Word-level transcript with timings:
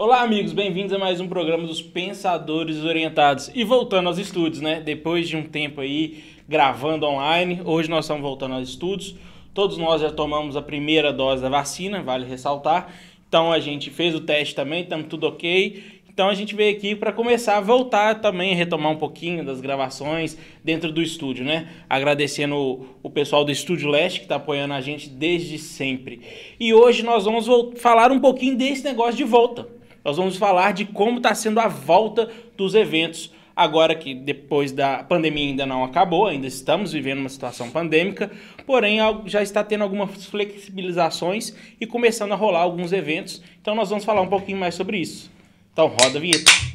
Olá, 0.00 0.22
amigos, 0.22 0.52
bem-vindos 0.52 0.92
a 0.92 0.98
mais 0.98 1.20
um 1.20 1.26
programa 1.26 1.66
dos 1.66 1.82
Pensadores 1.82 2.84
Orientados. 2.84 3.50
E 3.52 3.64
voltando 3.64 4.06
aos 4.06 4.16
estúdios, 4.16 4.60
né? 4.60 4.80
Depois 4.80 5.28
de 5.28 5.36
um 5.36 5.42
tempo 5.42 5.80
aí 5.80 6.22
gravando 6.48 7.04
online, 7.04 7.60
hoje 7.64 7.90
nós 7.90 8.04
estamos 8.04 8.22
voltando 8.22 8.54
aos 8.54 8.68
estúdios. 8.68 9.16
Todos 9.52 9.76
nós 9.76 10.00
já 10.00 10.08
tomamos 10.12 10.56
a 10.56 10.62
primeira 10.62 11.12
dose 11.12 11.42
da 11.42 11.48
vacina, 11.48 12.00
vale 12.00 12.24
ressaltar. 12.24 12.94
Então 13.28 13.50
a 13.50 13.58
gente 13.58 13.90
fez 13.90 14.14
o 14.14 14.20
teste 14.20 14.54
também, 14.54 14.84
estamos 14.84 15.08
tudo 15.08 15.26
ok. 15.26 15.82
Então 16.08 16.28
a 16.28 16.34
gente 16.34 16.54
veio 16.54 16.76
aqui 16.76 16.94
para 16.94 17.12
começar 17.12 17.56
a 17.56 17.60
voltar 17.60 18.20
também, 18.20 18.54
retomar 18.54 18.92
um 18.92 18.98
pouquinho 18.98 19.44
das 19.44 19.60
gravações 19.60 20.38
dentro 20.62 20.92
do 20.92 21.02
estúdio, 21.02 21.44
né? 21.44 21.70
Agradecendo 21.90 22.54
o, 22.54 22.86
o 23.02 23.10
pessoal 23.10 23.44
do 23.44 23.50
Estúdio 23.50 23.90
Leste 23.90 24.20
que 24.20 24.26
está 24.26 24.36
apoiando 24.36 24.74
a 24.74 24.80
gente 24.80 25.08
desde 25.08 25.58
sempre. 25.58 26.20
E 26.60 26.72
hoje 26.72 27.02
nós 27.02 27.24
vamos 27.24 27.48
falar 27.80 28.12
um 28.12 28.20
pouquinho 28.20 28.56
desse 28.56 28.84
negócio 28.84 29.16
de 29.16 29.24
volta. 29.24 29.76
Nós 30.08 30.16
vamos 30.16 30.38
falar 30.38 30.72
de 30.72 30.86
como 30.86 31.18
está 31.18 31.34
sendo 31.34 31.60
a 31.60 31.68
volta 31.68 32.30
dos 32.56 32.74
eventos. 32.74 33.30
Agora 33.54 33.94
que 33.94 34.14
depois 34.14 34.72
da 34.72 35.02
pandemia 35.02 35.48
ainda 35.48 35.66
não 35.66 35.84
acabou, 35.84 36.26
ainda 36.26 36.46
estamos 36.46 36.92
vivendo 36.92 37.18
uma 37.18 37.28
situação 37.28 37.70
pandêmica, 37.70 38.30
porém 38.64 39.00
já 39.26 39.42
está 39.42 39.62
tendo 39.62 39.84
algumas 39.84 40.24
flexibilizações 40.24 41.54
e 41.78 41.84
começando 41.86 42.32
a 42.32 42.36
rolar 42.36 42.60
alguns 42.60 42.90
eventos. 42.90 43.42
Então 43.60 43.74
nós 43.74 43.90
vamos 43.90 44.06
falar 44.06 44.22
um 44.22 44.28
pouquinho 44.28 44.56
mais 44.56 44.74
sobre 44.74 44.96
isso. 44.96 45.30
Então 45.74 45.88
roda 45.88 46.16
a 46.16 46.20
vinheta. 46.22 46.67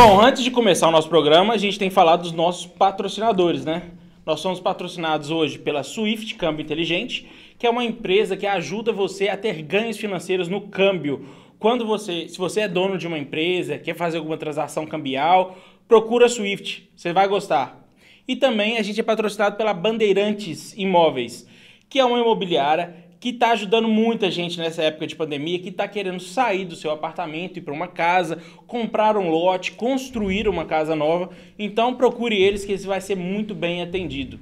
Bom, 0.00 0.20
antes 0.20 0.44
de 0.44 0.50
começar 0.52 0.86
o 0.86 0.92
nosso 0.92 1.08
programa, 1.08 1.54
a 1.54 1.56
gente 1.56 1.76
tem 1.76 1.90
falado 1.90 2.22
dos 2.22 2.30
nossos 2.30 2.66
patrocinadores, 2.66 3.64
né? 3.64 3.90
Nós 4.24 4.38
somos 4.38 4.60
patrocinados 4.60 5.32
hoje 5.32 5.58
pela 5.58 5.82
Swift 5.82 6.36
Câmbio 6.36 6.62
Inteligente, 6.62 7.28
que 7.58 7.66
é 7.66 7.70
uma 7.70 7.82
empresa 7.82 8.36
que 8.36 8.46
ajuda 8.46 8.92
você 8.92 9.28
a 9.28 9.36
ter 9.36 9.60
ganhos 9.60 9.96
financeiros 9.96 10.46
no 10.46 10.60
câmbio 10.60 11.26
quando 11.58 11.84
você, 11.84 12.28
se 12.28 12.38
você 12.38 12.60
é 12.60 12.68
dono 12.68 12.96
de 12.96 13.08
uma 13.08 13.18
empresa, 13.18 13.76
quer 13.76 13.96
fazer 13.96 14.18
alguma 14.18 14.36
transação 14.36 14.86
cambial, 14.86 15.58
procura 15.88 16.26
a 16.26 16.28
Swift, 16.28 16.88
você 16.94 17.12
vai 17.12 17.26
gostar. 17.26 17.84
E 18.28 18.36
também 18.36 18.78
a 18.78 18.82
gente 18.82 19.00
é 19.00 19.02
patrocinado 19.02 19.56
pela 19.56 19.74
Bandeirantes 19.74 20.74
Imóveis, 20.76 21.44
que 21.88 21.98
é 21.98 22.04
uma 22.04 22.20
imobiliária 22.20 22.94
que 23.20 23.30
está 23.30 23.50
ajudando 23.50 23.88
muita 23.88 24.30
gente 24.30 24.58
nessa 24.58 24.82
época 24.82 25.06
de 25.06 25.16
pandemia, 25.16 25.58
que 25.58 25.70
está 25.70 25.88
querendo 25.88 26.20
sair 26.20 26.64
do 26.64 26.76
seu 26.76 26.90
apartamento 26.90 27.58
e 27.58 27.62
para 27.62 27.74
uma 27.74 27.88
casa, 27.88 28.38
comprar 28.66 29.16
um 29.16 29.28
lote, 29.28 29.72
construir 29.72 30.48
uma 30.48 30.64
casa 30.64 30.94
nova. 30.94 31.30
Então 31.58 31.94
procure 31.94 32.36
eles 32.40 32.64
que 32.64 32.72
esse 32.72 32.86
vai 32.86 33.00
ser 33.00 33.16
muito 33.16 33.54
bem 33.54 33.82
atendido. 33.82 34.38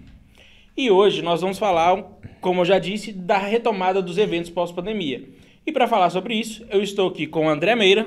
E 0.77 0.91
hoje 0.91 1.23
nós 1.23 1.41
vamos 1.41 1.59
falar, 1.59 2.03
como 2.41 2.61
eu 2.61 2.65
já 2.67 2.79
disse, 2.79 3.13
da 3.13 3.39
retomada 3.39 4.03
dos 4.03 4.19
eventos 4.19 4.51
pós-pandemia. 4.51 5.27
E 5.67 5.73
para 5.73 5.89
falar 5.89 6.11
sobre 6.11 6.35
isso, 6.35 6.67
eu 6.71 6.83
estou 6.83 7.09
aqui 7.09 7.27
com 7.27 7.47
o 7.47 7.49
André 7.49 7.75
Meira. 7.75 8.07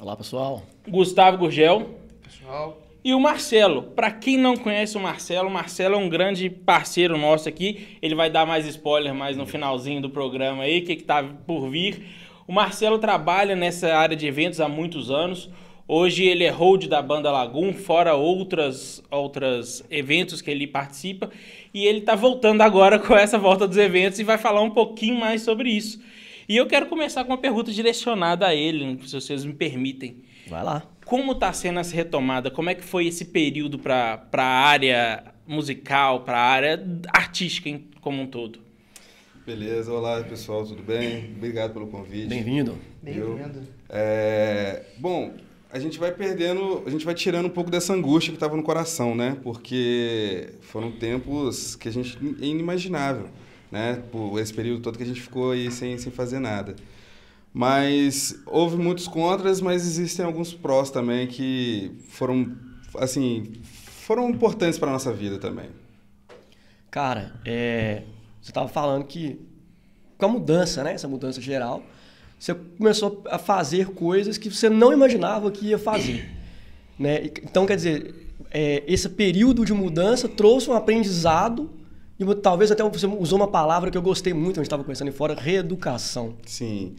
Olá, 0.00 0.14
pessoal. 0.14 0.62
Gustavo 0.86 1.38
Gurgel. 1.38 1.98
Pessoal. 2.22 2.87
E 3.04 3.14
o 3.14 3.20
Marcelo. 3.20 3.82
Para 3.82 4.10
quem 4.10 4.36
não 4.36 4.56
conhece 4.56 4.96
o 4.96 5.00
Marcelo, 5.00 5.48
o 5.48 5.52
Marcelo 5.52 5.94
é 5.94 5.98
um 5.98 6.08
grande 6.08 6.50
parceiro 6.50 7.16
nosso 7.16 7.48
aqui. 7.48 7.96
Ele 8.02 8.14
vai 8.14 8.28
dar 8.28 8.44
mais 8.44 8.66
spoiler 8.66 9.14
mais 9.14 9.36
no 9.36 9.46
finalzinho 9.46 10.02
do 10.02 10.10
programa 10.10 10.64
aí, 10.64 10.80
o 10.80 10.84
que 10.84 10.92
está 10.92 11.22
por 11.22 11.68
vir. 11.70 12.04
O 12.46 12.52
Marcelo 12.52 12.98
trabalha 12.98 13.54
nessa 13.54 13.94
área 13.94 14.16
de 14.16 14.26
eventos 14.26 14.60
há 14.60 14.68
muitos 14.68 15.10
anos. 15.10 15.48
Hoje 15.86 16.24
ele 16.24 16.44
é 16.44 16.50
hold 16.50 16.86
da 16.86 17.00
banda 17.00 17.30
Lagoon, 17.30 17.72
fora 17.72 18.14
outras 18.14 19.02
outros 19.10 19.82
eventos 19.88 20.42
que 20.42 20.50
ele 20.50 20.66
participa. 20.66 21.30
E 21.72 21.86
ele 21.86 22.00
está 22.00 22.16
voltando 22.16 22.62
agora 22.62 22.98
com 22.98 23.16
essa 23.16 23.38
volta 23.38 23.66
dos 23.66 23.76
eventos 23.76 24.18
e 24.18 24.24
vai 24.24 24.38
falar 24.38 24.60
um 24.60 24.70
pouquinho 24.70 25.16
mais 25.16 25.42
sobre 25.42 25.70
isso. 25.70 26.00
E 26.48 26.56
eu 26.56 26.66
quero 26.66 26.86
começar 26.86 27.24
com 27.24 27.30
uma 27.30 27.38
pergunta 27.38 27.70
direcionada 27.70 28.46
a 28.46 28.54
ele, 28.54 28.98
se 29.06 29.14
vocês 29.14 29.44
me 29.44 29.52
permitem. 29.52 30.16
Vai 30.48 30.64
lá. 30.64 30.82
Como 31.04 31.32
está 31.32 31.52
sendo 31.52 31.78
essa 31.78 31.94
retomada? 31.94 32.50
Como 32.50 32.70
é 32.70 32.74
que 32.74 32.82
foi 32.82 33.06
esse 33.06 33.26
período 33.26 33.78
para 33.78 34.26
a 34.32 34.42
área 34.42 35.24
musical, 35.46 36.20
para 36.20 36.38
a 36.38 36.42
área 36.42 36.86
artística 37.12 37.68
em, 37.68 37.86
como 38.00 38.22
um 38.22 38.26
todo? 38.26 38.58
Beleza, 39.46 39.92
olá 39.92 40.22
pessoal, 40.22 40.64
tudo 40.64 40.82
bem? 40.82 41.32
Obrigado 41.36 41.72
pelo 41.72 41.86
convite. 41.86 42.28
Bem-vindo. 42.28 42.76
Bem-vindo. 43.02 43.62
É, 43.88 44.84
bom, 44.98 45.32
a 45.72 45.78
gente 45.78 45.98
vai 45.98 46.12
perdendo, 46.12 46.82
a 46.86 46.90
gente 46.90 47.04
vai 47.04 47.14
tirando 47.14 47.46
um 47.46 47.50
pouco 47.50 47.70
dessa 47.70 47.94
angústia 47.94 48.30
que 48.30 48.36
estava 48.36 48.56
no 48.56 48.62
coração, 48.62 49.14
né? 49.14 49.38
Porque 49.42 50.50
foram 50.60 50.92
tempos 50.92 51.76
que 51.76 51.88
a 51.88 51.92
gente 51.92 52.18
é 52.40 52.44
inimaginável 52.44 53.28
né? 53.70 54.02
Por 54.10 54.38
esse 54.38 54.52
período 54.52 54.80
todo 54.80 54.96
que 54.96 55.02
a 55.02 55.06
gente 55.06 55.20
ficou 55.20 55.52
aí 55.52 55.70
sem, 55.70 55.96
sem 55.98 56.10
fazer 56.10 56.38
nada. 56.38 56.74
Mas 57.52 58.38
houve 58.46 58.76
muitos 58.76 59.08
contras, 59.08 59.60
mas 59.60 59.86
existem 59.86 60.24
alguns 60.24 60.52
prós 60.52 60.90
também 60.90 61.26
que 61.26 61.92
foram, 62.08 62.56
assim, 62.96 63.52
foram 63.62 64.28
importantes 64.30 64.78
para 64.78 64.90
nossa 64.90 65.12
vida 65.12 65.38
também. 65.38 65.70
Cara, 66.90 67.34
é, 67.44 68.02
você 68.40 68.50
estava 68.50 68.68
falando 68.68 69.04
que 69.04 69.40
com 70.16 70.26
a 70.26 70.28
mudança, 70.28 70.82
né? 70.82 70.94
Essa 70.94 71.06
mudança 71.06 71.40
geral, 71.40 71.82
você 72.38 72.54
começou 72.54 73.22
a 73.30 73.38
fazer 73.38 73.90
coisas 73.90 74.36
que 74.36 74.50
você 74.50 74.68
não 74.68 74.92
imaginava 74.92 75.50
que 75.50 75.66
ia 75.66 75.78
fazer. 75.78 76.28
Né? 76.98 77.26
Então, 77.44 77.64
quer 77.64 77.76
dizer, 77.76 78.12
é, 78.50 78.82
esse 78.84 79.08
período 79.08 79.64
de 79.64 79.72
mudança 79.72 80.28
trouxe 80.28 80.68
um 80.68 80.72
aprendizado 80.72 81.70
e 82.18 82.34
talvez 82.34 82.72
até 82.72 82.82
você 82.82 83.06
usou 83.06 83.38
uma 83.38 83.46
palavra 83.46 83.88
que 83.88 83.96
eu 83.96 84.02
gostei 84.02 84.34
muito, 84.34 84.58
a 84.58 84.62
gente 84.62 84.66
estava 84.66 84.82
conversando 84.82 85.06
em 85.06 85.12
fora, 85.12 85.40
reeducação. 85.40 86.34
Sim. 86.44 86.96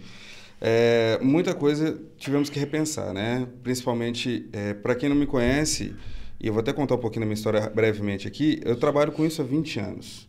É, 0.61 1.19
muita 1.21 1.53
coisa 1.53 1.99
tivemos 2.17 2.49
que 2.49 2.59
repensar, 2.59 3.13
né? 3.13 3.47
Principalmente, 3.63 4.47
é, 4.51 4.73
para 4.73 4.95
quem 4.95 5.09
não 5.09 5.15
me 5.15 5.25
conhece, 5.25 5.95
e 6.39 6.47
eu 6.47 6.53
vou 6.53 6.61
até 6.61 6.73
contar 6.73 6.95
um 6.95 6.99
pouquinho 6.99 7.21
da 7.21 7.25
minha 7.25 7.35
história 7.35 7.69
brevemente 7.69 8.27
aqui, 8.27 8.59
eu 8.63 8.75
trabalho 8.75 9.11
com 9.11 9.25
isso 9.25 9.41
há 9.41 9.45
20 9.45 9.79
anos. 9.79 10.27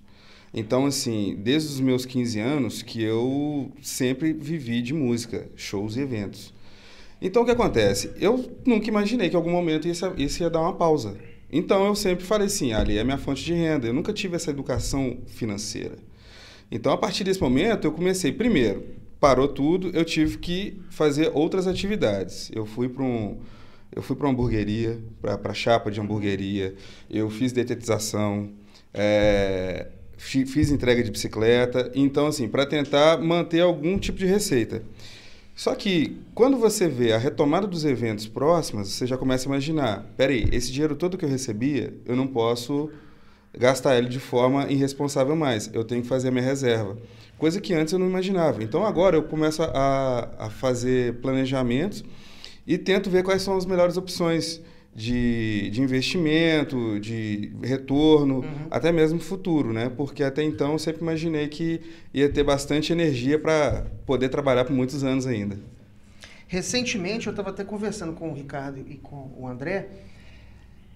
Então, 0.53 0.87
assim, 0.87 1.37
desde 1.39 1.69
os 1.69 1.81
meus 1.81 2.05
15 2.05 2.41
anos 2.41 2.83
que 2.83 3.03
eu 3.03 3.73
sempre 3.81 4.33
vivi 4.33 4.83
de 4.83 4.93
música, 4.93 5.49
shows 5.55 5.97
e 5.97 6.01
eventos. 6.01 6.53
Então, 7.23 7.43
o 7.43 7.45
que 7.45 7.53
acontece? 7.53 8.11
Eu 8.19 8.51
nunca 8.67 8.89
imaginei 8.89 9.29
que 9.29 9.35
em 9.35 9.39
algum 9.39 9.51
momento 9.51 9.87
isso, 9.87 10.13
isso 10.17 10.43
ia 10.43 10.51
dar 10.51 10.61
uma 10.61 10.75
pausa. 10.75 11.17
Então 11.53 11.85
eu 11.87 11.95
sempre 11.97 12.25
falei 12.25 12.47
assim, 12.47 12.73
ali 12.73 12.97
é 12.97 13.03
minha 13.03 13.19
fonte 13.19 13.45
de 13.45 13.53
renda. 13.53 13.87
Eu 13.87 13.93
nunca 13.93 14.13
tive 14.13 14.37
essa 14.37 14.51
educação 14.51 15.19
financeira. 15.27 15.97
Então 16.71 16.93
a 16.93 16.97
partir 16.97 17.25
desse 17.25 17.41
momento 17.41 17.85
eu 17.87 17.93
comecei 17.93 18.31
primeiro, 18.31 18.85
parou 19.21 19.47
tudo, 19.47 19.91
eu 19.91 20.05
tive 20.05 20.39
que 20.39 20.81
fazer 20.91 21.31
outras 21.35 21.67
atividades. 21.67 22.51
Eu 22.55 22.65
fui 22.65 22.89
para 22.89 23.05
um 23.05 23.39
eu 23.95 24.03
fui 24.03 24.15
para 24.15 24.27
uma 24.27 24.33
hamburgueria, 24.33 25.01
para 25.21 25.53
chapa 25.53 25.91
de 25.91 26.01
hamburgueria. 26.01 26.75
Eu 27.11 27.29
fiz 27.29 27.53
detetização, 27.53 28.53
é, 28.95 29.89
fiz 30.17 30.71
entrega 30.71 31.03
de 31.03 31.11
bicicleta. 31.11 31.91
Então 31.95 32.27
assim, 32.27 32.49
para 32.49 32.65
tentar 32.65 33.19
manter 33.19 33.61
algum 33.61 33.99
tipo 33.99 34.19
de 34.19 34.27
receita. 34.27 34.83
Só 35.57 35.75
que 35.75 36.17
quando 36.35 36.57
você 36.57 36.89
vê 36.89 37.13
a 37.13 37.19
retomada 37.19 37.67
dos 37.67 37.85
eventos 37.85 38.27
próximos, 38.27 38.89
você 38.89 39.07
já 39.07 39.19
começa 39.19 39.47
a 39.47 39.51
imaginar: 39.51 40.07
peraí, 40.17 40.49
esse 40.53 40.73
dinheiro 40.73 40.95
todo 40.95 41.19
que 41.19 41.25
eu 41.25 41.29
recebia, 41.29 41.93
eu 42.07 42.17
não 42.17 42.27
posso 42.27 42.91
gastar 43.57 43.97
ele 43.99 44.09
de 44.09 44.21
forma 44.21 44.71
irresponsável 44.71 45.35
mais. 45.35 45.71
Eu 45.73 45.85
tenho 45.85 46.03
que 46.03 46.09
fazer 46.09 46.29
a 46.29 46.31
minha 46.31 46.45
reserva. 46.45 46.97
Coisa 47.39 47.61
que 47.61 47.73
antes 47.73 47.93
eu 47.93 47.99
não 47.99 48.07
imaginava. 48.07 48.63
Então 48.63 48.85
agora 48.85 49.17
eu 49.17 49.23
começo 49.23 49.63
a, 49.63 50.29
a 50.39 50.51
fazer 50.51 51.21
planejamentos 51.21 52.05
e 52.67 52.77
tento 52.77 53.11
ver 53.11 53.23
quais 53.23 53.43
são 53.43 53.57
as 53.57 53.65
melhores 53.65 53.97
opções 53.97 54.61
de, 54.95 55.71
de 55.71 55.81
investimento, 55.81 56.99
de 57.01 57.53
retorno, 57.63 58.41
uhum. 58.41 58.67
até 58.71 58.91
mesmo 58.93 59.21
futuro, 59.21 59.73
né? 59.73 59.89
Porque 59.89 60.23
até 60.23 60.43
então 60.43 60.73
eu 60.73 60.79
sempre 60.79 61.01
imaginei 61.03 61.49
que 61.49 61.81
ia 62.13 62.29
ter 62.29 62.43
bastante 62.43 62.93
energia 62.93 63.39
para 63.39 63.87
poder 64.05 64.29
trabalhar 64.29 64.65
por 64.65 64.75
muitos 64.75 65.05
anos 65.05 65.27
ainda. 65.27 65.59
Recentemente 66.47 67.29
eu 67.29 67.31
estava 67.31 67.51
até 67.51 67.63
conversando 67.63 68.13
com 68.13 68.31
o 68.31 68.35
Ricardo 68.35 68.85
e 68.87 68.97
com 68.97 69.33
o 69.39 69.47
André 69.47 69.89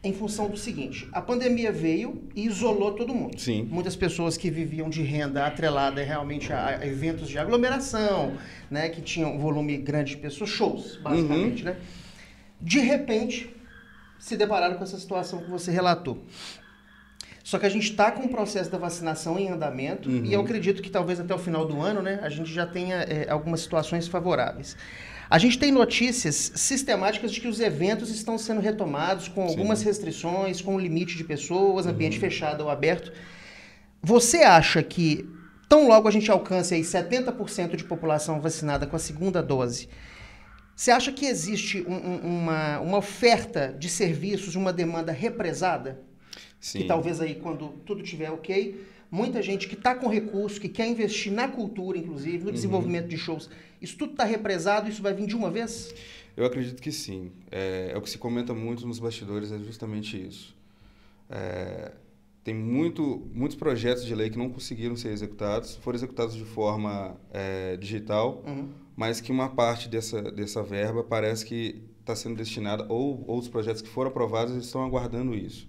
em 0.05 0.13
função 0.13 0.49
do 0.49 0.57
seguinte: 0.57 1.09
a 1.13 1.21
pandemia 1.21 1.73
veio 1.73 2.23
e 2.37 2.47
isolou 2.47 2.93
todo 2.93 3.15
mundo. 3.15 3.41
Sim. 3.41 3.67
Muitas 3.71 3.97
pessoas 3.97 4.37
que 4.37 4.51
viviam 4.51 4.89
de 4.89 5.03
renda 5.03 5.47
atrelada 5.47 6.03
realmente 6.03 6.53
a, 6.53 6.87
eventos 6.87 7.29
de 7.29 7.39
aglomeração, 7.39 8.37
né, 8.71 8.91
que 8.91 9.01
tinham 9.01 9.35
um 9.35 9.39
volume 9.39 9.77
grande 9.79 10.11
de 10.11 10.19
pessoas, 10.19 10.51
shows, 10.51 10.97
basicamente, 10.97 11.65
uhum. 11.65 11.71
né? 11.71 11.77
De 12.61 12.79
repente, 12.79 13.55
se 14.19 14.37
depararam 14.37 14.77
com 14.77 14.85
essa 14.85 14.99
situação 14.99 15.41
que 15.43 15.51
você 15.51 15.71
relatou. 15.71 16.23
Só 17.43 17.59
que 17.59 17.67
a 17.67 17.69
gente 17.69 17.91
está 17.91 18.11
com 18.11 18.23
o 18.23 18.29
processo 18.29 18.71
da 18.71 18.79
vacinação 18.79 19.39
em 19.39 19.51
andamento 19.51 20.09
uhum. 20.09 20.25
e 20.25 20.33
eu 20.33 20.41
acredito 20.41 20.81
que 20.81 20.89
talvez 20.89 21.21
até 21.21 21.35
o 21.35 21.39
final 21.39 21.67
do 21.67 21.79
ano 21.81 22.01
né, 22.01 22.19
a 22.23 22.31
gente 22.31 22.51
já 22.51 22.67
tenha 22.67 22.97
é, 23.03 23.29
algumas 23.29 23.61
situações 23.61 24.09
favoráveis. 24.09 24.77
A 25.29 25.39
gente 25.39 25.59
tem 25.59 25.73
notícias 25.73 26.53
sistemáticas 26.55 27.33
de 27.33 27.41
que 27.41 27.49
os 27.49 27.59
eventos 27.61 28.11
estão 28.11 28.37
sendo 28.37 28.61
retomados 28.61 29.27
com 29.29 29.43
algumas 29.43 29.79
Sim. 29.81 29.87
restrições, 29.87 30.61
com 30.61 30.79
limite 30.79 31.17
de 31.17 31.25
pessoas, 31.25 31.87
ambiente 31.87 32.19
fechado 32.19 32.63
ou 32.63 32.71
aberto. 32.71 33.13
Você 34.03 34.39
acha 34.39 34.83
que 34.83 35.29
tão 35.69 35.89
logo 35.89 36.07
a 36.07 36.11
gente 36.11 36.31
alcance 36.31 36.75
aí 36.75 36.83
70% 36.83 37.75
de 37.77 37.85
população 37.85 38.41
vacinada 38.41 38.87
com 38.87 38.97
a 38.97 38.99
segunda 38.99 39.43
dose, 39.43 39.89
você 40.77 40.91
acha 40.91 41.11
que 41.13 41.25
existe 41.27 41.85
um- 41.89 41.95
um- 41.95 42.21
uma, 42.41 42.81
uma 42.81 42.99
oferta 42.99 43.75
de 43.79 43.89
serviços, 43.89 44.57
uma 44.57 44.73
demanda 44.73 45.13
represada? 45.13 46.01
Sim. 46.61 46.81
Que 46.81 46.85
talvez 46.85 47.21
aí, 47.21 47.35
quando 47.37 47.69
tudo 47.87 48.03
estiver 48.03 48.31
ok, 48.31 48.85
muita 49.15 49.41
gente 49.41 49.69
que 49.69 49.75
está 49.75 49.95
com 49.95 50.09
recurso, 50.09 50.61
que 50.61 50.69
quer 50.69 50.89
investir 50.89 51.33
na 51.33 51.47
cultura, 51.47 51.97
inclusive, 51.97 52.45
no 52.45 52.51
desenvolvimento 52.51 53.07
de 53.07 53.17
shows, 53.17 53.49
isso 53.81 53.97
tudo 53.97 54.13
está 54.13 54.25
represado, 54.25 54.91
isso 54.91 55.01
vai 55.01 55.15
vir 55.15 55.27
de 55.27 55.37
uma 55.37 55.51
vez? 55.51 55.95
Eu 56.37 56.45
acredito 56.45 56.83
que 56.83 56.91
sim. 56.91 57.31
É, 57.51 57.91
é 57.93 57.97
o 57.97 58.03
que 58.03 58.11
se 58.11 58.19
comenta 58.19 58.53
muito 58.53 58.85
nos 58.87 58.99
bastidores, 58.99 59.53
é 59.53 59.59
justamente 59.59 60.21
isso. 60.21 60.53
É, 61.31 61.93
tem 62.43 62.55
muito, 62.55 63.23
muitos 63.33 63.57
projetos 63.57 64.05
de 64.05 64.15
lei 64.15 64.29
que 64.31 64.37
não 64.37 64.51
conseguiram 64.51 64.97
ser 64.97 65.11
executados, 65.13 65.77
foram 65.77 65.97
executados 65.97 66.35
de 66.35 66.45
forma 66.45 67.17
é, 67.33 67.77
digital, 67.77 68.43
Uhum. 68.45 68.69
mas 68.97 69.21
que 69.21 69.31
uma 69.31 69.49
parte 69.49 69.89
dessa, 69.89 70.21
dessa 70.33 70.61
verba 70.63 71.05
parece 71.05 71.45
que 71.47 71.83
está 72.01 72.17
sendo 72.17 72.37
destinada, 72.37 72.85
ou 72.89 73.25
outros 73.29 73.49
projetos 73.49 73.81
que 73.81 73.89
foram 73.89 74.11
aprovados 74.11 74.55
estão 74.57 74.85
aguardando 74.85 75.35
isso. 75.37 75.67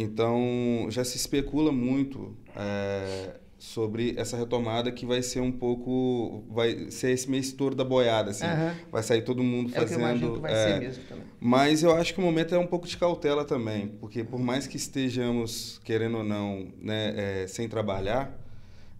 Então, 0.00 0.86
já 0.90 1.02
se 1.02 1.16
especula 1.16 1.72
muito 1.72 2.36
é, 2.54 3.34
sobre 3.58 4.14
essa 4.16 4.36
retomada 4.36 4.92
que 4.92 5.04
vai 5.04 5.20
ser 5.22 5.40
um 5.40 5.50
pouco, 5.50 6.44
vai 6.48 6.88
ser 6.92 7.10
esse 7.10 7.28
meio 7.28 7.40
estouro 7.40 7.74
da 7.74 7.82
boiada, 7.84 8.30
assim. 8.30 8.46
Aham. 8.46 8.76
Vai 8.92 9.02
sair 9.02 9.22
todo 9.22 9.42
mundo 9.42 9.70
É 9.74 9.82
o 9.82 9.86
que 9.86 9.94
eu 9.94 9.98
fazendo... 9.98 10.32
que 10.34 10.38
vai 10.40 10.52
é, 10.52 10.54
ser 10.74 10.78
mesmo 10.80 11.02
também. 11.08 11.24
mas 11.40 11.82
eu 11.82 11.92
acho 11.96 12.14
que 12.14 12.20
o 12.20 12.22
momento 12.22 12.54
é 12.54 12.58
um 12.60 12.66
pouco 12.68 12.86
de 12.86 12.96
cautela 12.96 13.44
também, 13.44 13.88
porque 14.00 14.22
por 14.22 14.38
mais 14.38 14.68
que 14.68 14.76
estejamos, 14.76 15.80
querendo 15.84 16.18
ou 16.18 16.24
não, 16.24 16.68
né, 16.80 17.42
é, 17.42 17.46
sem 17.48 17.68
trabalhar, 17.68 18.32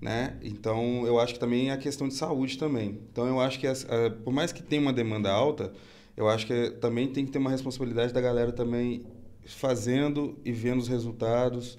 né, 0.01 0.37
então 0.43 1.07
eu 1.07 1.21
acho 1.21 1.35
que 1.35 1.41
também 1.41 1.71
é 1.71 1.73
a 1.73 1.77
questão 1.77 2.09
de 2.09 2.15
saúde 2.15 2.59
também. 2.59 2.99
Então 3.13 3.25
eu 3.29 3.41
acho 3.41 3.61
que, 3.61 3.69
as- 3.69 3.87
a- 3.89 4.11
por 4.25 4.33
mais 4.33 4.51
que 4.51 4.65
tenha 4.65 4.83
uma 4.83 4.93
demanda 4.93 5.31
alta, 5.31 5.73
eu 6.17 6.29
acho 6.29 6.45
que 6.45 6.53
é- 6.53 6.71
também 6.71 7.07
tem 7.07 7.25
que 7.25 7.31
ter 7.31 7.39
uma 7.39 7.51
responsabilidade 7.51 8.13
da 8.13 8.21
galera 8.21 8.51
também 8.51 9.05
fazendo 9.55 10.37
e 10.45 10.53
vendo 10.53 10.79
os 10.79 10.89
resultados, 10.89 11.79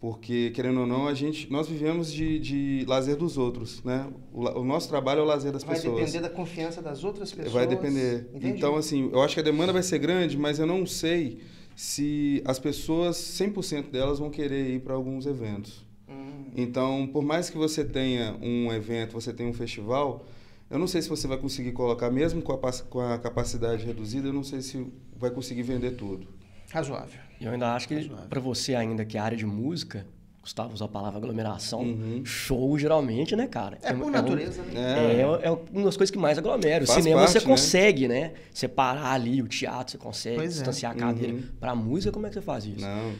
porque, 0.00 0.50
querendo 0.50 0.80
ou 0.80 0.86
não, 0.86 1.08
a 1.08 1.14
gente, 1.14 1.50
nós 1.50 1.68
vivemos 1.68 2.12
de, 2.12 2.38
de 2.38 2.84
lazer 2.86 3.16
dos 3.16 3.36
outros, 3.36 3.82
né? 3.82 4.06
O, 4.32 4.60
o 4.60 4.64
nosso 4.64 4.88
trabalho 4.88 5.20
é 5.20 5.22
o 5.22 5.26
lazer 5.26 5.50
das 5.50 5.64
Vai 5.64 5.74
pessoas. 5.74 5.96
depender 5.96 6.20
da 6.20 6.30
confiança 6.30 6.80
das 6.80 7.02
outras 7.02 7.32
pessoas. 7.32 7.52
Vai 7.52 7.66
depender. 7.66 8.28
Entendi. 8.32 8.56
Então, 8.56 8.76
assim, 8.76 9.10
eu 9.12 9.20
acho 9.20 9.34
que 9.34 9.40
a 9.40 9.42
demanda 9.42 9.72
vai 9.72 9.82
ser 9.82 9.98
grande, 9.98 10.38
mas 10.38 10.60
eu 10.60 10.66
não 10.66 10.86
sei 10.86 11.40
se 11.74 12.40
as 12.44 12.60
pessoas, 12.60 13.16
100% 13.16 13.90
delas, 13.90 14.20
vão 14.20 14.30
querer 14.30 14.68
ir 14.70 14.80
para 14.80 14.94
alguns 14.94 15.26
eventos. 15.26 15.84
Hum. 16.08 16.44
Então, 16.56 17.08
por 17.12 17.24
mais 17.24 17.50
que 17.50 17.58
você 17.58 17.84
tenha 17.84 18.36
um 18.40 18.72
evento, 18.72 19.12
você 19.12 19.32
tenha 19.32 19.50
um 19.50 19.52
festival, 19.52 20.24
eu 20.70 20.78
não 20.78 20.86
sei 20.86 21.02
se 21.02 21.08
você 21.08 21.26
vai 21.26 21.38
conseguir 21.38 21.72
colocar, 21.72 22.08
mesmo 22.10 22.40
com 22.40 22.52
a, 22.52 22.72
com 22.88 23.00
a 23.00 23.18
capacidade 23.18 23.84
reduzida, 23.84 24.28
eu 24.28 24.32
não 24.32 24.44
sei 24.44 24.60
se 24.60 24.86
vai 25.16 25.30
conseguir 25.30 25.62
vender 25.62 25.92
tudo. 25.92 26.37
Razoável. 26.70 27.20
E 27.40 27.44
eu 27.44 27.52
ainda 27.52 27.72
acho 27.74 27.88
que 27.88 28.08
para 28.28 28.40
você 28.40 28.74
ainda 28.74 29.04
que 29.04 29.16
é 29.16 29.20
área 29.20 29.36
de 29.38 29.46
música, 29.46 30.06
Gustavo 30.42 30.72
usou 30.74 30.86
a 30.86 30.88
palavra 30.88 31.18
aglomeração, 31.18 31.80
Uhum. 31.80 32.22
show 32.24 32.78
geralmente, 32.78 33.36
né, 33.36 33.46
cara? 33.46 33.78
É 33.82 33.92
por 33.92 34.06
um- 34.06 34.10
natureza, 34.10 34.62
um- 34.62 34.72
né? 34.72 35.20
É, 35.20 35.46
é 35.46 35.50
uma 35.50 35.84
das 35.84 35.96
coisas 35.96 36.10
que 36.10 36.18
mais 36.18 36.38
aglomera. 36.38 36.84
O 36.84 36.86
Faz 36.86 37.02
cinema 37.02 37.20
parte, 37.22 37.32
você 37.32 37.38
né? 37.40 37.44
consegue, 37.44 38.08
né? 38.08 38.32
Separar 38.52 39.12
ali 39.12 39.40
o 39.42 39.46
teatro, 39.48 39.92
você 39.92 39.98
consegue 39.98 40.36
Pois 40.36 40.50
é. 40.50 40.54
distanciar 40.54 40.92
a 40.92 40.94
cadeira. 40.94 41.34
Uhum. 41.34 41.42
Pra 41.60 41.74
música, 41.74 42.10
como 42.12 42.26
é 42.26 42.28
que 42.30 42.34
você 42.34 42.40
faz 42.42 42.64
isso? 42.64 42.80
Não. 42.80 43.12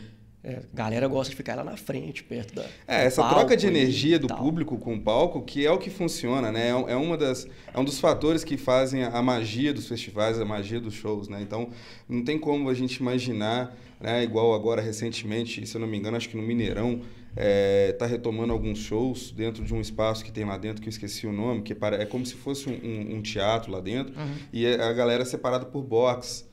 É, 0.44 0.61
a 0.73 0.76
galera 0.76 1.08
gosta 1.08 1.31
de 1.31 1.37
ficar 1.37 1.56
lá 1.56 1.64
na 1.64 1.76
frente, 1.76 2.23
perto 2.23 2.55
da. 2.55 2.62
É, 2.87 3.05
essa 3.06 3.23
palco 3.23 3.35
troca 3.40 3.56
de 3.56 3.67
energia 3.67 4.19
do 4.20 4.29
público 4.38 4.79
com 4.79 4.94
o 4.94 5.00
palco, 5.00 5.43
que 5.43 5.67
é 5.67 5.70
o 5.70 5.79
que 5.79 5.90
funciona, 5.90 6.52
né? 6.52 6.69
É 6.69 6.75
um- 6.75 6.88
É, 6.88 6.94
uma 6.96 7.17
das, 7.17 7.46
é 7.75 7.79
um 7.79 7.85
dos 7.85 7.99
fatores 7.99 8.44
que 8.44 8.56
fazem 8.56 9.02
a 9.02 9.20
magia 9.20 9.73
dos 9.75 9.88
festivais, 9.88 10.40
a 10.40 10.44
magia 10.44 10.81
dos 10.81 10.94
shows, 10.94 11.29
né? 11.29 11.40
Então, 11.43 11.70
não 12.08 12.23
tem 12.25 12.38
como 12.38 12.69
a 12.70 12.75
gente 12.75 12.96
imaginar, 12.96 13.76
né? 14.00 14.23
Igual 14.23 14.55
agora, 14.55 14.81
recentemente, 14.81 15.67
se 15.67 15.75
eu 15.76 15.81
não 15.81 15.88
me 15.88 15.99
engano, 15.99 16.17
acho 16.17 16.29
que 16.29 16.37
no 16.37 16.43
Mineirão, 16.43 17.00
é, 17.37 17.93
tá 17.99 18.06
retomando 18.06 18.52
alguns 18.52 18.79
shows 18.79 19.32
dentro 19.32 19.64
de 19.64 19.75
um 19.75 19.81
espaço 19.81 20.25
que 20.25 20.32
tem 20.32 20.44
lá 20.44 20.56
dentro, 20.56 20.81
que 20.81 20.88
eu 20.88 20.91
esqueci 20.91 21.26
o 21.26 21.32
nome, 21.32 21.62
que 21.62 21.75
pare- 21.75 21.96
é 21.96 22.06
como 22.06 22.25
se 22.25 22.34
fosse 22.34 22.69
um, 22.69 23.17
um- 23.17 23.23
teatro 23.23 23.70
lá 23.73 23.81
dentro, 23.81 24.14
e 24.52 24.64
é- 24.67 24.81
a 24.82 24.93
galera 24.93 25.23
é 25.23 25.26
separada 25.26 25.64
por 25.67 25.82
box. 25.82 26.47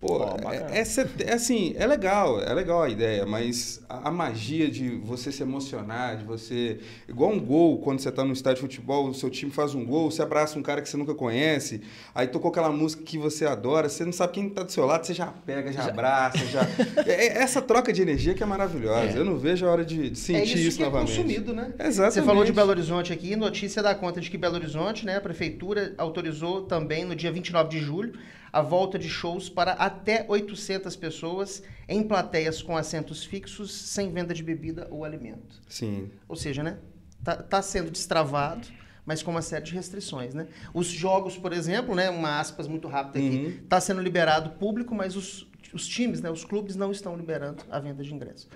Pô, 0.00 0.20
bacana. 0.20 0.70
é, 0.70 0.80
é 0.80 1.28
é 1.28 1.34
assim, 1.34 1.74
é 1.76 1.84
legal, 1.84 2.40
é 2.40 2.54
legal 2.54 2.82
a 2.84 2.88
ideia, 2.88 3.26
mas 3.26 3.82
a, 3.88 4.08
a 4.08 4.10
magia 4.12 4.70
de 4.70 4.90
você 4.90 5.32
se 5.32 5.42
emocionar, 5.42 6.18
de 6.18 6.24
você. 6.24 6.78
Igual 7.08 7.32
um 7.32 7.40
gol, 7.40 7.78
quando 7.78 7.98
você 7.98 8.12
tá 8.12 8.24
no 8.24 8.32
estádio 8.32 8.62
de 8.62 8.68
futebol, 8.76 9.08
o 9.08 9.14
seu 9.14 9.28
time 9.28 9.50
faz 9.50 9.74
um 9.74 9.84
gol, 9.84 10.08
você 10.08 10.22
abraça 10.22 10.56
um 10.56 10.62
cara 10.62 10.80
que 10.80 10.88
você 10.88 10.96
nunca 10.96 11.16
conhece, 11.16 11.80
aí 12.14 12.28
tocou 12.28 12.48
aquela 12.52 12.70
música 12.70 13.02
que 13.02 13.18
você 13.18 13.44
adora, 13.44 13.88
você 13.88 14.04
não 14.04 14.12
sabe 14.12 14.34
quem 14.34 14.48
tá 14.48 14.62
do 14.62 14.70
seu 14.70 14.86
lado, 14.86 15.04
você 15.04 15.12
já 15.12 15.26
pega, 15.26 15.72
já, 15.72 15.86
abraça, 15.86 16.46
já. 16.46 16.60
É, 17.04 17.26
é 17.26 17.38
essa 17.38 17.60
troca 17.60 17.92
de 17.92 18.00
energia 18.00 18.34
que 18.34 18.42
é 18.42 18.46
maravilhosa. 18.46 19.18
Eu 19.18 19.24
não 19.24 19.36
vejo 19.36 19.66
a 19.66 19.70
hora 19.70 19.84
de, 19.84 20.10
de 20.10 20.18
sentir 20.18 20.40
é 20.40 20.44
isso, 20.44 20.58
isso 20.58 20.76
que 20.76 20.84
novamente. 20.84 21.12
é 21.12 21.16
consumido, 21.16 21.52
né? 21.52 21.72
Exatamente. 21.78 22.14
Você 22.14 22.22
falou 22.22 22.44
de 22.44 22.52
Belo 22.52 22.70
Horizonte 22.70 23.12
aqui, 23.12 23.34
notícia 23.34 23.82
dá 23.82 23.94
conta 23.96 24.20
de 24.20 24.30
que 24.30 24.38
Belo 24.38 24.54
Horizonte, 24.54 25.04
né, 25.04 25.16
a 25.16 25.20
prefeitura 25.20 25.92
autorizou 25.98 26.62
também 26.62 27.04
no 27.04 27.16
dia 27.16 27.32
29 27.32 27.68
de 27.68 27.80
julho 27.80 28.12
a 28.52 28.60
volta 28.62 28.98
de 28.98 29.08
shows 29.08 29.48
para 29.48 29.72
até 29.72 30.24
800 30.28 30.94
pessoas 30.96 31.62
em 31.88 32.02
plateias 32.02 32.62
com 32.62 32.76
assentos 32.76 33.24
fixos, 33.24 33.72
sem 33.72 34.10
venda 34.12 34.32
de 34.34 34.42
bebida 34.42 34.86
ou 34.90 35.04
alimento. 35.04 35.60
Sim. 35.68 36.10
Ou 36.28 36.36
seja, 36.36 36.62
né, 36.62 36.78
tá, 37.22 37.36
tá 37.36 37.60
sendo 37.62 37.90
destravado, 37.90 38.66
mas 39.04 39.22
com 39.22 39.30
uma 39.30 39.42
série 39.42 39.64
de 39.64 39.72
restrições, 39.74 40.34
né? 40.34 40.46
Os 40.74 40.86
jogos, 40.86 41.36
por 41.38 41.52
exemplo, 41.52 41.94
né, 41.94 42.10
uma 42.10 42.38
aspas 42.40 42.66
muito 42.68 42.86
rápida 42.88 43.18
aqui, 43.18 43.36
Uhum. 43.36 43.66
tá 43.68 43.80
sendo 43.80 44.02
liberado 44.02 44.50
público, 44.58 44.94
mas 44.94 45.16
os, 45.16 45.46
os 45.72 45.86
times, 45.86 46.20
né, 46.20 46.30
os 46.30 46.44
clubes 46.44 46.76
não 46.76 46.90
estão 46.92 47.16
liberando 47.16 47.62
a 47.70 47.80
venda 47.80 48.02
de 48.02 48.14
ingressos. 48.14 48.48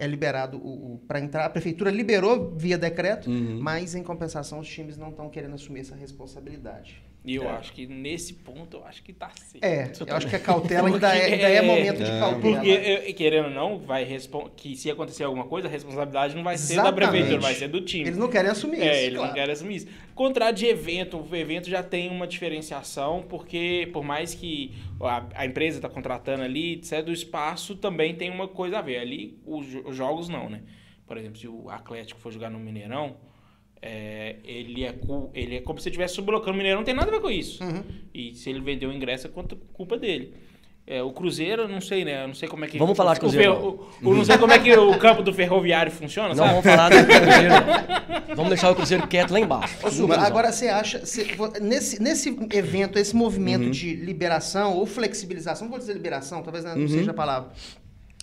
É 0.00 0.06
liberado 0.06 0.58
o, 0.58 1.00
para 1.08 1.18
entrar, 1.20 1.44
a 1.44 1.50
prefeitura 1.50 1.90
liberou 1.90 2.54
via 2.56 2.78
decreto, 2.78 3.28
Uhum. 3.30 3.60
mas 3.60 3.94
em 3.96 4.02
compensação 4.02 4.60
os 4.60 4.68
times 4.68 4.96
não 4.96 5.10
estão 5.10 5.28
querendo 5.28 5.54
assumir 5.54 5.80
essa 5.80 5.94
responsabilidade. 5.96 7.02
E 7.24 7.34
eu 7.34 7.42
É. 7.42 7.48
acho 7.48 7.72
que 7.72 7.86
nesse 7.86 8.32
ponto, 8.32 8.78
eu 8.78 8.84
acho 8.86 9.02
que 9.02 9.12
tá 9.12 9.28
certo. 9.36 9.62
É, 9.62 9.92
eu 10.08 10.16
acho 10.16 10.26
que 10.28 10.36
a 10.36 10.38
cautela 10.38 10.88
ainda 10.88 11.14
é, 11.14 11.24
ainda 11.34 11.48
é 11.48 11.60
momento 11.62 11.96
de 11.98 12.10
É, 12.10 12.18
cautela. 12.20 12.40
Porque, 12.40 12.68
eu- 12.70 13.14
querendo 13.14 13.44
ou 13.46 13.50
não, 13.50 13.78
vai 13.78 14.04
respon- 14.04 14.48
que 14.56 14.74
se 14.76 14.90
acontecer 14.90 15.24
alguma 15.24 15.44
coisa, 15.44 15.68
a 15.68 15.70
responsabilidade 15.70 16.34
não 16.34 16.42
vai 16.44 16.56
ser 16.56 16.76
da 16.76 16.82
Exatamente. 16.82 17.10
prefeitura, 17.10 17.40
vai 17.40 17.54
ser 17.54 17.68
do 17.68 17.80
time. 17.82 18.04
Eles 18.04 18.16
não 18.16 18.28
querem 18.28 18.50
assumir 18.50 18.80
É, 18.80 18.92
isso, 18.92 19.00
eles 19.04 19.14
claro. 19.16 19.26
não 19.28 19.34
querem 19.34 19.52
assumir 19.52 19.76
isso. 19.76 19.88
Contrário 20.14 20.56
de 20.56 20.66
evento, 20.66 21.18
o 21.30 21.36
evento 21.36 21.68
já 21.68 21.82
tem 21.82 22.08
uma 22.08 22.26
diferenciação, 22.26 23.22
porque 23.28 23.90
por 23.92 24.02
mais 24.04 24.34
que 24.34 24.72
a, 25.00 25.24
a 25.34 25.44
empresa 25.46 25.78
está 25.78 25.88
contratando 25.88 26.42
ali, 26.44 26.74
etc., 26.74 27.04
o 27.08 27.12
espaço 27.12 27.76
também 27.76 28.14
tem 28.14 28.30
uma 28.30 28.48
coisa 28.48 28.78
a 28.78 28.82
ver. 28.82 28.98
Ali, 28.98 29.38
os, 29.44 29.66
os 29.84 29.94
jogos 29.96 30.28
não, 30.28 30.48
né? 30.48 30.62
Por 31.06 31.16
exemplo, 31.18 31.36
se 31.38 31.48
o 31.48 31.68
Atlético 31.68 32.20
for 32.20 32.32
jogar 32.32 32.48
no 32.50 32.58
Mineirão, 32.58 33.16
é, 33.80 34.36
ele, 34.44 34.84
é, 34.84 34.92
cu- 34.92 35.30
ele 35.34 35.56
é 35.56 35.60
como 35.60 35.78
se 35.80 35.88
estivesse 35.88 36.14
sublocando 36.14 36.52
o 36.52 36.56
Mineirão, 36.56 36.80
não 36.80 36.84
tem 36.84 36.94
nada 36.94 37.08
a 37.08 37.12
ver 37.14 37.20
com 37.20 37.30
isso. 37.30 37.62
Uhum. 37.62 37.82
E 38.14 38.34
se 38.34 38.50
ele 38.50 38.60
vendeu 38.60 38.90
o 38.90 38.92
ingresso, 38.92 39.26
é 39.26 39.30
culpa 39.72 39.96
dele. 39.96 40.34
É, 40.90 41.02
o 41.02 41.12
Cruzeiro, 41.12 41.62
eu 41.62 41.68
não 41.68 41.82
sei, 41.82 42.02
né? 42.02 42.22
Eu 42.24 42.28
não 42.28 42.34
sei 42.34 42.48
como 42.48 42.64
é 42.64 42.68
que. 42.68 42.78
Vamos 42.78 42.96
falar 42.96 43.12
de 43.12 43.18
o 43.18 43.20
Cruzeiro, 43.20 43.52
o- 44.02 44.08
o- 44.08 44.14
não 44.14 44.24
sei 44.24 44.38
como 44.38 44.54
é 44.54 44.58
que 44.58 44.72
o 44.74 44.98
campo 44.98 45.22
do 45.22 45.34
ferroviário 45.34 45.92
funciona, 45.92 46.30
Não 46.30 46.36
sabe? 46.36 46.48
vamos 46.48 46.64
falar 46.64 46.88
do 46.88 46.96
Cruzeiro, 47.04 47.54
não. 48.28 48.36
Vamos 48.36 48.48
deixar 48.48 48.70
o 48.70 48.74
Cruzeiro 48.74 49.06
quieto 49.06 49.30
lá 49.32 49.38
embaixo. 49.38 49.76
Ô, 49.86 50.12
agora 50.14 50.50
você 50.50 50.68
acha, 50.68 51.00
você- 51.00 51.36
nesse, 51.60 52.02
nesse 52.02 52.34
evento, 52.54 52.98
esse 52.98 53.14
movimento 53.14 53.68
de 53.70 53.94
liberação 53.96 54.78
ou 54.78 54.86
flexibilização, 54.86 55.64
não 55.66 55.70
vou 55.70 55.78
dizer 55.78 55.92
liberação, 55.92 56.42
talvez 56.42 56.64
não 56.64 56.88
seja 56.88 57.10
a 57.10 57.14
palavra, 57.14 57.50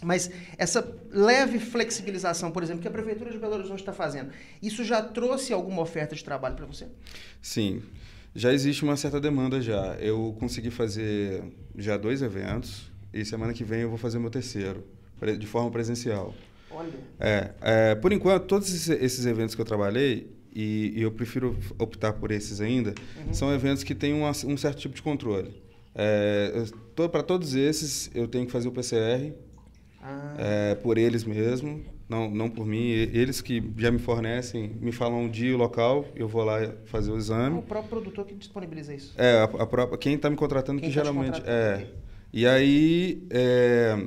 mas 0.03 0.29
essa 0.57 0.87
leve 1.11 1.59
flexibilização, 1.59 2.51
por 2.51 2.61
exemplo, 2.63 2.81
que 2.81 2.87
a 2.87 2.91
Prefeitura 2.91 3.31
de 3.31 3.37
Belo 3.37 3.55
Horizonte 3.55 3.79
está 3.79 3.93
fazendo, 3.93 4.31
isso 4.61 4.83
já 4.83 5.01
trouxe 5.01 5.53
alguma 5.53 5.81
oferta 5.81 6.15
de 6.15 6.23
trabalho 6.23 6.55
para 6.55 6.65
você? 6.65 6.87
Sim, 7.41 7.81
já 8.35 8.51
existe 8.53 8.83
uma 8.83 8.97
certa 8.97 9.19
demanda 9.19 9.61
já. 9.61 9.95
Eu 9.99 10.35
consegui 10.39 10.69
fazer 10.69 11.43
já 11.77 11.95
dois 11.97 12.21
eventos 12.21 12.91
e 13.13 13.23
semana 13.23 13.53
que 13.53 13.63
vem 13.63 13.81
eu 13.81 13.89
vou 13.89 13.97
fazer 13.97 14.19
meu 14.19 14.29
terceiro, 14.29 14.83
de 15.39 15.47
forma 15.47 15.71
presencial. 15.71 16.33
Olha, 16.69 16.91
É, 17.19 17.51
é, 17.61 17.95
por 17.95 18.11
enquanto, 18.11 18.45
todos 18.47 18.89
esses, 18.89 19.25
eventos 19.25 19.55
que 19.55 19.61
eu 19.61 19.65
trabalhei, 19.65 20.29
e, 20.53 20.93
e 20.95 21.01
eu 21.01 21.11
prefiro 21.11 21.57
optar 21.79 22.11
por 22.13 22.31
esses 22.31 22.59
ainda, 22.59 22.93
são 23.31 23.53
eventos 23.53 23.83
que 23.83 23.95
têm 23.95 24.13
uma- 24.13 24.31
um 24.31 24.57
certo 24.57 24.79
tipo 24.79 24.93
de 24.95 25.01
controle. 25.01 25.53
Para 27.11 27.23
todos 27.23 27.55
esses, 27.55 28.09
eu 28.13 28.27
tenho 28.27 28.45
que 28.45 28.51
fazer 28.51 28.67
o 28.67 28.71
PCR 28.71 29.33
ah, 30.07 30.35
é, 30.37 30.75
por 30.75 30.97
eles 30.97 31.23
mesmo. 31.23 31.83
não, 32.07 32.29
não 32.29 32.49
por 32.49 32.65
mim. 32.65 32.89
Eles 32.89 33.41
que 33.41 33.63
já 33.77 33.89
me 33.89 33.97
fornecem, 33.97 34.71
me 34.79 34.91
falam 34.91 35.25
o 35.25 35.29
dia 35.29 35.49
e 35.49 35.53
o 35.53 35.57
local, 35.57 36.05
eu 36.15 36.27
vou 36.27 36.43
lá 36.43 36.59
fazer 36.85 37.11
o 37.11 37.17
exame. 37.17 37.55
É 37.55 37.59
o 37.59 37.63
próprio 37.63 37.89
produtor 37.89 38.25
que 38.25 38.35
disponibiliza 38.35 38.93
isso. 38.93 39.13
É, 39.17 39.39
a, 39.39 39.43
a 39.43 39.65
própria, 39.65 39.97
quem 39.97 40.13
está 40.13 40.29
me 40.29 40.35
contratando 40.35 40.79
Quem 40.79 40.89
que 40.89 40.95
tá 40.95 41.01
te 41.01 41.05
geralmente 41.05 41.41
é. 41.45 41.87
E 42.31 42.45
aí, 42.45 43.25
é, 43.31 43.97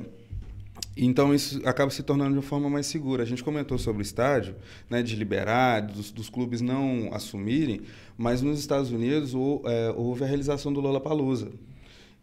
então 0.95 1.33
isso 1.33 1.59
acaba 1.67 1.91
se 1.91 2.03
tornando 2.03 2.31
de 2.31 2.37
uma 2.37 2.43
forma 2.43 2.69
mais 2.69 2.85
segura. 2.85 3.23
A 3.23 3.25
gente 3.25 3.43
comentou 3.43 3.77
sobre 3.77 4.01
o 4.01 4.03
estádio, 4.03 4.55
né, 4.89 5.03
de 5.03 5.15
liberar, 5.15 5.81
dos, 5.81 6.11
dos 6.11 6.29
clubes 6.29 6.61
não 6.61 7.09
assumirem, 7.11 7.81
mas 8.17 8.41
nos 8.41 8.59
Estados 8.59 8.91
Unidos 8.91 9.33
é, 9.65 9.93
houve 9.97 10.23
a 10.23 10.27
realização 10.27 10.71
do 10.71 10.79
Lollapalooza. 10.79 11.51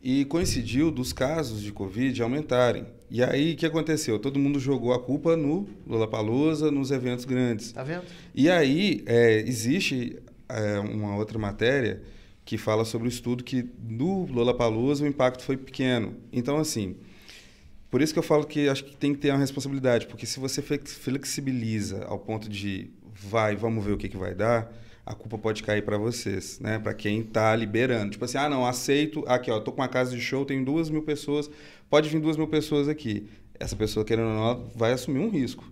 E 0.02 0.24
coincidiu 0.26 0.90
dos 0.90 1.12
casos 1.12 1.60
de 1.60 1.72
Covid 1.72 2.22
aumentarem. 2.22 2.86
E 3.10 3.22
aí, 3.22 3.52
o 3.52 3.56
que 3.56 3.66
aconteceu? 3.66 4.18
Todo 4.18 4.38
mundo 4.38 4.58
jogou 4.58 4.92
a 4.92 4.98
culpa 5.00 5.36
no 5.36 5.68
Lollapalooza, 5.86 6.70
nos 6.70 6.90
eventos 6.90 7.24
grandes. 7.24 7.72
Tá 7.72 7.82
vendo? 7.84 8.04
E 8.34 8.50
aí, 8.50 9.02
é, 9.06 9.38
existe 9.40 10.16
é, 10.48 10.78
uma 10.80 11.16
outra 11.16 11.38
matéria 11.38 12.02
que 12.44 12.56
fala 12.58 12.84
sobre 12.84 13.08
o 13.08 13.10
estudo 13.10 13.42
que 13.44 13.68
no 13.88 14.26
Lollapalooza 14.26 15.04
o 15.04 15.06
impacto 15.06 15.42
foi 15.42 15.56
pequeno. 15.56 16.14
Então, 16.32 16.58
assim, 16.58 16.96
por 17.90 18.00
isso 18.02 18.12
que 18.12 18.18
eu 18.18 18.22
falo 18.22 18.44
que 18.46 18.68
acho 18.68 18.84
que 18.84 18.96
tem 18.96 19.12
que 19.14 19.20
ter 19.20 19.30
uma 19.30 19.38
responsabilidade, 19.38 20.06
porque 20.06 20.26
se 20.26 20.38
você 20.38 20.60
flex- 20.62 20.94
flexibiliza 20.94 22.04
ao 22.04 22.18
ponto 22.18 22.48
de 22.48 22.90
vai, 23.12 23.56
vamos 23.56 23.84
ver 23.84 23.92
o 23.92 23.96
que, 23.96 24.08
que 24.08 24.16
vai 24.16 24.34
dar, 24.34 24.72
a 25.06 25.14
culpa 25.14 25.38
pode 25.38 25.62
cair 25.62 25.82
para 25.82 25.96
vocês, 25.96 26.58
né? 26.58 26.80
Para 26.80 26.92
quem 26.92 27.20
está 27.20 27.54
liberando. 27.54 28.10
Tipo 28.10 28.24
assim, 28.24 28.38
ah, 28.38 28.48
não, 28.48 28.66
aceito. 28.66 29.22
Aqui, 29.28 29.52
ó, 29.52 29.60
tô 29.60 29.70
com 29.70 29.80
uma 29.80 29.86
casa 29.88 30.10
de 30.10 30.20
show, 30.20 30.44
tem 30.44 30.64
duas 30.64 30.90
mil 30.90 31.02
pessoas, 31.02 31.48
pode 31.88 32.08
vir 32.08 32.20
duas 32.20 32.36
mil 32.36 32.48
pessoas 32.48 32.88
aqui. 32.88 33.28
Essa 33.58 33.76
pessoa, 33.76 34.04
querendo 34.04 34.28
ou 34.28 34.34
não, 34.34 34.68
vai 34.74 34.92
assumir 34.92 35.20
um 35.20 35.30
risco. 35.30 35.64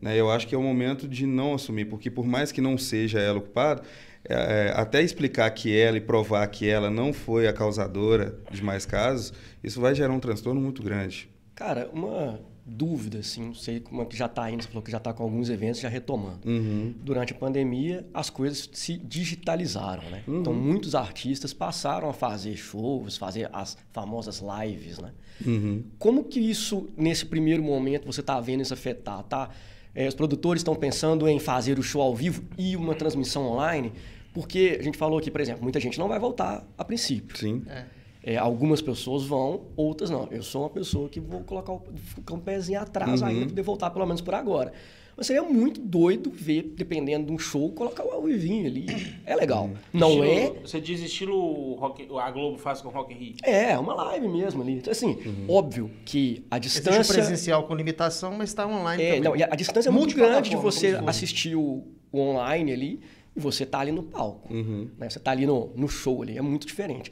Né? 0.00 0.16
Eu 0.16 0.30
acho 0.30 0.46
que 0.46 0.54
é 0.54 0.58
o 0.58 0.62
momento 0.62 1.08
de 1.08 1.26
não 1.26 1.54
assumir, 1.54 1.86
porque 1.86 2.08
por 2.08 2.24
mais 2.24 2.52
que 2.52 2.60
não 2.60 2.78
seja 2.78 3.18
ela 3.18 3.38
ocupada, 3.38 3.82
é, 4.24 4.34
é, 4.68 4.72
até 4.76 5.02
explicar 5.02 5.50
que 5.50 5.76
ela 5.76 5.96
e 5.96 6.00
provar 6.00 6.46
que 6.46 6.68
ela 6.68 6.88
não 6.88 7.12
foi 7.12 7.48
a 7.48 7.52
causadora 7.52 8.38
de 8.48 8.62
mais 8.62 8.86
casos, 8.86 9.32
isso 9.62 9.80
vai 9.80 9.92
gerar 9.92 10.12
um 10.12 10.20
transtorno 10.20 10.60
muito 10.60 10.84
grande. 10.84 11.28
Cara, 11.56 11.90
uma 11.92 12.38
dúvida, 12.68 13.18
assim, 13.18 13.46
não 13.46 13.54
sei 13.54 13.80
como 13.80 14.02
é 14.02 14.04
que 14.04 14.16
já 14.16 14.26
está 14.26 14.50
indo, 14.50 14.62
você 14.62 14.68
falou 14.68 14.82
que 14.82 14.90
já 14.90 14.98
está 14.98 15.12
com 15.12 15.22
alguns 15.22 15.48
eventos 15.48 15.80
já 15.80 15.88
retomando. 15.88 16.46
Uhum. 16.46 16.94
Durante 17.02 17.32
a 17.32 17.36
pandemia, 17.36 18.06
as 18.12 18.28
coisas 18.30 18.68
se 18.72 18.96
digitalizaram, 18.96 20.02
né? 20.10 20.22
Então, 20.28 20.52
muitos 20.52 20.94
artistas 20.94 21.52
passaram 21.52 22.08
a 22.08 22.12
fazer 22.12 22.56
shows, 22.56 23.16
fazer 23.16 23.48
as 23.52 23.76
famosas 23.92 24.42
lives, 24.42 24.98
né? 24.98 25.12
Uhum. 25.44 25.84
Como 25.98 26.24
que 26.24 26.38
isso, 26.38 26.88
nesse 26.96 27.24
primeiro 27.24 27.62
momento, 27.62 28.06
você 28.06 28.20
está 28.20 28.38
vendo 28.40 28.62
isso 28.62 28.74
afetar, 28.74 29.22
tá? 29.24 29.50
É, 29.94 30.06
os 30.06 30.14
produtores 30.14 30.60
estão 30.60 30.74
pensando 30.74 31.28
em 31.28 31.38
fazer 31.38 31.78
o 31.78 31.82
show 31.82 32.02
ao 32.02 32.14
vivo 32.14 32.44
e 32.56 32.76
uma 32.76 32.94
transmissão 32.94 33.46
online, 33.46 33.92
porque 34.32 34.76
a 34.78 34.82
gente 34.82 34.96
falou 34.96 35.18
aqui, 35.18 35.30
por 35.30 35.40
exemplo, 35.40 35.62
muita 35.62 35.80
gente 35.80 35.98
não 35.98 36.08
vai 36.08 36.18
voltar 36.18 36.64
a 36.76 36.84
princípio. 36.84 37.36
Sim. 37.36 37.62
É. 37.66 37.97
É, 38.30 38.36
algumas 38.36 38.82
pessoas 38.82 39.24
vão, 39.24 39.62
outras 39.74 40.10
não. 40.10 40.28
Eu 40.30 40.42
sou 40.42 40.62
uma 40.64 40.68
pessoa 40.68 41.08
que 41.08 41.18
vou 41.18 41.40
colocar 41.40 41.72
o, 41.72 41.82
ficar 42.14 42.34
um 42.34 42.38
pezinho 42.40 42.78
atrás 42.78 43.22
Uhum. 43.22 43.28
ainda 43.28 43.46
poder 43.46 43.62
voltar, 43.62 43.88
pelo 43.88 44.04
menos 44.04 44.20
por 44.20 44.34
agora. 44.34 44.70
Mas 45.16 45.26
seria 45.26 45.42
muito 45.42 45.80
doido 45.80 46.30
ver, 46.30 46.74
dependendo 46.76 47.26
de 47.26 47.32
um 47.32 47.38
show, 47.38 47.72
colocar 47.72 48.04
o 48.04 48.10
ao 48.10 48.22
vivinho 48.22 48.66
ali. 48.66 48.84
É 49.24 49.34
legal. 49.34 49.70
Não 49.94 50.22
é? 50.22 50.44
Estilo- 50.44 50.60
Você 50.68 50.80
diz 50.80 51.00
estilo 51.00 51.74
rock, 51.76 52.06
a 52.20 52.30
Globo 52.30 52.58
faz 52.58 52.82
com 52.82 52.90
Rock 52.90 53.14
in 53.14 53.16
Rio. 53.16 53.34
É, 53.42 53.70
é 53.72 53.78
uma 53.78 53.94
live 53.94 54.28
mesmo 54.28 54.60
ali. 54.62 54.74
Então, 54.74 54.92
assim, 54.92 55.16
Uhum. 55.26 55.46
óbvio 55.48 55.90
que 56.04 56.44
a 56.50 56.58
Existe 56.58 56.80
o 56.80 56.90
distância. 56.92 57.14
presencial 57.14 57.62
com 57.66 57.74
limitação, 57.74 58.32
mas 58.36 58.50
está 58.50 58.66
online 58.66 59.02
É, 59.02 59.06
também. 59.06 59.20
não, 59.22 59.34
e 59.34 59.42
a 59.42 59.48
a 59.50 59.56
distância 59.56 59.88
é 59.88 59.92
muito 59.92 60.14
grande 60.14 60.50
de 60.50 60.56
você 60.56 61.00
assistir 61.06 61.56
o, 61.56 61.82
o 62.12 62.20
online 62.20 62.72
ali 62.72 63.00
e 63.34 63.40
você 63.40 63.64
tá 63.64 63.80
ali 63.80 63.90
no 63.90 64.02
palco. 64.02 64.52
Uhum. 64.52 64.88
né? 64.98 65.08
Você 65.08 65.18
tá 65.18 65.30
ali 65.30 65.46
no, 65.46 65.72
no 65.74 65.88
show 65.88 66.22
ali, 66.22 66.36
é 66.36 66.42
muito 66.42 66.66
diferente. 66.66 67.10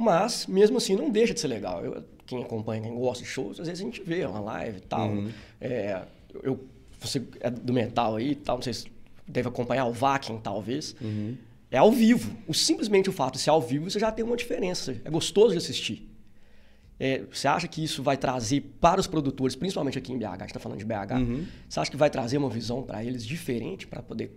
Mas, 0.00 0.46
mesmo 0.46 0.76
assim, 0.78 0.94
não 0.94 1.10
deixa 1.10 1.34
de 1.34 1.40
ser 1.40 1.48
legal. 1.48 1.84
Eu- 1.84 2.04
quem 2.24 2.40
acompanha, 2.42 2.82
quem 2.82 2.94
gosta 2.94 3.24
de 3.24 3.28
shows, 3.28 3.58
às 3.58 3.66
vezes 3.66 3.82
a 3.82 3.84
gente 3.84 4.00
vê 4.02 4.24
uma 4.24 4.38
live 4.38 4.78
e 4.78 4.82
tal. 4.82 5.08
Uhum. 5.10 5.28
É, 5.60 6.02
eu, 6.42 6.64
você 7.00 7.20
é 7.40 7.50
do 7.50 7.72
metal 7.72 8.14
aí 8.16 8.30
e 8.30 8.34
tal, 8.36 8.56
não 8.58 8.62
sei 8.62 8.74
se 8.74 8.86
deve 9.26 9.48
acompanhar 9.48 9.86
o 9.86 9.92
Vakin, 9.92 10.38
talvez. 10.38 10.94
Uhum. 11.00 11.36
É 11.70 11.78
ao 11.78 11.90
vivo. 11.90 12.30
O, 12.46 12.54
simplesmente 12.54 13.08
o 13.10 13.12
fato 13.12 13.34
de 13.34 13.40
ser 13.40 13.50
ao 13.50 13.60
vivo, 13.60 13.90
você 13.90 13.98
já 13.98 14.12
tem 14.12 14.24
uma 14.24 14.36
diferença. 14.36 14.96
É 15.04 15.10
gostoso 15.10 15.52
de 15.52 15.58
assistir. 15.58 16.08
É, 17.00 17.22
você 17.32 17.48
acha 17.48 17.66
que 17.68 17.82
isso 17.82 18.02
vai 18.02 18.16
trazer 18.16 18.60
para 18.80 19.00
os 19.00 19.06
produtores, 19.06 19.56
principalmente 19.56 19.98
aqui 19.98 20.12
em 20.12 20.18
BH, 20.18 20.24
a 20.26 20.30
gente 20.40 20.46
está 20.48 20.60
falando 20.60 20.78
de 20.78 20.84
BH, 20.84 21.12
Uhum. 21.18 21.44
você 21.68 21.80
acha 21.80 21.90
que 21.90 21.96
vai 21.96 22.10
trazer 22.10 22.38
uma 22.38 22.50
visão 22.50 22.82
para 22.82 23.04
eles 23.04 23.24
diferente 23.24 23.86
para 23.86 24.02
poder 24.02 24.32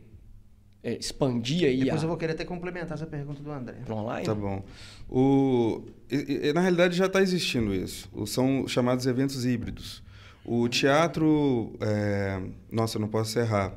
expandir 0.84 1.68
aí 1.68 1.80
Depois 1.84 2.02
a, 2.02 2.04
eu 2.06 2.08
vou 2.10 2.18
querer 2.18 2.34
até 2.34 2.44
complementar 2.46 2.94
essa 2.94 3.06
pergunta 3.06 3.42
do 3.42 3.52
André. 3.52 3.78
pro 3.86 3.96
online? 3.96 4.26
Tá 4.26 4.34
bom. 4.34 4.64
O, 5.10 5.84
e- 6.12 6.48
e- 6.50 6.54
na 6.54 6.62
realidade 6.62 6.96
já 6.98 7.06
está 7.06 7.22
existindo 7.22 7.74
isso. 7.74 8.10
O- 8.14 8.26
São 8.26 8.68
chamados 8.68 9.06
eventos 9.06 9.46
híbridos. 9.46 10.02
O 10.44 10.68
teatro, 10.68 11.76
é, 11.82 12.42
nossa, 12.72 12.98
eu 12.98 13.02
não 13.02 13.08
posso 13.08 13.38
errar, 13.38 13.74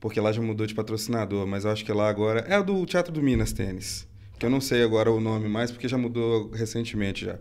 porque 0.00 0.18
lá 0.18 0.32
já 0.32 0.40
mudou 0.40 0.66
de 0.66 0.74
patrocinador, 0.74 1.46
mas 1.46 1.64
eu 1.66 1.70
acho 1.70 1.84
que 1.84 1.92
lá 1.92 2.08
agora 2.08 2.40
é 2.48 2.58
o 2.58 2.62
do 2.62 2.86
Teatro 2.86 3.12
do 3.12 3.22
Minas 3.22 3.52
Tênis, 3.52 4.08
que 4.38 4.46
eu 4.46 4.50
não 4.50 4.60
sei 4.60 4.82
agora 4.82 5.12
o 5.12 5.20
nome 5.20 5.46
mais, 5.48 5.70
porque 5.70 5.86
já 5.86 5.98
mudou 5.98 6.50
recentemente 6.52 7.26
já. 7.26 7.38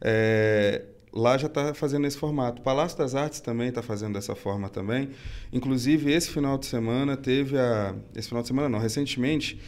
É, 0.00 0.82
lá 1.16 1.38
já 1.38 1.46
está 1.46 1.72
fazendo 1.72 2.06
esse 2.06 2.18
formato. 2.18 2.60
O 2.60 2.64
Palácio 2.64 2.96
das 2.98 3.14
Artes 3.14 3.40
também 3.40 3.68
está 3.70 3.82
fazendo 3.82 4.14
dessa 4.14 4.34
forma 4.34 4.68
também. 4.68 5.10
Inclusive, 5.52 6.12
esse 6.12 6.30
final 6.30 6.58
de 6.58 6.66
semana 6.66 7.16
teve 7.16 7.58
a... 7.58 7.94
Esse 8.14 8.28
final 8.28 8.42
de 8.42 8.48
semana 8.48 8.68
não, 8.68 8.78
recentemente 8.78 9.58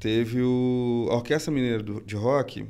teve 0.00 0.42
o, 0.42 1.08
a 1.10 1.14
Orquestra 1.14 1.52
Mineira 1.52 1.82
de 1.82 2.16
Rock, 2.16 2.66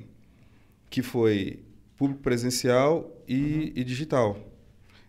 que 0.90 1.02
foi 1.02 1.60
público 1.96 2.22
presencial 2.22 3.10
e, 3.26 3.72
e 3.74 3.82
digital. 3.82 4.38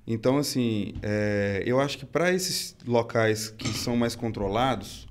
Então, 0.07 0.38
assim, 0.38 0.93
é, 1.01 1.62
eu 1.65 1.81
acho 1.81 1.98
que 1.98 2.05
para 2.05 2.31
esses 2.34 2.75
locais 2.88 3.50
que 3.50 3.67
são 3.67 3.98
mais 3.98 4.15
controlados, 4.15 5.05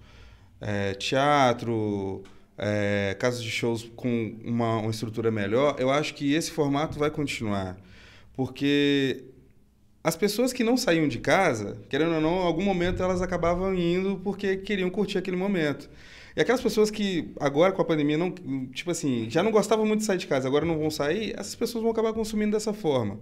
é, 0.59 0.95
teatro, 0.95 2.25
é, 2.57 3.15
casas 3.19 3.43
de 3.43 3.51
shows 3.51 3.91
com 3.95 4.35
uma, 4.43 4.79
uma 4.79 4.91
estrutura 4.91 5.31
melhor, 5.31 5.77
eu 5.79 5.91
acho 5.91 6.15
que 6.15 6.33
esse 6.33 6.51
formato 6.51 6.99
vai 6.99 7.11
continuar. 7.11 7.77
Porque 8.37 9.25
as 10.05 10.15
pessoas 10.15 10.53
que 10.53 10.63
não 10.63 10.77
saíam 10.77 11.09
de 11.09 11.19
casa, 11.19 11.79
querendo 11.89 12.15
ou 12.15 12.21
não, 12.21 12.37
em 12.43 12.47
algum 12.47 12.63
momento 12.63 13.03
elas 13.03 13.23
acabavam 13.23 13.75
indo 13.75 14.21
porque 14.23 14.57
queriam 14.59 14.91
curtir 14.91 15.19
aquele 15.19 15.37
momento. 15.37 15.89
E 16.37 16.41
aquelas 16.41 16.61
pessoas 16.61 16.91
que 16.91 17.33
agora 17.41 17.73
com 17.73 17.81
a 17.81 17.85
pandemia 17.85 18.19
não, 18.19 18.31
tipo 18.73 18.91
assim, 18.91 19.27
já 19.31 19.43
não 19.43 19.51
gostavam 19.51 19.87
muito 19.87 20.01
de 20.01 20.07
sair 20.07 20.19
de 20.19 20.27
casa, 20.27 20.47
agora 20.47 20.67
não 20.67 20.79
vão 20.79 20.91
sair, 20.91 21.33
essas 21.35 21.55
pessoas 21.55 21.81
vão 21.83 21.91
acabar 21.91 22.13
consumindo 22.13 22.53
dessa 22.53 22.75
forma. 22.75 23.19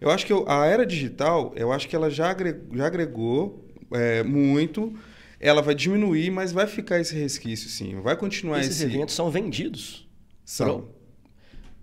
Eu 0.00 0.10
acho 0.10 0.26
que 0.26 0.32
eu- 0.32 0.44
a 0.46 0.66
era 0.66 0.84
digital, 0.84 1.52
eu 1.56 1.72
acho 1.72 1.88
que 1.88 1.96
ela 1.96 2.10
já 2.10 2.28
agregou, 2.30 2.76
já 2.76 2.86
agregou 2.86 3.64
é, 3.90 4.22
muito. 4.22 4.92
Ela 5.40 5.62
vai 5.62 5.74
diminuir, 5.74 6.30
mas 6.30 6.52
vai 6.52 6.66
ficar 6.66 7.00
esse 7.00 7.14
resquício, 7.16 7.70
sim. 7.70 7.98
Vai 8.02 8.16
continuar 8.16 8.60
Esses 8.60 8.76
esse. 8.82 8.84
eventos 8.84 9.14
são 9.14 9.30
vendidos. 9.30 10.06
São. 10.44 10.66
Pro- 10.82 10.94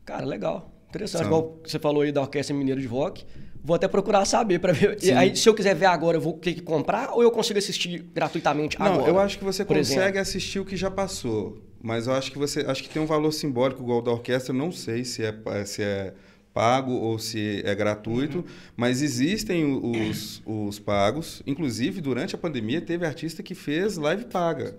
Cara, 0.06 0.24
legal. 0.25 0.72
Interessante. 0.89 1.25
Igual 1.25 1.60
você 1.65 1.77
falou 1.80 2.01
aí 2.04 2.12
da 2.12 2.22
Orquestra 2.22 2.56
Mineira 2.56 2.80
de 2.80 2.88
Rock. 2.88 3.25
Vou 3.63 3.75
até 3.75 3.88
procurar 3.88 4.24
saber 4.25 4.60
para 4.60 4.72
ver. 4.74 4.98
E 5.04 5.12
aí, 5.12 5.36
se 5.36 5.50
eu 5.50 5.54
quiser 5.54 5.74
ver 5.75 5.88
agora, 5.88 6.18
eu 6.18 6.22
vou 6.22 6.34
ter 6.34 6.54
que 6.54 6.62
comprar 6.62 7.12
ou 7.13 7.24
eu 7.24 7.32
consigo 7.32 7.58
assistir 7.58 8.00
gratuitamente 8.13 8.77
Não, 8.80 8.86
agora? 8.86 9.10
eu 9.10 9.20
acho 9.20 9.38
que 9.39 9.44
você 9.44 9.65
consegue 9.65 10.00
exemplo? 10.01 10.20
assistir 10.20 10.60
o 10.60 10.65
que 10.65 10.77
já 10.77 10.92
passou. 10.92 11.58
Mas 11.82 12.06
eu 12.08 12.13
acho 12.13 12.32
que 12.32 12.38
você 12.38 12.62
acho 12.62 12.84
que 12.84 12.89
tem 12.89 13.01
um 13.01 13.06
valor 13.08 13.32
simbólico 13.32 13.82
igual 13.82 14.01
da 14.01 14.12
orquestra. 14.12 14.54
Não 14.54 14.72
sei 14.72 15.04
se 15.04 15.24
é, 15.24 15.32
pa- 15.32 15.65
se 15.65 15.82
é 15.82 16.13
pago 16.54 16.92
ou 16.94 17.18
se 17.20 17.62
é 17.65 17.75
gratuito, 17.75 18.38
Uhum. 18.38 18.44
mas 18.77 19.01
existem 19.01 19.65
os, 20.10 20.42
os 20.46 20.80
pagos. 20.80 21.42
Inclusive, 21.46 22.00
durante 22.01 22.34
a 22.36 22.38
pandemia, 22.38 22.80
teve 22.82 23.06
artista 23.06 23.42
que 23.44 23.54
fez 23.56 23.98
live 23.98 24.25
paga. 24.25 24.77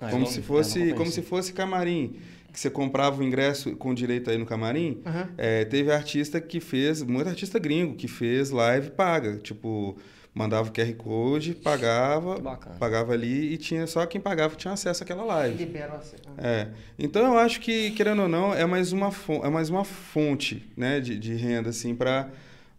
Ah, 0.00 0.08
como, 0.08 0.20
não- 0.24 0.26
se 0.30 0.38
não 0.38 0.44
fosse, 0.44 0.92
como 0.94 1.10
se 1.10 1.20
fosse 1.20 1.52
camarim. 1.52 2.14
Que 2.52 2.58
você 2.58 2.68
comprava 2.70 3.20
o 3.20 3.24
ingresso 3.24 3.76
com 3.76 3.94
direito 3.94 4.30
aí 4.30 4.36
no 4.38 4.44
camarim. 4.46 5.00
Aham. 5.06 5.28
É, 5.38 5.64
teve 5.64 5.92
artista 5.92 6.40
que 6.40 6.60
fez, 6.60 7.02
muito 7.02 7.28
artista 7.28 7.58
gringo, 7.58 7.94
que 7.94 8.08
fez 8.08 8.50
live 8.50 8.90
paga. 8.90 9.36
Tipo, 9.38 9.96
mandava 10.34 10.68
o 10.68 10.72
QR 10.72 10.92
Code, 10.94 11.54
pagava, 11.54 12.40
pagava 12.78 13.12
ali 13.12 13.52
e 13.52 13.56
tinha 13.56 13.86
só 13.86 14.06
quem 14.06 14.20
pagava 14.20 14.54
tinha 14.56 14.72
acesso 14.72 15.02
àquela 15.02 15.24
live. 15.24 15.56
Libera 15.56 15.94
acesso. 15.94 16.22
É. 16.38 16.68
Então 16.98 17.24
eu 17.32 17.38
acho 17.38 17.60
que, 17.60 17.90
querendo 17.92 18.22
ou 18.22 18.28
não, 18.28 18.54
é 18.54 18.64
mais 18.66 18.92
uma, 18.92 19.10
fon- 19.10 19.44
é 19.44 19.48
mais 19.50 19.70
uma 19.70 19.84
fonte 19.84 20.70
né, 20.76 21.00
de, 21.00 21.18
de 21.18 21.34
renda, 21.34 21.70
assim, 21.70 21.94
para 21.94 22.28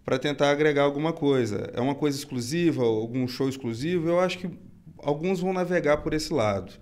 para 0.03 0.17
tentar 0.17 0.49
agregar 0.49 0.81
alguma 0.81 1.13
coisa. 1.13 1.69
É 1.75 1.79
uma 1.79 1.93
coisa 1.93 2.17
exclusiva, 2.17 2.83
algum 2.83 3.27
show 3.27 3.47
exclusivo, 3.47 4.09
eu 4.09 4.19
acho 4.19 4.39
que 4.39 4.49
alguns 4.97 5.39
vão 5.39 5.53
navegar 5.53 5.97
por 5.97 6.11
esse 6.13 6.33
lado. 6.33 6.73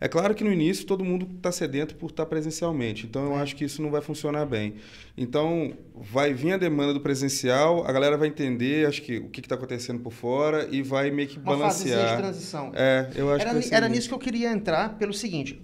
É 0.00 0.08
claro 0.08 0.34
que 0.34 0.42
no 0.44 0.52
início 0.52 0.84
todo 0.86 1.04
mundo 1.04 1.28
está 1.36 1.50
sedento 1.52 1.94
por 1.94 2.10
estar 2.10 2.26
presencialmente, 2.26 3.06
então 3.06 3.24
eu 3.26 3.34
acho 3.36 3.54
que 3.56 3.64
isso 3.64 3.80
não 3.80 3.90
vai 3.90 4.00
funcionar 4.00 4.44
bem. 4.46 4.74
Então 5.16 5.74
vai 5.94 6.32
vir 6.34 6.52
a 6.52 6.56
demanda 6.56 6.92
do 6.92 7.00
presencial, 7.00 7.86
a 7.86 7.92
galera 7.92 8.16
vai 8.16 8.28
entender, 8.28 8.86
acho 8.86 9.02
que 9.02 9.18
o 9.18 9.28
que 9.28 9.40
está 9.40 9.54
acontecendo 9.54 10.00
por 10.00 10.12
fora 10.12 10.68
e 10.70 10.82
vai 10.82 11.10
meio 11.10 11.28
que 11.28 11.38
Uma 11.38 11.56
fasezinha 11.58 11.96
balancear. 11.96 12.16
de 12.16 12.22
transição. 12.22 12.72
É, 12.74 13.10
eu 13.14 13.30
acho 13.32 13.46
Era, 13.46 13.60
que 13.60 13.74
era 13.74 13.86
isso. 13.86 13.94
nisso 13.94 14.08
que 14.08 14.14
eu 14.14 14.18
queria 14.18 14.50
entrar, 14.52 14.96
pelo 14.98 15.12
seguinte. 15.14 15.60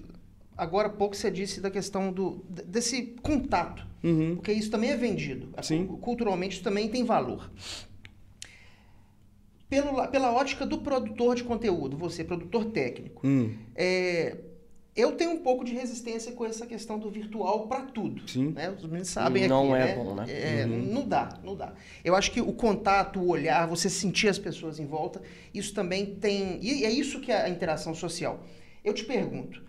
Agora 0.56 0.88
há 0.88 0.90
pouco 0.90 1.16
você 1.16 1.30
disse 1.30 1.60
da 1.60 1.70
questão 1.70 2.12
do, 2.12 2.44
desse 2.48 3.14
contato. 3.22 3.86
Uhum. 4.04 4.36
Porque 4.36 4.52
isso 4.52 4.70
também 4.70 4.90
é 4.90 4.96
vendido. 4.96 5.48
Sim. 5.62 5.86
Culturalmente 5.86 6.54
isso 6.56 6.62
também 6.64 6.88
tem 6.88 7.04
valor. 7.04 7.50
Pelo, 9.70 9.92
la- 9.96 10.08
pela 10.08 10.32
ótica 10.32 10.66
do 10.66 10.78
produtor 10.78 11.36
de 11.36 11.44
conteúdo, 11.44 11.96
você, 11.96 12.24
produtor 12.24 12.66
técnico, 12.66 13.24
Hum, 13.26 13.54
é, 13.76 14.36
eu 14.96 15.12
tenho 15.12 15.30
um 15.30 15.38
pouco 15.38 15.64
de 15.64 15.72
resistência 15.72 16.32
com 16.32 16.44
essa 16.44 16.66
questão 16.66 16.98
do 16.98 17.08
virtual 17.08 17.68
para 17.68 17.82
tudo. 17.82 18.28
Sim. 18.28 18.48
né? 18.48 18.68
Os 18.70 18.82
meninos 18.82 19.08
sabem 19.08 19.46
Não 19.46 19.72
aqui, 19.72 19.82
é 19.82 19.86
né? 19.86 19.94
bom, 19.94 20.14
né? 20.16 20.24
É, 20.28 20.66
Não 20.66 21.06
dá, 21.06 21.38
não 21.44 21.54
dá. 21.54 21.72
Eu 22.04 22.16
acho 22.16 22.32
que 22.32 22.40
o 22.40 22.52
contato, 22.52 23.20
o 23.20 23.28
olhar, 23.28 23.66
você 23.68 23.88
sentir 23.88 24.26
as 24.28 24.38
pessoas 24.38 24.80
em 24.80 24.86
volta, 24.86 25.22
isso 25.54 25.72
também 25.72 26.16
tem. 26.16 26.58
E 26.60 26.84
é 26.84 26.90
isso 26.90 27.20
que 27.20 27.30
é 27.30 27.42
a 27.42 27.48
interação 27.48 27.94
social. 27.94 28.44
Eu 28.84 28.92
te 28.92 29.04
pergunto: 29.04 29.62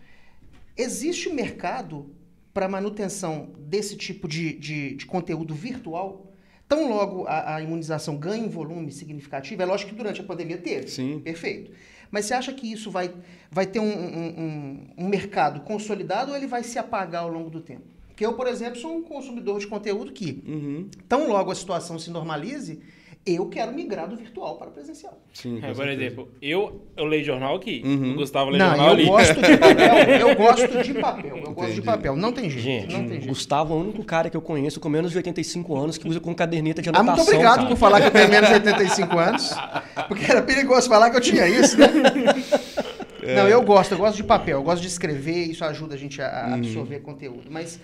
existe 0.75 1.29
mercado 1.29 2.09
para 2.53 2.67
manutenção 2.67 3.53
desse 3.59 3.95
tipo 3.95 4.27
de, 4.27 4.53
de, 4.53 4.95
de 4.95 5.05
conteúdo 5.05 5.53
virtual? 5.53 6.30
Tão 6.71 6.87
logo 6.89 7.25
a, 7.27 7.55
a 7.55 7.61
imunização 7.61 8.15
ganha 8.15 8.41
um 8.41 8.47
volume 8.47 8.93
significativo, 8.93 9.61
é 9.61 9.65
lógico 9.65 9.89
que 9.91 9.97
durante 9.97 10.21
a 10.21 10.23
pandemia 10.23 10.57
teve. 10.57 10.87
Sim. 10.87 11.19
Perfeito. 11.19 11.69
Mas 12.09 12.23
você 12.25 12.33
acha 12.33 12.53
que 12.53 12.71
isso 12.71 12.89
vai, 12.89 13.13
vai 13.51 13.65
ter 13.65 13.79
um, 13.81 13.83
um- 13.83 14.39
um- 14.39 14.87
um 14.99 15.07
mercado 15.09 15.59
consolidado 15.61 16.31
ou 16.31 16.37
ele 16.37 16.47
vai 16.47 16.63
se 16.63 16.79
apagar 16.79 17.23
ao 17.23 17.29
longo 17.29 17.49
do 17.49 17.59
tempo? 17.59 17.81
Porque 18.07 18.25
eu, 18.25 18.31
por 18.35 18.47
exemplo, 18.47 18.79
sou 18.79 18.95
um 18.95 19.01
consumidor 19.03 19.59
de 19.59 19.67
conteúdo 19.67 20.13
que, 20.13 20.41
uhum, 20.47 20.87
tão 21.09 21.27
logo 21.27 21.51
a 21.51 21.55
situação 21.55 21.99
se 21.99 22.09
normalize, 22.09 22.79
eu 23.25 23.47
quero 23.49 23.71
migrar 23.71 24.07
do 24.09 24.15
virtual 24.17 24.57
para 24.57 24.69
o 24.69 24.71
presencial. 24.71 25.19
sim, 25.33 25.59
É, 25.61 25.71
por 25.73 25.87
exemplo, 25.87 26.27
eu, 26.41 26.81
eu 26.97 27.05
leio 27.05 27.23
jornal 27.23 27.55
aqui. 27.55 27.81
Uhum. 27.85 28.13
O 28.13 28.15
Gustavo 28.15 28.49
lê 28.49 28.57
Não, 28.57 28.67
jornal 28.69 28.87
eu 28.87 28.93
ali. 28.93 29.05
gosto 29.05 29.35
de 29.41 29.57
papel. 29.57 30.09
Eu 30.31 30.35
gosto 30.35 30.83
de 30.83 30.93
papel. 30.95 31.37
Eu 31.37 31.43
gosto 31.53 31.65
de 31.67 31.71
Entendi. 31.73 31.81
papel. 31.81 32.15
Não 32.15 32.31
tem 32.31 32.49
jeito. 32.49 32.61
Gente, 32.63 32.91
não 32.93 32.99
tem 33.01 33.09
jeito. 33.09 33.27
Gustavo 33.27 33.73
é 33.73 33.77
o 33.77 33.79
único 33.81 34.03
cara 34.03 34.29
que 34.29 34.35
eu 34.37 34.41
conheço 34.41 34.79
com 34.79 34.89
menos 34.89 35.11
de 35.11 35.17
85 35.17 35.75
anos 35.77 35.97
que 35.97 36.07
usa 36.07 36.19
com 36.19 36.33
caderneta 36.33 36.81
de 36.81 36.89
Ah, 36.89 36.91
anotação. 36.91 37.15
muito 37.17 37.29
obrigado 37.29 37.55
cara. 37.57 37.67
por 37.69 37.77
falar 37.77 38.01
que 38.01 38.07
eu 38.07 38.11
tenho 38.11 38.29
menos 38.29 38.47
de 38.49 38.53
85 38.55 39.17
anos. 39.19 39.53
Porque 40.07 40.31
era 40.31 40.41
perigoso 40.41 40.87
falar 40.89 41.09
que 41.11 41.17
eu 41.17 41.21
tinha 41.21 41.47
isso, 41.47 41.77
né? 41.77 41.87
Não, 43.35 43.47
eu 43.47 43.61
gosto, 43.61 43.91
eu 43.91 43.97
gosto 43.99 44.15
de 44.17 44.23
papel, 44.23 44.57
eu 44.57 44.63
gosto 44.63 44.81
de 44.81 44.87
escrever, 44.87 45.45
isso 45.45 45.63
ajuda 45.63 45.93
a 45.93 45.97
gente 45.97 46.19
a 46.21 46.27
a 46.27 46.53
absorver 46.55 46.99
conteúdo. 47.01 47.43
Mas 47.51 47.79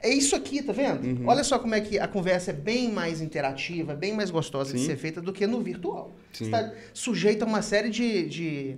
é 0.00 0.08
isso 0.10 0.34
aqui, 0.36 0.62
tá 0.62 0.72
vendo? 0.72 1.26
Olha 1.26 1.42
só 1.44 1.58
como 1.58 1.74
é 1.74 1.80
que 1.80 1.98
a 1.98 2.06
conversa 2.08 2.50
é 2.50 2.54
bem 2.54 2.90
mais 2.92 3.20
interativa, 3.20 3.94
bem 3.94 4.12
mais 4.14 4.30
gostosa 4.30 4.72
de 4.72 4.78
Sim. 4.80 4.86
ser 4.86 4.96
feita 4.96 5.20
do 5.20 5.32
que 5.32 5.46
no 5.46 5.60
virtual. 5.60 6.16
Sim. 6.32 6.44
Você 6.44 6.56
está 6.56 6.72
sujeito 6.94 7.42
a 7.42 7.46
uma 7.46 7.62
série 7.62 7.90
de, 7.90 8.26
de, 8.28 8.76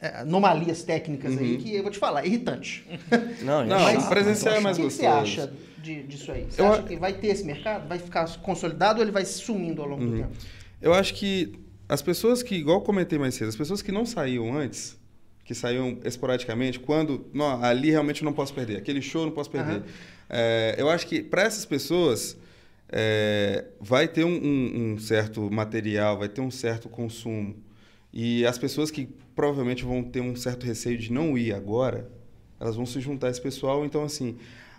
é, 0.00 0.18
anomalias 0.18 0.82
técnicas 0.82 1.36
aí 1.38 1.56
que 1.58 1.74
eu 1.74 1.82
vou 1.82 1.90
te 1.90 1.98
falar, 1.98 2.22
é 2.24 2.26
irritante. 2.26 2.84
Não, 3.42 3.66
Não, 3.66 3.80
mas 3.80 4.06
presencial 4.06 4.54
é 4.56 4.60
mais 4.60 4.78
o 4.78 4.82
que, 4.82 4.90
você 4.90 5.02
gostoso. 5.02 5.22
acha 5.22 5.52
de- 5.82 6.02
disso 6.04 6.32
aí? 6.32 6.46
Você 6.50 6.60
Eu 6.60 6.66
acha 6.72 6.80
a- 6.80 6.84
que 6.84 6.96
vai 6.96 7.12
ter 7.12 7.28
esse 7.28 7.44
mercado? 7.44 7.88
Vai 7.88 7.98
ficar 7.98 8.28
consolidado 8.38 8.98
ou 8.98 9.04
ele 9.04 9.12
vai 9.12 9.24
sumindo 9.24 9.82
ao 9.82 9.88
longo 9.88 10.04
do 10.04 10.16
tempo? 10.16 10.30
Eu 10.82 10.92
acho 10.92 11.14
que 11.14 11.58
as 11.88 12.02
pessoas 12.02 12.42
que, 12.42 12.54
igual 12.54 12.80
comentei 12.82 13.18
mais 13.18 13.34
cedo, 13.34 13.48
as 13.48 13.56
pessoas 13.56 13.80
que 13.82 13.90
não 13.92 14.04
saíam 14.04 14.52
antes, 14.56 14.96
que 15.46 15.54
saíam 15.54 15.96
esporadicamente, 16.04 16.78
quando, 16.80 17.24
não, 17.32 17.62
ali 17.62 17.90
realmente 17.90 18.20
eu 18.20 18.26
não 18.26 18.32
posso 18.32 18.52
perder, 18.52 18.76
aquele 18.78 19.00
show 19.00 19.22
eu 19.22 19.26
não 19.26 19.32
posso 19.32 19.50
perder. 19.50 19.76
Aham. 19.76 19.84
É, 20.28 20.74
eu 20.76 20.90
acho 20.90 21.06
que 21.06 21.22
para 21.22 21.42
essas 21.42 21.64
pessoas 21.64 22.36
é, 22.88 23.64
vai 23.80 24.08
ter 24.08 24.24
um, 24.24 24.34
um- 24.34 24.92
um 24.94 24.98
certo 24.98 25.48
material, 25.50 26.18
vai 26.18 26.28
ter 26.28 26.40
um 26.40 26.50
certo 26.50 26.88
consumo. 26.88 27.54
E 28.12 28.44
as 28.44 28.58
pessoas 28.58 28.90
que 28.90 29.08
provavelmente 29.34 29.84
vão 29.84 30.02
ter 30.02 30.20
um 30.20 30.34
certo 30.34 30.64
receio 30.66 30.98
de 30.98 31.12
não 31.12 31.36
ir 31.38 31.52
agora, 31.54 32.10
elas 32.58 32.74
vão 32.74 32.86
se 32.86 33.00
juntar 33.00 33.28
a 33.28 33.30
esse 33.30 33.40
pessoal. 33.40 33.84
Então, 33.84 34.02
assim, 34.02 34.36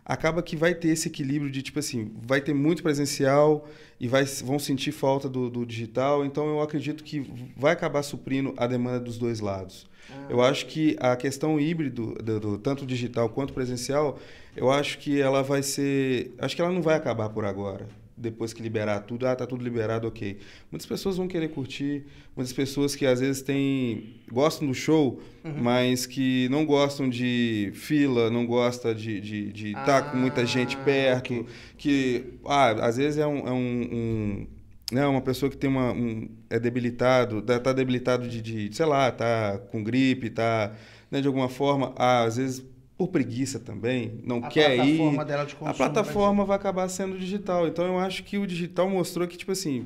acaba 0.07 0.41
que 0.41 0.55
vai 0.55 0.73
ter 0.73 0.87
esse 0.87 1.07
equilíbrio 1.09 1.51
de, 1.51 1.61
tipo 1.61 1.77
assim, 1.79 2.11
vai 2.25 2.39
ter 2.39 2.53
muito 2.53 2.81
presencial 2.81 3.67
e 3.99 4.07
vai, 4.07 4.23
vão 4.23 4.57
sentir 4.57 4.91
falta 4.93 5.27
do, 5.27 5.49
do 5.49 5.65
digital. 5.65 6.25
Então, 6.25 6.47
eu 6.47 6.61
acredito 6.61 7.03
que 7.03 7.29
vai 7.57 7.73
acabar 7.73 8.01
suprindo 8.03 8.53
a 8.55 8.65
demanda 8.65 9.01
dos 9.01 9.17
dois 9.17 9.41
lados. 9.41 9.85
Eu 10.29 10.41
acho 10.41 10.67
que 10.67 10.95
a 11.01 11.15
questão 11.17 11.59
híbrido, 11.59 12.15
do, 12.23 12.39
do- 12.39 12.57
tanto 12.57 12.85
digital 12.85 13.27
quanto 13.29 13.51
presencial, 13.53 14.17
eu 14.55 14.71
acho 14.71 14.97
que 14.99 15.19
ela 15.19 15.43
vai 15.43 15.61
ser. 15.61 16.33
Acho 16.39 16.55
que 16.55 16.61
ela 16.61 16.71
não 16.71 16.81
vai 16.81 16.95
acabar 16.95 17.27
por 17.29 17.43
agora. 17.43 17.85
Depois 18.17 18.51
que 18.51 18.63
liberar 18.63 19.01
tudo, 19.01 19.27
ah, 19.27 19.35
tá 19.35 19.45
tudo 19.45 19.63
liberado, 19.63 20.07
ok. 20.07 20.37
Muitas 20.71 20.87
pessoas 20.87 21.17
vão 21.17 21.27
querer 21.27 21.49
curtir, 21.49 22.03
muitas 22.35 22.51
pessoas 22.51 22.95
que 22.95 23.05
às 23.05 23.19
vezes 23.19 23.43
têm. 23.43 24.15
gostam 24.31 24.67
do 24.67 24.73
show, 24.73 25.21
mas 25.61 26.05
que 26.07 26.49
não 26.49 26.65
gostam 26.65 27.07
de 27.07 27.71
fila, 27.75 28.29
não 28.31 28.45
gostam 28.45 28.93
de 28.93 29.17
estar 29.17 29.51
de, 29.53 29.73
tá 29.85 30.01
com 30.01 30.17
muita 30.17 30.45
gente 30.45 30.75
Ah, 30.75 30.83
perto. 30.83 31.33
ok. 31.41 31.45
Que, 31.77 32.23
ah, 32.45 32.71
às 32.87 32.97
vezes 32.97 33.19
é 33.19 33.27
um. 33.27 33.47
é 33.47 33.51
um- 33.51 33.89
um 33.93 34.47
né, 34.89 35.05
uma 35.05 35.19
pessoa 35.21 35.49
que 35.49 35.57
tem 35.57 35.69
uma 35.69 35.91
um, 35.91 36.29
é 36.49 36.57
debilitado, 36.57 37.41
tá, 37.41 37.59
tá 37.59 37.73
debilitado 37.73 38.25
de, 38.25 38.41
de, 38.41 38.73
sei 38.73 38.85
lá, 38.85 39.11
tá 39.11 39.59
com 39.69 39.83
gripe, 39.83 40.29
tá, 40.29 40.73
né, 41.11 41.19
de 41.19 41.27
alguma 41.27 41.49
forma, 41.49 41.93
ah, 41.97 42.23
às 42.23 42.37
vezes 42.37 42.63
por 42.97 43.09
preguiça 43.09 43.59
também, 43.59 44.19
não 44.23 44.37
A 44.43 44.47
quer 44.47 44.75
ir. 44.75 44.97
plataforma 44.97 45.25
dela 45.25 45.45
de 45.45 45.53
A 45.53 45.57
consumo 45.57 45.75
plataforma 45.75 46.45
vai 46.45 46.55
acabar 46.55 46.89
sendo 46.89 47.17
digital. 47.17 47.67
Então 47.67 47.85
eu 47.85 47.99
acho 47.99 48.23
que 48.23 48.37
o 48.37 48.47
digital 48.47 48.89
mostrou 48.89 49.27
que 49.27 49.37
tipo 49.37 49.51
assim, 49.51 49.85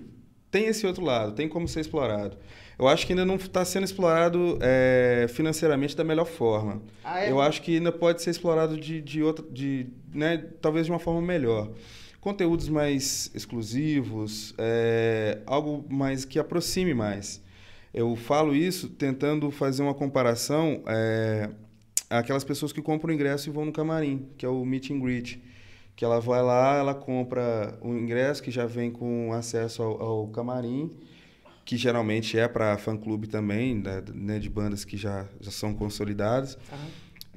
tem 0.49 0.65
esse 0.67 0.87
outro 0.87 1.03
lado, 1.03 1.33
tem 1.33 1.47
como 1.49 1.67
ser 1.67 1.81
explorado. 1.81 2.37
Eu 2.79 2.87
acho 2.87 3.05
que 3.05 3.13
ainda 3.13 3.25
não 3.25 3.35
está 3.35 3.63
sendo 3.63 3.83
explorado 3.83 4.57
é, 4.61 5.27
financeiramente 5.29 5.95
da 5.95 6.03
melhor 6.03 6.25
forma. 6.25 6.81
Ah, 7.03 7.19
é? 7.23 7.31
Eu 7.31 7.39
acho 7.39 7.61
que 7.61 7.75
ainda 7.75 7.91
pode 7.91 8.21
ser 8.23 8.31
explorado 8.31 8.75
de, 8.75 9.01
de 9.01 9.21
outra, 9.21 9.45
de, 9.51 9.87
né, 10.13 10.45
talvez 10.61 10.87
de 10.87 10.91
uma 10.91 10.97
forma 10.97 11.21
melhor. 11.21 11.69
Conteúdos 12.19 12.69
mais 12.69 13.29
exclusivos, 13.35 14.53
é, 14.57 15.39
algo 15.45 15.85
mais 15.93 16.25
que 16.25 16.39
aproxime 16.39 16.93
mais. 16.93 17.41
Eu 17.93 18.15
falo 18.15 18.55
isso 18.55 18.89
tentando 18.89 19.51
fazer 19.51 19.83
uma 19.83 19.93
comparação 19.93 20.81
àquelas 22.19 22.43
pessoas 22.43 22.71
que 22.73 22.81
compram 22.81 23.11
o 23.11 23.13
ingresso 23.13 23.49
e 23.49 23.51
vão 23.51 23.65
no 23.65 23.71
camarim, 23.71 24.27
que 24.37 24.45
é 24.45 24.49
o 24.49 24.63
meet 24.65 24.91
and 24.91 24.99
greet. 24.99 25.41
Que 25.95 26.05
ela 26.05 26.19
vai 26.19 26.41
lá, 26.41 26.77
ela 26.77 26.93
compra 26.95 27.77
o 27.81 27.93
ingresso 27.93 28.41
que 28.41 28.49
já 28.51 28.65
vem 28.65 28.89
com 28.91 29.33
acesso 29.33 29.83
ao, 29.83 30.01
ao 30.01 30.27
camarim, 30.27 30.91
que 31.65 31.77
geralmente 31.77 32.37
é 32.39 32.47
para 32.47 32.77
fã-clube 32.77 33.27
também, 33.27 33.79
da- 33.81 34.01
né, 34.13 34.39
de 34.39 34.49
bandas 34.49 34.83
que 34.85 34.97
já, 34.97 35.27
já 35.39 35.51
são 35.51 35.73
consolidadas. 35.73 36.57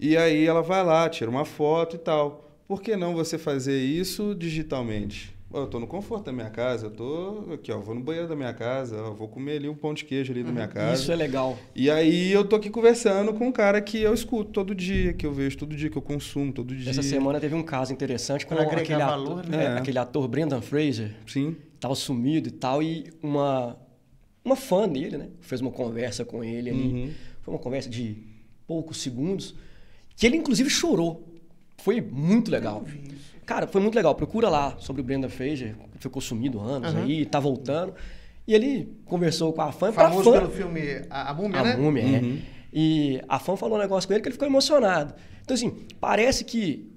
E 0.01 0.17
aí 0.17 0.47
ela 0.47 0.63
vai 0.63 0.85
lá, 0.85 1.09
tira 1.09 1.31
uma 1.31 1.45
foto 1.45 1.97
e 1.97 1.99
tal. 1.99 2.51
Por 2.67 2.81
que 2.81 2.97
não 2.97 3.15
você 3.15 3.37
fazer 3.39 3.79
isso 3.79 4.35
digitalmente? 4.35 5.34
Eu 5.55 5.69
tô 5.69 5.79
no 5.79 5.87
conforto 5.87 6.25
da 6.25 6.33
minha 6.33 6.51
casa, 6.51 6.87
eu 6.87 6.91
tô 6.91 7.45
aqui, 7.55 7.71
ó, 7.71 7.79
vou 7.79 7.95
no 7.95 8.01
banheiro 8.01 8.29
da 8.29 8.35
minha 8.35 8.53
casa, 8.53 9.01
ó, 9.01 9.13
vou 9.13 9.29
comer 9.29 9.59
ali 9.59 9.69
um 9.69 9.75
pão 9.75 9.95
de 9.95 10.05
queijo 10.05 10.33
ali 10.33 10.43
da 10.43 10.51
minha 10.51 10.67
casa. 10.67 11.01
Isso 11.01 11.13
é 11.13 11.15
legal. 11.17 11.57
E 11.77 11.89
aí 11.89 12.33
eu 12.33 12.45
tô 12.45 12.57
aqui 12.57 12.69
conversando 12.69 13.33
com 13.33 13.47
um 13.47 13.53
cara 13.53 13.81
que 13.81 14.01
eu 14.01 14.13
escuto 14.13 14.51
todo 14.51 14.75
dia, 14.75 15.13
que 15.13 15.25
eu 15.25 15.33
vejo 15.33 15.57
todo 15.57 15.77
dia, 15.77 15.89
que 15.89 15.97
eu 15.97 16.03
consumo 16.03 16.53
todo 16.53 16.75
dia. 16.75 16.91
Essa 16.91 17.03
semana 17.03 17.39
teve 17.39 17.55
um 17.55 17.63
caso 17.63 17.93
interessante 17.93 18.45
com 18.45 18.55
aquele 18.55 18.95
ator, 18.95 19.07
valor, 19.07 19.47
né? 19.47 19.63
é, 19.63 19.67
É. 19.67 19.79
aquele 19.79 19.99
ator 19.99 20.27
Brendan 20.27 20.61
Fraser, 20.61 21.15
Sim. 21.27 21.57
tava 21.79 21.95
sumido 21.95 22.49
e 22.49 22.53
tal, 22.53 22.83
e 22.83 23.13
uma, 23.23 23.77
uma 24.45 24.57
fã 24.57 24.89
dele, 24.89 25.17
né? 25.17 25.29
Fez 25.41 25.61
uma 25.61 25.71
conversa 25.71 26.25
com 26.25 26.43
ele 26.43 26.71
ali. 26.71 26.83
Uhum. 26.83 27.11
Foi 27.43 27.55
uma 27.55 27.61
conversa 27.61 27.89
de 27.89 28.17
poucos 28.67 28.97
segundos, 29.01 29.55
que 30.17 30.27
ele 30.27 30.37
inclusive 30.37 30.69
chorou. 30.69 31.31
Foi 31.77 32.01
muito 32.01 32.51
legal. 32.51 32.85
Cara, 33.47 33.67
foi 33.67 33.81
muito 33.81 33.95
legal. 33.95 34.15
Procura 34.15 34.49
lá 34.49 34.75
sobre 34.79 35.03
o 35.03 35.05
Brendan 35.05 35.29
Fraser, 35.29 35.75
que 35.93 35.99
ficou 35.99 36.21
sumido 36.23 36.61
anos 36.61 36.95
aí, 36.95 37.25
tá 37.27 37.39
voltando. 37.41 37.95
E 38.47 38.55
ele 38.55 38.93
conversou 39.07 39.53
com 39.53 39.63
a 39.63 39.73
fã, 39.73 39.91
Famoso 39.93 40.31
fã, 40.33 40.39
pelo 40.41 40.51
filme 40.51 40.81
A, 41.09 41.31
a 41.31 41.35
Múmia, 41.35 41.61
a 41.61 41.65
né? 41.65 41.77
múmia, 41.77 42.03
é. 42.03 42.55
E 42.73 43.21
a 43.29 43.39
fã 43.39 43.57
falou 43.57 43.79
um 43.79 43.81
negócio 43.81 44.07
com 44.07 44.13
ele 44.15 44.23
que 44.23 44.29
ele 44.29 44.35
ficou 44.35 44.47
emocionado. 44.49 45.15
Então, 45.43 45.55
assim, 45.55 45.71
parece 46.01 46.45
que 46.45 46.91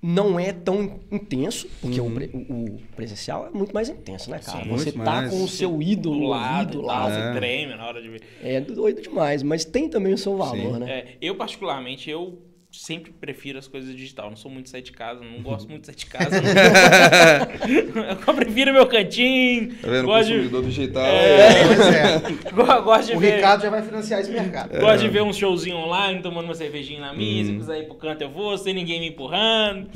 não 0.00 0.38
é 0.38 0.52
tão 0.52 1.00
intenso, 1.10 1.68
porque 1.80 2.00
o 2.00 2.10
pre- 2.10 2.30
o, 2.34 2.38
o 2.74 2.78
presencial 2.96 3.46
é 3.46 3.50
muito 3.56 3.72
mais 3.72 3.88
intenso, 3.88 4.30
né, 4.30 4.38
cara? 4.40 4.64
Sim, 4.64 4.70
Você 4.70 4.90
tá 4.92 4.98
mais. 5.04 5.30
com 5.30 5.42
o 5.44 5.48
seu 5.48 5.80
ídolo 5.80 6.18
do 6.20 6.26
lado, 6.26 6.70
ídolo 6.72 6.86
lá. 6.86 7.08
você 7.08 7.38
treme 7.38 7.74
na 7.76 7.86
hora 7.86 8.02
de 8.02 8.08
ver. 8.08 8.20
É 8.42 8.60
doido 8.60 9.00
demais, 9.00 9.42
mas 9.44 9.64
tem 9.64 9.88
também 9.88 10.12
o 10.12 10.18
seu 10.18 10.36
valor, 10.36 10.74
Sim. 10.74 10.78
né? 10.80 10.90
É, 10.90 11.16
eu, 11.20 11.36
particularmente, 11.36 12.10
eu 12.10 12.38
sempre 12.72 13.12
prefiro 13.12 13.58
as 13.58 13.68
coisas 13.68 13.94
digital. 13.94 14.30
Não 14.30 14.36
sou 14.36 14.50
muito 14.50 14.64
de 14.64 14.70
sair 14.70 14.82
de 14.82 14.92
casa, 14.92 15.22
não 15.22 15.42
gosto 15.42 15.68
muito 15.68 15.82
de 15.82 15.86
sair 15.88 15.96
de 15.96 16.06
casa. 16.06 16.36
eu 18.26 18.34
prefiro 18.34 18.72
meu 18.72 18.86
cantinho. 18.86 19.74
Tá 19.76 19.88
vendo? 19.90 20.04
O 20.04 20.06
Gosto 20.06 20.26
de, 20.28 20.34
consumidor 20.34 20.64
digital. 20.64 21.06
É. 21.06 21.64
Pois 21.66 21.80
é. 21.80 22.50
go- 22.52 22.82
gosto 22.82 23.10
de 23.10 23.16
O 23.16 23.20
ver. 23.20 23.36
Ricardo 23.36 23.62
já 23.62 23.70
vai 23.70 23.82
financiar 23.82 24.20
esse 24.20 24.30
mercado. 24.30 24.78
Gosto 24.80 25.00
de 25.02 25.08
ver 25.08 25.22
um 25.22 25.32
showzinho 25.32 25.76
online, 25.76 26.22
tomando 26.22 26.46
uma 26.46 26.54
cervejinha 26.54 27.00
na 27.00 27.12
minha, 27.12 27.44
se 27.44 27.52
Hum. 27.52 27.58
quiser 27.58 27.80
ir 27.80 27.86
pro 27.86 27.94
canto 27.96 28.22
eu 28.22 28.30
vou, 28.30 28.56
sem 28.58 28.74
ninguém 28.74 29.00
me 29.00 29.08
empurrando. 29.08 29.90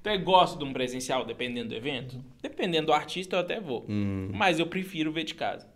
Então 0.00 0.12
eu 0.12 0.20
gosto 0.20 0.58
de 0.58 0.64
um 0.64 0.72
presencial, 0.72 1.24
dependendo 1.24 1.70
do 1.70 1.74
evento. 1.74 2.22
Dependendo 2.42 2.86
do 2.86 2.92
artista, 2.92 3.36
eu 3.36 3.40
até 3.40 3.60
vou. 3.60 3.84
Hum. 3.88 4.30
Mas 4.32 4.58
eu 4.58 4.66
prefiro 4.66 5.12
ver 5.12 5.24
de 5.24 5.34
casa. 5.34 5.66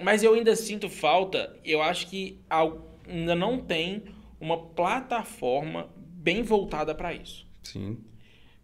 Mas 0.00 0.22
eu 0.22 0.32
ainda 0.34 0.54
sinto 0.54 0.88
falta, 0.88 1.54
eu 1.64 1.82
acho 1.82 2.06
que 2.06 2.38
ainda 2.48 3.34
não 3.34 3.58
tem 3.58 4.02
uma 4.40 4.56
plataforma 4.56 5.88
bem 5.96 6.42
voltada 6.42 6.94
para 6.94 7.12
isso. 7.12 7.46
Sim. 7.62 7.98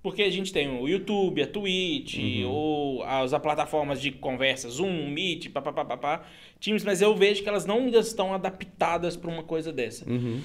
Porque 0.03 0.23
a 0.23 0.31
gente 0.31 0.53
tem 0.53 0.69
o 0.69 0.87
YouTube, 0.87 1.43
a 1.43 1.47
Twitch, 1.47 2.19
ou 2.47 3.03
as 3.05 3.31
plataformas 3.39 4.03
de 4.03 4.13
conversa, 4.13 4.69
Zoom, 4.69 5.09
Meet, 5.09 5.49
papapá, 5.49 6.27
Teams, 6.61 6.85
mas 6.85 7.01
eu 7.01 7.17
vejo 7.17 7.43
que 7.43 7.49
elas 7.49 7.65
não 7.65 7.79
ainda 7.79 8.01
estão 8.01 8.35
adaptadas 8.35 9.17
para 9.17 9.31
uma 9.31 9.43
coisa 9.43 9.73
dessa. 9.73 10.07
Uhum. 10.07 10.43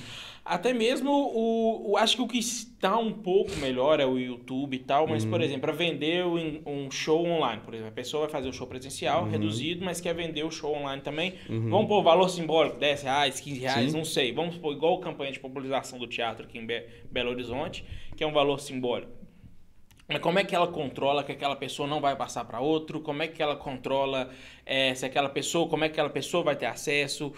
Até 0.49 0.73
mesmo 0.73 1.11
o, 1.11 1.91
o- 1.91 1.97
Acho 1.97 2.15
que 2.15 2.21
o 2.23 2.27
que 2.27 2.39
está 2.39 2.97
um 2.97 3.13
pouco 3.13 3.55
melhor 3.57 3.99
é 3.99 4.05
o 4.05 4.17
YouTube 4.17 4.73
e 4.75 4.79
tal, 4.79 5.05
mas, 5.07 5.23
Uhum. 5.23 5.29
por 5.29 5.41
exemplo, 5.41 5.61
para 5.61 5.73
vender 5.73 6.25
um, 6.25 6.61
um 6.65 6.89
show 6.91 7.23
online, 7.23 7.61
por 7.63 7.73
exemplo, 7.73 7.91
a 7.91 7.95
pessoa 7.95 8.23
vai 8.23 8.31
fazer 8.31 8.49
o 8.49 8.53
show 8.53 8.65
presencial, 8.65 9.23
Uhum. 9.25 9.29
reduzido, 9.29 9.85
mas 9.85 10.01
quer 10.01 10.15
vender 10.15 10.43
o 10.43 10.49
show 10.49 10.75
online 10.75 11.01
também. 11.03 11.35
Vamos 11.47 11.87
pôr 11.87 12.01
valor 12.01 12.27
simbólico, 12.29 12.77
10 12.79 13.03
reais, 13.03 13.39
15 13.39 13.59
reais, 13.59 13.91
Sim. 13.91 13.97
não 13.97 14.03
sei. 14.03 14.31
Vamos 14.33 14.57
pôr 14.57 14.73
igual 14.73 14.95
a 14.97 15.01
campanha 15.01 15.31
de 15.31 15.39
popularização 15.39 15.99
do 15.99 16.07
teatro 16.07 16.45
aqui 16.45 16.57
em 16.57 16.65
Be- 16.65 16.83
Belo 17.11 17.29
Horizonte, 17.29 17.85
que 18.17 18.23
é 18.23 18.27
um 18.27 18.33
valor 18.33 18.59
simbólico. 18.59 19.11
Mas 20.07 20.19
como 20.21 20.39
é 20.39 20.43
que 20.43 20.55
ela 20.55 20.67
controla 20.67 21.23
que 21.23 21.31
aquela 21.31 21.55
pessoa 21.55 21.87
não 21.87 22.01
vai 22.01 22.15
passar 22.15 22.43
para 22.43 22.59
outro? 22.59 22.99
Como 23.01 23.21
é 23.21 23.27
que 23.27 23.43
ela 23.43 23.55
controla 23.55 24.31
eh, 24.65 24.95
se 24.95 25.05
aquela 25.05 25.29
pessoa, 25.29 25.67
como 25.69 25.83
é 25.83 25.87
que 25.87 25.93
aquela 25.93 26.09
pessoa 26.09 26.43
vai 26.43 26.55
ter 26.55 26.65
acesso? 26.65 27.31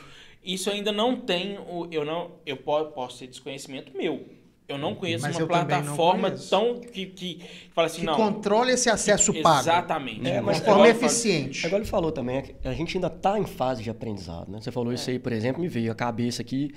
Isso 0.44 0.70
ainda 0.70 0.92
não 0.92 1.16
tem, 1.18 1.58
o, 1.60 1.88
eu 1.92 2.04
não, 2.04 2.32
eu 2.46 2.58
po- 2.58 2.86
posso 2.86 3.20
ter 3.20 3.28
desconhecimento 3.28 3.96
meu. 3.96 4.26
Eu 4.68 4.78
não 4.78 4.96
conheço 4.96 5.24
Mas 5.24 5.36
uma 5.36 5.48
plataforma 5.48 6.30
conheço. 6.30 6.50
tão 6.50 6.80
que, 6.80 7.06
que, 7.08 7.34
que 7.36 7.46
fala 7.76 7.88
assim, 7.88 8.00
Que 8.02 8.06
não. 8.06 8.16
controle 8.16 8.72
esse 8.72 8.90
acesso 8.90 9.34
pago. 9.42 9.60
Exatamente. 9.60 10.26
É, 10.28 10.36
De 10.40 10.42
mas 10.42 10.58
uma 10.60 10.64
forma 10.66 10.74
agora 10.84 10.90
eu 10.90 10.96
falo- 10.96 11.06
eficiente. 11.06 11.66
Agora 11.68 11.84
ele 11.84 11.90
falou 11.90 12.12
também, 12.12 12.38
é 12.38 12.42
que 12.42 12.56
a 12.68 12.74
gente 12.74 12.96
ainda 12.98 13.08
está 13.08 13.38
em 13.38 13.46
fase 13.46 13.84
de 13.84 13.90
aprendizado, 13.90 14.50
né? 14.50 14.62
Você 14.62 14.72
falou 14.72 14.94
isso 14.94 15.10
aí, 15.10 15.20
por 15.20 15.34
exemplo, 15.34 15.62
me 15.62 15.68
veio 15.68 15.92
à 15.92 15.96
cabeça 15.96 16.42
aqui 16.42 16.74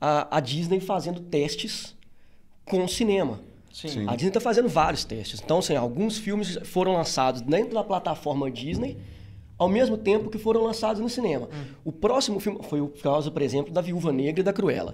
a, 0.00 0.36
a 0.36 0.40
Disney 0.40 0.78
fazendo 0.78 1.18
testes 1.20 1.96
com 2.64 2.84
o 2.84 2.88
cinema. 2.88 3.40
Sim. 3.72 3.88
Sim. 3.88 4.04
A 4.06 4.12
Disney 4.12 4.28
está 4.28 4.40
fazendo 4.40 4.68
vários 4.68 5.04
testes. 5.04 5.40
Então, 5.42 5.58
assim, 5.58 5.74
alguns 5.74 6.18
filmes 6.18 6.58
foram 6.64 6.92
lançados 6.92 7.40
dentro 7.40 7.74
da 7.74 7.82
plataforma 7.82 8.48
Disney, 8.50 8.96
ao 9.62 9.68
mesmo 9.68 9.96
tempo 9.96 10.28
que 10.30 10.38
foram 10.38 10.62
lançados 10.62 11.00
no 11.00 11.08
cinema. 11.08 11.48
Hum. 11.52 11.64
O 11.84 11.92
próximo 11.92 12.38
filme 12.40 12.58
foi 12.68 12.80
o 12.80 12.88
caso, 12.88 13.30
por 13.32 13.42
exemplo, 13.42 13.72
da 13.72 13.80
Viúva 13.80 14.12
Negra 14.12 14.40
e 14.40 14.42
da 14.44 14.52
Cruella. 14.52 14.92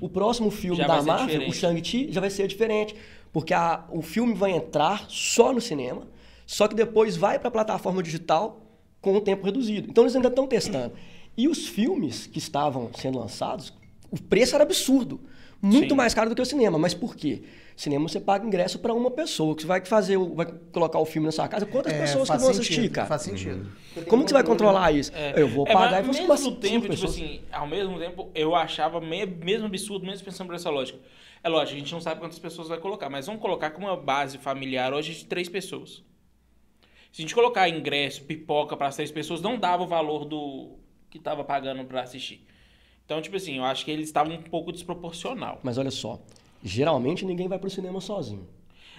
O 0.00 0.08
próximo 0.08 0.50
filme 0.50 0.76
Já 0.76 0.86
da 0.86 1.02
Marvel, 1.02 1.26
diferente. 1.26 1.50
o 1.50 1.54
Shang-Chi, 1.54 2.08
já 2.12 2.20
vai 2.20 2.30
ser 2.30 2.46
diferente. 2.46 2.94
Porque 3.32 3.54
a- 3.54 3.84
o 3.90 4.02
filme 4.02 4.34
vai 4.34 4.50
entrar 4.50 5.06
só 5.08 5.52
no 5.52 5.60
cinema, 5.60 6.02
só 6.46 6.66
que 6.66 6.74
depois 6.74 7.16
vai 7.16 7.38
para 7.38 7.48
a 7.48 7.50
plataforma 7.52 8.02
digital 8.02 8.60
com 9.00 9.16
um 9.16 9.20
tempo 9.20 9.44
reduzido. 9.44 9.88
Então 9.88 10.04
eles 10.04 10.16
ainda 10.16 10.28
estão 10.28 10.46
testando. 10.46 10.92
E 11.36 11.46
os 11.48 11.66
filmes 11.68 12.26
que 12.26 12.38
estavam 12.38 12.90
sendo 12.94 13.18
lançados, 13.18 13.72
o 14.10 14.20
preço 14.20 14.54
era 14.56 14.64
absurdo. 14.64 15.20
Muito 15.62 15.90
Sim. 15.90 15.94
mais 15.94 16.14
caro 16.14 16.30
do 16.30 16.34
que 16.36 16.40
o 16.40 16.46
cinema. 16.46 16.78
Mas 16.78 16.94
por 16.94 17.14
quê? 17.14 17.42
Cinema 17.76 18.08
você 18.08 18.18
paga 18.20 18.46
ingresso 18.46 18.78
para 18.78 18.94
uma 18.94 19.10
pessoa. 19.10 19.54
Que 19.54 19.62
você 19.62 19.68
vai 19.68 19.84
fazer, 19.84 20.16
o- 20.16 20.34
vai 20.34 20.46
colocar 20.72 20.98
o 20.98 21.04
filme 21.04 21.26
na 21.26 21.32
sua 21.32 21.48
casa. 21.48 21.66
Quantas 21.66 21.92
É, 21.92 22.00
pessoas 22.00 22.30
que 22.30 22.36
vão 22.38 22.46
sentido, 22.52 22.60
assistir, 22.62 22.88
cara? 22.90 23.06
Faz 23.06 23.22
sentido. 23.22 23.70
Como 24.08 24.24
que 24.24 24.30
você 24.30 24.34
vai 24.34 24.44
controlar 24.44 24.92
isso? 24.92 25.12
É. 25.14 25.34
Eu 25.40 25.48
vou 25.48 25.66
É, 25.68 25.72
pagar 25.72 26.00
e 26.00 26.02
vou 26.02 26.14
umas 26.14 26.40
mesmo 26.40 26.50
cinco 26.50 26.60
tempo, 26.60 26.88
tipo 26.88 27.04
assim, 27.06 27.40
ao 27.52 27.66
mesmo 27.66 27.98
tempo, 27.98 28.30
eu 28.34 28.54
achava 28.54 29.00
me- 29.00 29.26
mesmo 29.26 29.66
absurdo, 29.66 30.06
mesmo 30.06 30.24
pensando 30.24 30.46
por 30.46 30.56
essa 30.56 30.70
lógica. 30.70 30.98
É 31.42 31.48
lógico, 31.48 31.76
a 31.76 31.78
gente 31.80 31.92
não 31.92 32.00
sabe 32.00 32.20
quantas 32.20 32.38
pessoas 32.38 32.68
vai 32.68 32.78
colocar, 32.78 33.08
mas 33.10 33.26
vamos 33.26 33.40
colocar 33.40 33.70
com 33.70 33.80
uma 33.82 33.96
base 33.96 34.38
familiar 34.38 34.92
hoje 34.92 35.14
de 35.14 35.24
três 35.24 35.48
pessoas. 35.48 36.02
Se 37.12 37.20
a 37.20 37.22
gente 37.22 37.34
colocar 37.34 37.68
ingresso, 37.68 38.22
pipoca 38.24 38.76
para 38.76 38.86
as 38.86 38.96
três 38.96 39.10
pessoas, 39.10 39.40
não 39.42 39.58
dava 39.58 39.82
o 39.82 39.86
valor 39.86 40.24
do 40.24 40.78
que 41.10 41.18
tava 41.18 41.42
pagando 41.42 41.84
para 41.84 42.02
assistir. 42.02 42.46
Então, 43.10 43.20
tipo 43.20 43.34
assim, 43.36 43.56
eu 43.56 43.64
acho 43.64 43.84
que 43.84 43.90
eles 43.90 44.06
estavam 44.06 44.34
um 44.36 44.40
pouco 44.40 44.70
desproporcional. 44.70 45.58
Mas 45.64 45.76
olha 45.78 45.90
só, 45.90 46.20
geralmente 46.62 47.24
ninguém 47.26 47.48
vai 47.48 47.58
pro 47.58 47.68
cinema 47.68 48.00
sozinho. 48.00 48.46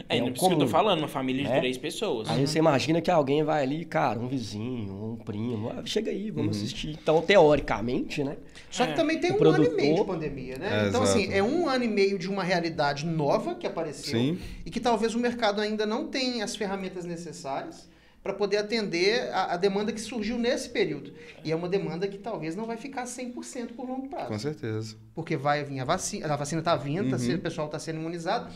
É, 0.10 0.18
É 0.18 0.26
isso 0.30 0.46
que 0.50 0.54
eu 0.54 0.58
tô 0.60 0.68
falando, 0.68 1.00
uma 1.00 1.08
família 1.08 1.46
de 1.46 1.50
É. 1.50 1.60
três 1.60 1.78
pessoas. 1.78 2.30
Aí 2.30 2.46
você 2.46 2.60
imagina 2.60 3.00
que 3.00 3.10
alguém 3.10 3.42
vai 3.42 3.64
ali, 3.64 3.86
cara, 3.86 4.20
um 4.20 4.28
vizinho, 4.28 4.94
um 5.14 5.16
primo, 5.16 5.70
ah, 5.70 5.82
chega 5.86 6.12
aí, 6.12 6.30
Uhum. 6.30 6.36
vamos 6.36 6.58
assistir. 6.58 6.90
Então, 7.02 7.22
teoricamente, 7.22 8.22
né? 8.22 8.36
Só 8.70 8.86
que 8.86 8.92
É. 8.92 8.96
também 8.96 9.18
tem 9.18 9.32
O 9.32 9.36
um 9.42 9.48
ano 9.50 9.64
e 9.64 9.70
meio 9.70 9.76
de 9.78 9.78
produtor- 9.78 10.06
pandemia, 10.08 10.58
né? 10.58 10.66
É, 10.66 10.90
então, 10.90 11.04
exato. 11.04 11.18
assim, 11.20 11.32
é 11.34 11.42
um 11.42 11.70
ano 11.70 11.86
e 11.86 11.88
meio 11.88 12.20
de 12.20 12.28
uma 12.28 12.44
realidade 12.44 13.06
nova 13.06 13.56
que 13.56 13.66
apareceu 13.66 14.20
Sim. 14.20 14.38
e 14.66 14.70
que 14.70 14.82
talvez 14.82 15.16
o 15.16 15.20
mercado 15.20 15.62
ainda 15.62 15.86
não 15.86 16.08
tenha 16.08 16.44
as 16.44 16.54
ferramentas 16.54 17.06
necessárias 17.06 17.90
para 18.24 18.34
poder 18.34 18.58
atender 18.58 19.32
a, 19.34 19.54
a 19.54 19.58
demanda 19.58 19.92
que 19.92 20.00
surgiu 20.00 20.38
nesse 20.38 20.70
período. 20.70 21.12
E 21.44 21.52
é 21.52 21.56
uma 21.56 21.68
demanda 21.68 22.08
que 22.08 22.18
talvez 22.18 22.56
não 22.56 22.66
vai 22.66 22.78
ficar 22.78 23.06
100% 23.06 23.70
por 23.76 23.88
longo 23.88 24.08
prazo. 24.10 24.28
Com 24.28 24.38
certeza. 24.40 24.96
Porque 25.16 25.36
vai 25.36 25.64
vir 25.64 25.80
a 25.80 25.86
vacina, 25.86 26.32
a 26.32 26.36
vacina 26.36 26.60
está 26.62 26.76
vindo, 26.76 27.10
tá 27.10 27.16
Uhum. 27.16 27.20
sendo- 27.20 27.40
o 27.40 27.42
pessoal 27.42 27.66
está 27.68 27.80
sendo 27.80 28.00
imunizado. 28.00 28.52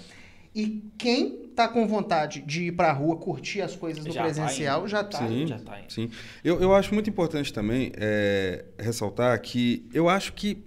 E 0.54 0.86
quem 0.98 1.48
está 1.50 1.68
com 1.68 1.86
vontade 1.86 2.42
de 2.42 2.66
ir 2.68 2.72
para 2.74 2.90
a 2.90 2.94
rua, 2.94 3.18
curtir 3.18 3.62
as 3.62 3.76
coisas 3.76 4.06
no 4.06 4.12
Já 4.14 4.22
tá 4.22 4.26
presencial, 4.28 4.80
indo. 4.82 4.88
já 4.88 5.02
está. 5.02 5.28
Sim. 5.28 5.48
Já 5.48 5.60
tá 5.60 5.80
indo. 5.82 5.92
Sim. 5.92 6.10
Eu, 6.44 6.62
eu 6.62 6.74
acho 6.74 6.94
muito 6.94 7.10
importante 7.10 7.52
também 7.52 7.92
é, 7.98 8.64
ressaltar 8.80 9.38
que 9.42 9.86
eu 9.94 10.08
acho 10.08 10.32
que 10.32 10.64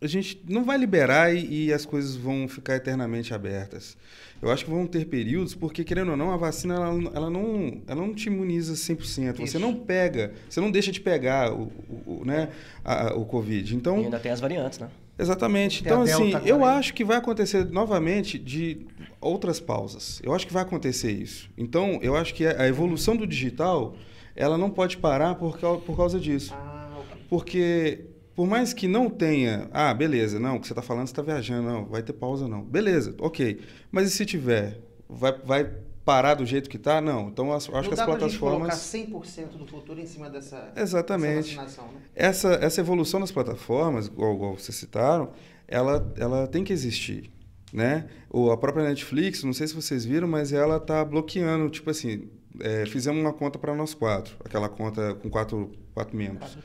a 0.00 0.06
gente 0.06 0.40
não 0.48 0.62
vai 0.62 0.76
liberar 0.78 1.34
e, 1.34 1.64
e 1.68 1.72
as 1.72 1.84
coisas 1.84 2.14
vão 2.14 2.46
ficar 2.46 2.76
eternamente 2.76 3.32
abertas. 3.34 3.96
Eu 4.42 4.50
acho 4.50 4.64
que 4.64 4.70
vão 4.70 4.86
ter 4.86 5.06
períodos, 5.06 5.54
porque, 5.54 5.82
querendo 5.82 6.10
ou 6.10 6.16
não, 6.16 6.30
a 6.30 6.36
vacina 6.36 6.74
ela, 6.74 7.10
ela 7.14 7.30
não, 7.30 7.80
ela 7.86 8.00
não 8.06 8.14
te 8.14 8.26
imuniza 8.28 8.74
100%. 8.74 9.36
Você 9.36 9.42
Isso. 9.44 9.58
não 9.58 9.74
pega, 9.74 10.32
você 10.48 10.60
não 10.60 10.70
deixa 10.70 10.92
de 10.92 11.00
pegar 11.00 11.52
o, 11.52 11.72
o, 12.06 12.20
o, 12.20 12.24
né, 12.24 12.50
a- 12.84 13.14
o 13.14 13.24
Covid. 13.24 13.74
Então, 13.74 14.00
E 14.00 14.04
ainda 14.04 14.18
tem 14.18 14.30
as 14.30 14.40
variantes, 14.40 14.78
né? 14.78 14.88
Exatamente. 15.18 15.82
Tem 15.82 15.90
Então, 15.90 16.02
assim, 16.02 16.32
eu 16.44 16.62
aí. 16.64 16.78
acho 16.78 16.92
que 16.92 17.02
vai 17.02 17.16
acontecer 17.16 17.64
novamente 17.64 18.38
de 18.38 18.86
outras 19.20 19.58
pausas. 19.58 20.20
Eu 20.22 20.34
acho 20.34 20.46
que 20.46 20.52
vai 20.52 20.62
acontecer 20.62 21.10
isso. 21.10 21.48
Então, 21.56 21.98
eu 22.02 22.14
acho 22.14 22.34
que 22.34 22.46
a 22.46 22.68
evolução 22.68 23.16
do 23.16 23.26
digital, 23.26 23.96
ela 24.36 24.58
não 24.58 24.68
pode 24.68 24.98
parar 24.98 25.34
por, 25.36 25.56
por 25.58 25.96
causa 25.96 26.20
disso. 26.20 26.52
Ah, 26.54 26.98
ok. 27.00 27.22
Porque, 27.30 28.04
por 28.36 28.46
mais 28.46 28.74
que 28.74 28.86
não 28.86 29.08
tenha... 29.08 29.66
Ah, 29.72 29.94
beleza, 29.94 30.38
não, 30.38 30.56
o 30.56 30.60
que 30.60 30.66
você 30.66 30.74
está 30.74 30.82
falando, 30.82 31.06
você 31.06 31.12
está 31.12 31.22
viajando. 31.22 31.66
Não, 31.66 31.86
vai 31.86 32.02
ter 32.02 32.12
pausa, 32.12 32.46
não. 32.46 32.62
Beleza, 32.62 33.14
ok. 33.18 33.62
Mas 33.90 34.08
e 34.08 34.10
se 34.10 34.26
tiver? 34.26 34.78
Vai, 35.08 35.32
vai 35.32 35.72
parar 36.04 36.34
do 36.34 36.44
jeito 36.44 36.68
que 36.68 36.76
está? 36.76 37.00
Não. 37.00 37.28
Então, 37.28 37.50
acho 37.50 37.72
não 37.72 37.82
que 37.82 37.94
as 37.94 38.00
pra 38.04 38.18
gente 38.18 38.38
colocar 38.38 38.66
plataformas... 38.66 38.74
100% 38.74 39.56
do 39.56 39.66
futuro 39.66 39.98
em 39.98 40.06
cima 40.06 40.28
dessa, 40.28 40.70
Exatamente. 40.76 41.56
dessa 41.56 41.80
né? 41.80 41.88
essa, 42.14 42.52
essa 42.60 42.78
evolução 42.78 43.20
das 43.20 43.32
plataformas, 43.32 44.06
igual, 44.06 44.34
igual 44.34 44.58
vocês 44.58 44.76
citaram, 44.76 45.30
ela, 45.66 46.12
ela 46.18 46.46
tem 46.46 46.62
que 46.62 46.74
existir, 46.74 47.32
né? 47.72 48.06
Ou 48.28 48.52
a 48.52 48.56
própria 48.58 48.84
Netflix, 48.84 49.42
não 49.44 49.54
sei 49.54 49.66
se 49.66 49.74
vocês 49.74 50.04
viram, 50.04 50.28
mas 50.28 50.52
ela 50.52 50.78
tá 50.78 51.02
bloqueando, 51.02 51.70
tipo 51.70 51.88
assim, 51.88 52.28
é, 52.60 52.86
fizemos 52.86 53.20
uma 53.20 53.32
conta 53.32 53.58
para 53.58 53.74
nós 53.74 53.94
quatro, 53.94 54.36
aquela 54.44 54.68
conta 54.68 55.14
com 55.14 55.28
quatro, 55.28 55.72
quatro 55.94 56.16
membros. 56.16 56.56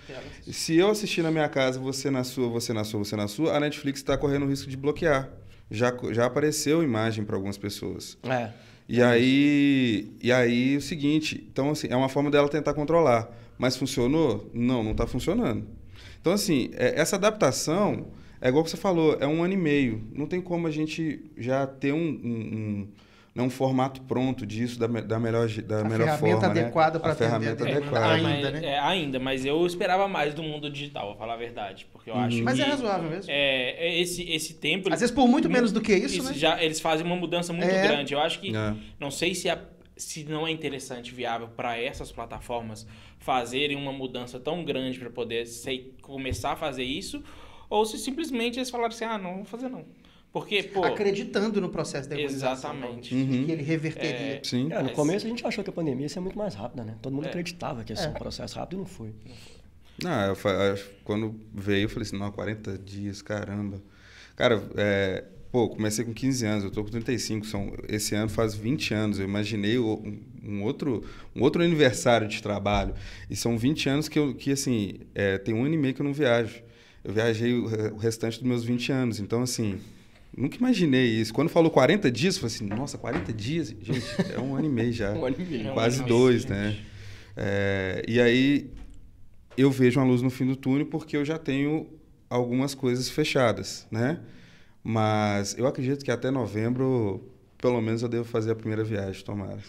Se 0.51 0.75
eu 0.77 0.89
assistir 0.89 1.21
na 1.21 1.31
minha 1.31 1.47
casa, 1.49 1.79
você 1.79 2.09
na 2.09 2.23
sua, 2.23 2.49
você 2.49 2.73
na 2.73 2.83
sua, 2.83 2.99
você 2.99 3.15
na 3.15 3.27
sua, 3.27 3.55
a 3.55 3.59
Netflix 3.59 3.99
está 3.99 4.17
correndo 4.17 4.45
o 4.45 4.49
risco 4.49 4.69
de 4.69 4.77
bloquear. 4.77 5.29
Já, 5.69 5.93
já 6.11 6.25
apareceu 6.25 6.83
imagem 6.83 7.23
para 7.23 7.35
algumas 7.35 7.57
pessoas. 7.57 8.17
É. 8.23 8.51
E 8.89 9.01
aí, 9.01 10.11
e 10.21 10.31
aí 10.31 10.75
o 10.75 10.81
seguinte, 10.81 11.47
então 11.49 11.71
assim, 11.71 11.87
é 11.89 11.95
uma 11.95 12.09
forma 12.09 12.29
dela 12.29 12.49
tentar 12.49 12.73
controlar. 12.73 13.31
Mas 13.57 13.77
funcionou? 13.77 14.49
Não, 14.53 14.83
não 14.83 14.91
está 14.91 15.07
funcionando. 15.07 15.65
Então 16.19 16.33
assim, 16.33 16.71
é- 16.73 16.99
essa 16.99 17.15
adaptação 17.15 18.07
é 18.41 18.49
igual 18.49 18.63
que 18.63 18.69
você 18.71 18.77
falou, 18.77 19.15
é 19.19 19.27
um 19.27 19.43
ano 19.43 19.53
e 19.53 19.57
meio. 19.57 20.03
Não 20.13 20.25
tem 20.25 20.41
como 20.41 20.67
a 20.67 20.71
gente 20.71 21.31
já 21.37 21.65
ter 21.67 21.93
um, 21.93 21.97
um, 21.97 22.03
um, 22.03 22.87
né, 23.33 23.41
um 23.41 23.49
formato 23.49 24.01
pronto 24.01 24.45
disso 24.45 24.77
da, 24.77 24.87
da 24.87 25.19
melhor, 25.19 25.47
da 25.47 25.79
A 25.79 25.83
melhor 25.85 25.99
ferramenta 26.17 26.17
forma. 26.17 26.53
né? 26.53 26.61
adequada 26.61 26.99
pra 26.99 27.09
A 27.09 27.13
atender 27.13 27.29
ferramenta 27.29 27.63
adequada. 27.63 28.13
ainda, 28.13 28.51
mas, 28.51 28.61
né? 28.61 28.67
É, 28.69 28.79
ainda, 28.79 29.19
mas 29.19 29.45
eu 29.45 29.65
esperava 29.65 30.07
mais 30.07 30.33
do 30.33 30.43
mundo 30.43 30.69
digital, 30.69 31.07
vou 31.07 31.15
falar 31.15 31.35
a 31.35 31.37
verdade. 31.37 31.87
Porque 31.93 32.09
eu 32.09 32.15
acho 32.15 32.43
Mas 32.43 32.55
que. 32.55 32.61
é 32.61 32.65
razoável 32.65 33.09
mesmo. 33.09 33.31
é, 33.31 33.69
é 33.87 34.01
esse, 34.01 34.23
esse 34.29 34.55
tempo. 34.55 34.91
Às 34.93 34.99
vezes 34.99 35.15
por 35.15 35.27
muito 35.27 35.49
menos 35.49 35.71
do 35.71 35.79
que 35.79 35.93
isso, 35.95 36.21
né? 36.23 36.33
já, 36.33 36.61
eles 36.61 36.79
fazem 36.81 37.05
uma 37.05 37.15
mudança 37.15 37.53
muito 37.53 37.69
É. 37.69 37.81
grande. 37.87 38.13
Eu 38.13 38.19
acho 38.19 38.39
que. 38.39 38.55
É. 38.55 38.73
Não 38.99 39.09
sei 39.09 39.33
se, 39.33 39.49
a- 39.49 39.61
se 39.95 40.23
não 40.25 40.45
é 40.45 40.51
interessante, 40.51 41.13
viável 41.13 41.47
para 41.47 41.77
essas 41.77 42.11
plataformas 42.11 42.85
fazerem 43.17 43.77
uma 43.77 43.93
mudança 43.93 44.39
tão 44.39 44.63
grande 44.65 44.99
para 44.99 45.09
poder 45.09 45.45
sei- 45.45 45.93
começar 46.01 46.53
a 46.53 46.55
fazer 46.55 46.83
isso, 46.83 47.23
ou 47.69 47.85
se 47.85 47.97
simplesmente 47.97 48.57
eles 48.59 48.69
falaram 48.69 48.89
assim: 48.89 49.05
ah, 49.05 49.17
não 49.17 49.35
vou 49.35 49.45
fazer 49.45 49.69
não. 49.69 49.85
Porque, 50.31 50.63
pô. 50.63 50.83
Acreditando 50.85 51.59
no 51.59 51.69
processo 51.69 52.07
da 52.09 52.15
imunização. 52.17 52.71
Exatamente. 52.73 53.09
Paulo, 53.13 53.25
de 53.33 53.45
Que 53.45 53.51
ele 53.51 53.63
reverteria. 53.63 54.39
Sim. 54.43 54.71
É, 54.71 54.81
no 54.81 54.91
começo 54.91 55.25
a 55.25 55.29
gente 55.29 55.45
achou 55.45 55.63
que 55.63 55.69
a 55.69 55.73
pandemia 55.73 56.03
ia 56.03 56.09
ser 56.09 56.21
muito 56.21 56.37
mais 56.37 56.55
rápida, 56.55 56.83
né? 56.83 56.95
Todo 57.01 57.13
mundo 57.13 57.25
É. 57.25 57.29
acreditava 57.29 57.83
que 57.83 57.91
ia 57.91 57.97
ser 57.97 58.07
um 58.09 58.13
processo 58.13 58.57
rápido 58.57 58.75
e 58.75 58.79
não 58.79 58.85
foi. 58.85 59.09
Não, 60.01 60.25
eu 60.27 60.71
acho- 60.73 60.89
quando 61.03 61.35
veio, 61.53 61.83
eu 61.85 61.89
falei 61.89 62.03
assim, 62.03 62.17
não, 62.17 62.31
40 62.31 62.77
dias, 62.77 63.21
caramba. 63.21 63.81
Cara, 64.35 64.63
é, 64.77 65.25
pô, 65.51 65.67
comecei 65.69 66.03
com 66.05 66.13
15 66.13 66.45
anos, 66.45 66.63
eu 66.63 66.71
tô 66.71 66.83
com 66.83 66.89
35, 66.89 67.45
são, 67.45 67.73
esse 67.89 68.15
ano 68.15 68.29
faz 68.29 68.55
20 68.55 68.93
anos. 68.93 69.19
Eu 69.19 69.25
imaginei 69.25 69.77
o- 69.77 70.01
um, 70.03 70.19
um 70.43 70.63
outro, 70.63 71.03
um 71.35 71.41
outro 71.43 71.61
aniversário 71.61 72.27
de 72.27 72.41
trabalho. 72.41 72.95
E 73.29 73.35
são 73.35 73.57
20 73.57 73.89
anos 73.89 74.07
que, 74.07 74.17
eu, 74.17 74.33
que 74.33 74.51
assim, 74.53 75.01
é, 75.13 75.37
tem 75.37 75.53
um 75.53 75.65
ano 75.65 75.73
e 75.75 75.77
meio 75.77 75.93
que 75.93 76.01
eu 76.01 76.05
não 76.05 76.13
viajo. 76.13 76.63
Eu 77.03 77.13
viajei 77.13 77.53
o 77.53 77.97
restante 77.97 78.39
dos 78.39 78.47
meus 78.47 78.63
20 78.63 78.91
anos. 78.91 79.19
Então, 79.19 79.41
assim, 79.43 79.79
nunca 80.35 80.57
imaginei 80.57 81.05
isso. 81.07 81.33
Quando 81.33 81.49
falou 81.49 81.69
40 81.71 82.09
dias, 82.11 82.35
eu 82.35 82.41
falei 82.41 82.55
assim, 82.55 82.65
nossa, 82.67 82.97
40 82.97 83.33
dias? 83.33 83.69
Gente, 83.81 84.05
é 84.33 84.39
um 84.39 84.55
ano 84.55 84.65
e 84.65 84.69
meio 84.69 84.91
já. 84.93 85.11
Um 85.15 85.25
ano 85.25 85.35
e 85.39 85.43
meio. 85.43 85.67
É 85.67 85.71
um 85.71 85.73
Quase 85.73 85.97
meio, 85.97 86.07
dois, 86.09 86.45
né? 86.45 86.77
É, 87.35 88.03
e 88.07 88.19
aí 88.19 88.71
eu 89.57 89.69
vejo 89.71 89.99
uma 89.99 90.05
luz 90.05 90.21
no 90.21 90.29
fim 90.29 90.45
do 90.45 90.55
túnel 90.55 90.85
porque 90.87 91.15
eu 91.17 91.23
já 91.25 91.37
tenho 91.37 91.87
algumas 92.29 92.73
coisas 92.75 93.09
fechadas, 93.09 93.87
né? 93.91 94.19
Mas 94.83 95.55
eu 95.57 95.67
acredito 95.67 96.03
que 96.03 96.11
até 96.11 96.31
novembro, 96.31 97.29
pelo 97.57 97.79
menos, 97.81 98.01
eu 98.01 98.09
devo 98.09 98.25
fazer 98.25 98.51
a 98.51 98.55
primeira 98.55 98.83
viagem, 98.83 99.23
tomara. 99.23 99.59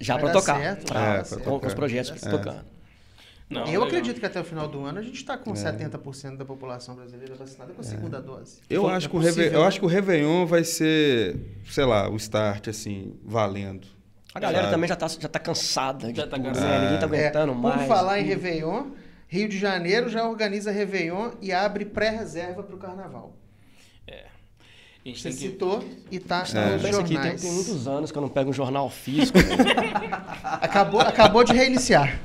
Já 0.00 0.16
dar 0.16 0.32
tocar. 0.32 0.60
certo, 0.60 0.82
É, 0.84 0.86
pra 0.86 1.24
certo. 1.24 1.44
com, 1.44 1.50
com 1.50 1.56
os 1.56 1.60
tocar. 1.62 1.74
projetos 1.76 2.22
É. 2.22 2.30
tocando. 2.30 2.64
Não, 3.50 3.62
eu 3.62 3.66
legal. 3.66 3.84
acredito 3.84 4.20
que 4.20 4.26
até 4.26 4.38
o 4.40 4.44
final 4.44 4.68
do 4.68 4.84
ano 4.84 4.98
a 4.98 5.02
gente 5.02 5.14
está 5.16 5.36
com 5.38 5.52
70% 5.54 6.36
da 6.36 6.44
população 6.44 6.94
brasileira 6.94 7.34
vacinada 7.34 7.72
com 7.72 7.80
a 7.80 7.84
segunda 7.84 8.20
dose. 8.20 8.60
Eu, 8.68 8.82
Foi- 8.82 8.92
acho, 8.92 9.06
é 9.06 9.10
que 9.10 9.16
o 9.16 9.18
Reve- 9.18 9.34
possível, 9.36 9.52
eu 9.52 9.60
né? 9.62 9.66
acho 9.66 9.78
que 9.80 9.84
o 9.86 9.88
Réveillon 9.88 10.44
vai 10.46 10.64
ser, 10.64 11.36
sei 11.70 11.84
lá, 11.86 12.10
o 12.10 12.16
start, 12.16 12.68
assim, 12.68 13.14
valendo. 13.24 13.86
A 14.34 14.38
galera 14.40 14.64
Sabe? 14.64 14.74
também 14.74 14.88
já 14.88 14.96
tá, 14.96 15.08
já 15.08 15.28
tá 15.28 15.38
cansada 15.38 16.12
Já 16.14 16.26
tá 16.26 16.38
cansada. 16.38 16.66
né? 16.68 16.80
Ninguém 16.84 16.98
tá 16.98 17.16
É, 17.16 17.20
aguentando 17.22 17.52
por 17.54 17.60
mais. 17.62 17.88
falar 17.88 18.20
em. 18.20 18.24
Réveillon, 18.24 18.90
Rio 19.26 19.48
de 19.48 19.58
Janeiro 19.58 20.10
já 20.10 20.28
organiza 20.28 20.70
Réveillon 20.70 21.30
e 21.40 21.50
abre 21.50 21.86
pré-reserva 21.86 22.62
para 22.62 22.76
o 22.76 22.78
Carnaval. 22.78 23.34
A 25.04 25.08
gente 25.08 25.22
Você 25.22 25.30
que... 25.30 25.36
citou 25.36 25.82
e 26.10 26.16
está 26.16 26.44
É. 26.54 26.72
nos 26.72 26.82
Pensa 26.82 27.00
aqui, 27.00 27.08
tem, 27.08 27.16
jornais. 27.16 27.40
tem 27.40 27.52
muitos 27.52 27.88
anos 27.88 28.12
que 28.12 28.18
eu 28.18 28.22
não 28.22 28.28
pego 28.28 28.50
um 28.50 28.52
jornal 28.52 28.90
físico, 28.90 29.38
Acabou, 30.44 31.00
acabou 31.00 31.42
de 31.44 31.54
reiniciar. 31.54 32.20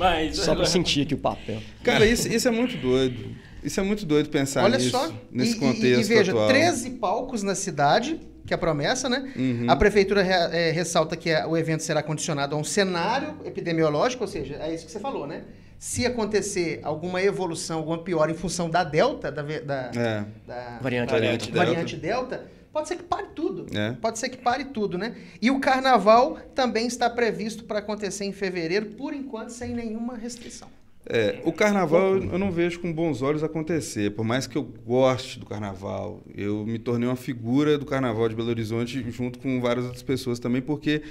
Mas, 0.00 0.36
só 0.38 0.54
pra 0.56 0.64
sentir 0.66 1.02
aqui 1.02 1.14
o 1.14 1.18
papel. 1.18 1.60
Cara, 1.84 2.04
isso, 2.06 2.26
isso 2.26 2.48
é 2.48 2.50
muito 2.50 2.76
doido. 2.76 3.36
Isso 3.62 3.78
é 3.78 3.82
muito 3.82 4.06
doido 4.06 4.30
pensar 4.30 4.64
Olha 4.64 4.78
nisso, 4.78 4.90
só, 4.90 5.12
nesse 5.30 5.52
e, 5.52 5.56
e- 5.56 5.60
contexto 5.60 6.00
e 6.00 6.02
veja, 6.04 6.32
atual. 6.32 6.48
13 6.48 6.90
palcos 6.92 7.42
na 7.42 7.54
cidade, 7.54 8.18
que 8.46 8.54
é 8.54 8.56
a 8.56 8.58
promessa, 8.58 9.06
né? 9.08 9.30
Uhum. 9.36 9.66
A 9.70 9.76
prefeitura 9.76 10.22
re- 10.22 10.32
eh, 10.56 10.70
ressalta 10.72 11.14
que 11.14 11.30
a- 11.30 11.46
o 11.46 11.54
evento 11.56 11.82
será 11.82 12.02
condicionado 12.02 12.56
a 12.56 12.58
um 12.58 12.64
cenário 12.64 13.36
epidemiológico, 13.44 14.24
ou 14.24 14.28
seja, 14.28 14.54
é 14.62 14.74
isso 14.74 14.86
que 14.86 14.90
você 14.92 14.98
falou, 14.98 15.26
né? 15.26 15.42
Se 15.78 16.06
acontecer 16.06 16.80
alguma 16.82 17.22
evolução, 17.22 17.78
alguma 17.78 17.98
pior 18.02 18.30
em 18.30 18.34
função 18.34 18.68
da 18.70 18.82
Delta, 18.82 19.30
da, 19.30 19.42
da, 19.42 19.90
É. 19.94 20.24
da 20.46 20.78
Variante, 20.80 21.10
Variante 21.10 21.50
Delta. 21.52 21.66
variante 21.66 21.96
Delta, 21.96 22.44
pode 22.72 22.88
ser 22.88 22.96
que 22.96 23.02
pare 23.04 23.26
tudo. 23.34 23.66
É. 23.76 23.92
Pode 23.92 24.18
ser 24.18 24.28
que 24.28 24.38
pare 24.38 24.64
tudo, 24.66 24.96
né? 24.98 25.14
E 25.40 25.50
o 25.50 25.58
carnaval 25.60 26.38
também 26.54 26.86
está 26.86 27.08
previsto 27.10 27.64
para 27.64 27.78
acontecer 27.80 28.24
em 28.24 28.32
fevereiro, 28.32 28.86
por 28.96 29.12
enquanto, 29.14 29.50
sem 29.50 29.74
nenhuma 29.74 30.16
restrição. 30.16 30.68
É, 31.06 31.40
o 31.44 31.52
carnaval 31.52 32.16
eu 32.18 32.38
não 32.38 32.52
vejo 32.52 32.78
com 32.78 32.92
bons 32.92 33.22
olhos 33.22 33.42
acontecer. 33.42 34.10
Por 34.10 34.24
mais 34.24 34.46
que 34.46 34.56
eu 34.56 34.62
goste 34.62 35.40
do 35.40 35.46
carnaval, 35.46 36.22
eu 36.36 36.64
me 36.66 36.78
tornei 36.78 37.08
uma 37.08 37.16
figura 37.16 37.78
do 37.78 37.86
carnaval 37.86 38.28
de 38.28 38.34
Belo 38.36 38.50
Horizonte 38.50 39.04
junto 39.10 39.38
com 39.38 39.60
várias 39.60 39.86
outras 39.86 40.02
pessoas 40.02 40.38
também, 40.38 40.60
porque 40.60 41.02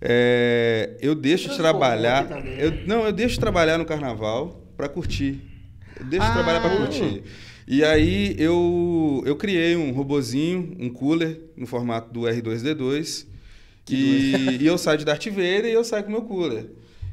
é, 0.00 0.96
eu 1.00 1.14
deixo 1.14 1.48
de 1.48 1.56
trabalhar. 1.56 2.26
Eu, 2.58 2.86
não, 2.86 3.04
eu 3.06 3.12
deixo 3.12 3.34
de 3.34 3.40
trabalhar 3.40 3.78
no 3.78 3.84
carnaval 3.84 4.60
para 4.76 4.88
curtir. 4.88 5.40
Eu 5.98 6.04
deixo 6.06 6.26
de 6.26 6.32
trabalhar 6.32 6.60
para 6.60 6.72
Ah. 6.74 6.76
curtir. 6.76 7.22
E 7.66 7.84
aí 7.84 8.34
eu, 8.38 9.22
eu 9.24 9.36
criei 9.36 9.76
um 9.76 9.92
robozinho, 9.92 10.76
um 10.78 10.88
cooler, 10.88 11.40
no 11.56 11.66
formato 11.66 12.12
do 12.12 12.20
R2D2. 12.22 13.26
E, 13.90 14.58
e 14.60 14.66
eu 14.66 14.78
saio 14.78 14.98
de 14.98 15.04
Darth 15.04 15.26
Vader 15.26 15.66
e 15.66 15.72
eu 15.72 15.84
saio 15.84 16.04
com 16.04 16.10
o 16.10 16.12
meu 16.12 16.22
cooler. 16.22 16.66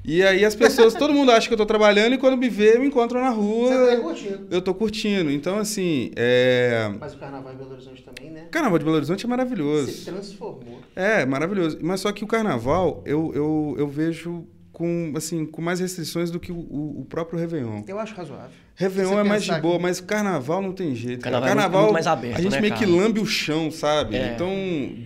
E 0.03 0.23
aí 0.23 0.45
as 0.45 0.55
pessoas, 0.55 0.93
todo 0.93 1.13
mundo 1.13 1.31
acha 1.31 1.47
que 1.47 1.53
eu 1.53 1.57
tô 1.57 1.65
trabalhando 1.65 2.13
e 2.13 2.17
quando 2.17 2.37
me 2.37 2.47
vê, 2.49 2.79
me 2.79 2.87
encontram 2.87 3.21
na 3.21 3.29
rua. 3.29 3.69
Você 3.69 3.95
tá 3.95 4.01
curtindo. 4.01 4.47
Eu 4.49 4.61
tô 4.61 4.73
curtindo. 4.73 5.31
Então, 5.31 5.57
assim, 5.57 6.11
é... 6.15 6.89
Mas 6.99 7.13
o 7.13 7.17
carnaval 7.17 7.53
em 7.53 7.57
Belo 7.57 7.71
Horizonte 7.71 8.03
também, 8.03 8.31
né? 8.31 8.45
o 8.47 8.49
carnaval 8.49 8.79
de 8.79 8.85
Belo 8.85 8.97
Horizonte 8.97 9.19
é 9.19 9.21
Se 9.21 9.27
maravilhoso. 9.27 10.05
transformou. 10.05 10.79
É, 10.95 11.25
maravilhoso. 11.25 11.79
Mas 11.81 12.01
só 12.01 12.11
que 12.11 12.23
o 12.23 12.27
carnaval 12.27 13.03
eu, 13.05 13.31
eu, 13.35 13.75
eu 13.77 13.87
vejo 13.87 14.47
com, 14.79 15.11
assim, 15.17 15.45
com 15.45 15.61
mais 15.61 15.81
restrições 15.81 16.31
do 16.31 16.39
que 16.39 16.53
o, 16.53 16.55
o 17.01 17.05
próprio 17.09 17.37
Réveillon. 17.37 17.83
Eu 17.85 17.99
acho 17.99 18.15
razoável. 18.15 18.49
Réveillon 18.75 19.09
você 19.09 19.19
é 19.19 19.23
mais 19.25 19.43
de 19.43 19.59
boa, 19.59 19.75
que- 19.75 19.81
mas 19.83 19.99
carnaval 19.99 20.61
não 20.61 20.71
tem 20.71 20.95
jeito. 20.95 21.21
cara. 21.21 21.41
Carnaval 21.41 21.57
é 21.57 21.67
muito- 21.67 21.79
muito 21.81 21.93
mais 21.93 22.07
aberto, 22.07 22.37
a 22.37 22.41
gente 22.41 22.51
né, 22.53 22.61
meio 22.61 22.73
que 22.75 22.85
cara? 22.85 22.95
lambe 22.97 23.19
o 23.19 23.25
chão, 23.25 23.69
sabe? 23.69 24.15
É. 24.15 24.31
Então, 24.33 24.49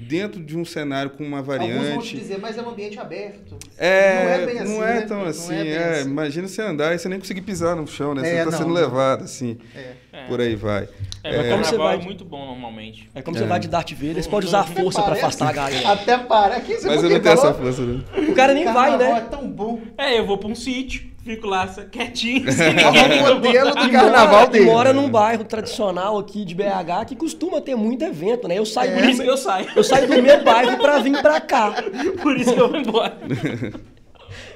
dentro 0.07 0.43
de 0.43 0.55
um 0.55 0.63
cenário 0.63 1.09
com 1.09 1.23
uma 1.23 1.39
Alguns 1.39 1.57
vão 1.57 1.67
te 1.67 1.73
variante. 1.81 2.17
dizer, 2.17 2.38
mas 2.39 2.55
é 2.55 2.62
um 2.62 2.69
ambiente 2.69 2.99
aberto. 2.99 3.57
É, 3.75 4.23
Não 4.23 4.31
é 4.31 4.45
bem 4.45 4.59
assim, 4.59 4.73
não 4.77 4.83
é 4.88 4.93
né? 4.93 5.01
tão 5.01 5.17
Não 5.21 5.25
assim. 5.25 5.55
é 5.55 5.63
bem 5.63 5.71
é, 5.73 5.89
assim. 6.01 6.09
Imagina 6.12 6.47
você 6.47 6.62
andar 6.62 6.93
e 6.93 6.99
você 6.99 7.09
nem 7.09 7.17
conseguir 7.19 7.41
pisar 7.41 7.75
no 7.75 7.88
chão, 7.88 8.13
né? 8.13 8.21
Você 8.21 8.27
É, 8.27 8.38
tá 8.45 8.51
não, 8.51 8.51
sendo 8.59 8.67
não. 8.67 8.75
levado, 8.75 9.23
assim. 9.23 9.57
É. 9.75 9.93
É. 10.13 10.28
Por 10.28 10.39
aí 10.39 10.56
vai. 10.56 10.88
É, 11.23 11.38
mas 11.38 11.45
É. 11.45 11.49
Como 11.52 11.65
você 11.65 11.78
vai- 11.78 11.95
é 11.95 11.97
muito 11.99 12.23
bom 12.23 12.45
normalmente. 12.45 13.10
É 13.15 13.21
como 13.23 13.36
É. 13.36 13.39
você 13.39 13.45
vai 13.47 13.60
de 13.60 13.67
Darth 13.67 13.91
Vader, 13.93 14.21
você 14.23 14.30
pode 14.30 14.45
usar 14.45 14.60
a 14.60 14.63
força 14.63 14.99
pra 15.02 15.10
Parece- 15.10 15.26
afastar 15.26 15.49
a 15.49 15.52
galera. 15.54 15.91
Até 15.91 16.17
para. 16.19 16.56
Aqui 16.58 16.76
você 16.76 16.88
Mas 16.88 17.04
eu 17.04 17.10
não 17.10 17.19
tenho 17.19 17.34
essa 17.34 17.54
força, 17.54 17.82
não. 17.82 18.04
O 18.30 18.36
cara 18.36 18.54
nem 18.54 18.63
vai, 18.65 18.91
Carnaval 18.91 19.13
né? 19.15 19.17
é 19.17 19.30
tão 19.30 19.47
bom. 19.49 19.82
É, 19.97 20.19
eu 20.19 20.26
vou 20.28 20.38
pra 20.38 20.47
um 20.49 20.54
sítio, 20.56 21.10
fico 21.23 21.47
lá 21.47 21.65
quietinho, 21.67 22.45
sem 22.54 22.80
É 22.80 22.88
o 22.89 23.36
modelo 23.36 23.69
do 23.71 23.89
carnaval 23.91 24.28
mora, 24.41 24.47
dele. 24.52 24.65
mora 24.65 24.93
num 24.93 25.10
bairro 25.10 25.43
tradicional 25.45 26.19
aqui 26.19 26.45
de 26.45 26.54
BH 26.54 27.06
que 27.08 27.15
costuma 27.15 27.60
ter 27.60 27.76
muito 27.76 28.06
evento, 28.06 28.47
né? 28.47 28.60
Eu 28.60 28.65
saio, 28.67 28.93
Por 28.93 29.02
do, 29.02 29.10
isso 29.10 29.23
que 29.23 29.30
eu 29.30 29.38
saio. 29.38 29.67
eu 29.76 29.84
saio 29.84 30.08
do 30.08 30.21
meu 30.21 30.43
bairro 30.43 30.78
pra 30.78 30.99
vir 30.99 31.19
pra 31.23 31.41
cá. 31.41 31.73
Por 32.21 32.38
isso 32.38 32.54
que 32.54 32.62
eu 32.62 32.69
vou 32.69 32.80
embora. 32.80 33.17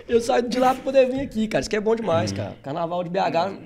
Eu 0.08 0.22
saio 0.22 0.48
de 0.48 0.58
lá 0.58 0.74
pra 0.74 0.84
poder 0.84 1.10
vir 1.12 1.20
aqui, 1.20 1.48
cara. 1.48 1.60
Isso 1.62 1.70
que 1.70 1.76
é 1.76 1.82
bom 1.82 1.96
demais, 1.96 2.32
cara. 2.32 2.56
Carnaval 2.64 3.04
de 3.04 3.10
BH, 3.10 3.18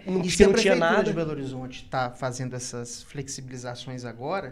não, 0.07 0.19
E 0.19 0.21
que 0.23 0.31
se 0.31 0.43
a 0.43 0.47
não 0.47 0.53
tinha 0.55 0.73
Prefeitura 0.73 0.79
nada. 0.79 1.03
de 1.03 1.13
Belo 1.13 1.31
Horizonte 1.31 1.83
está 1.83 2.09
fazendo 2.11 2.55
essas 2.55 3.03
flexibilizações 3.03 4.05
agora, 4.05 4.51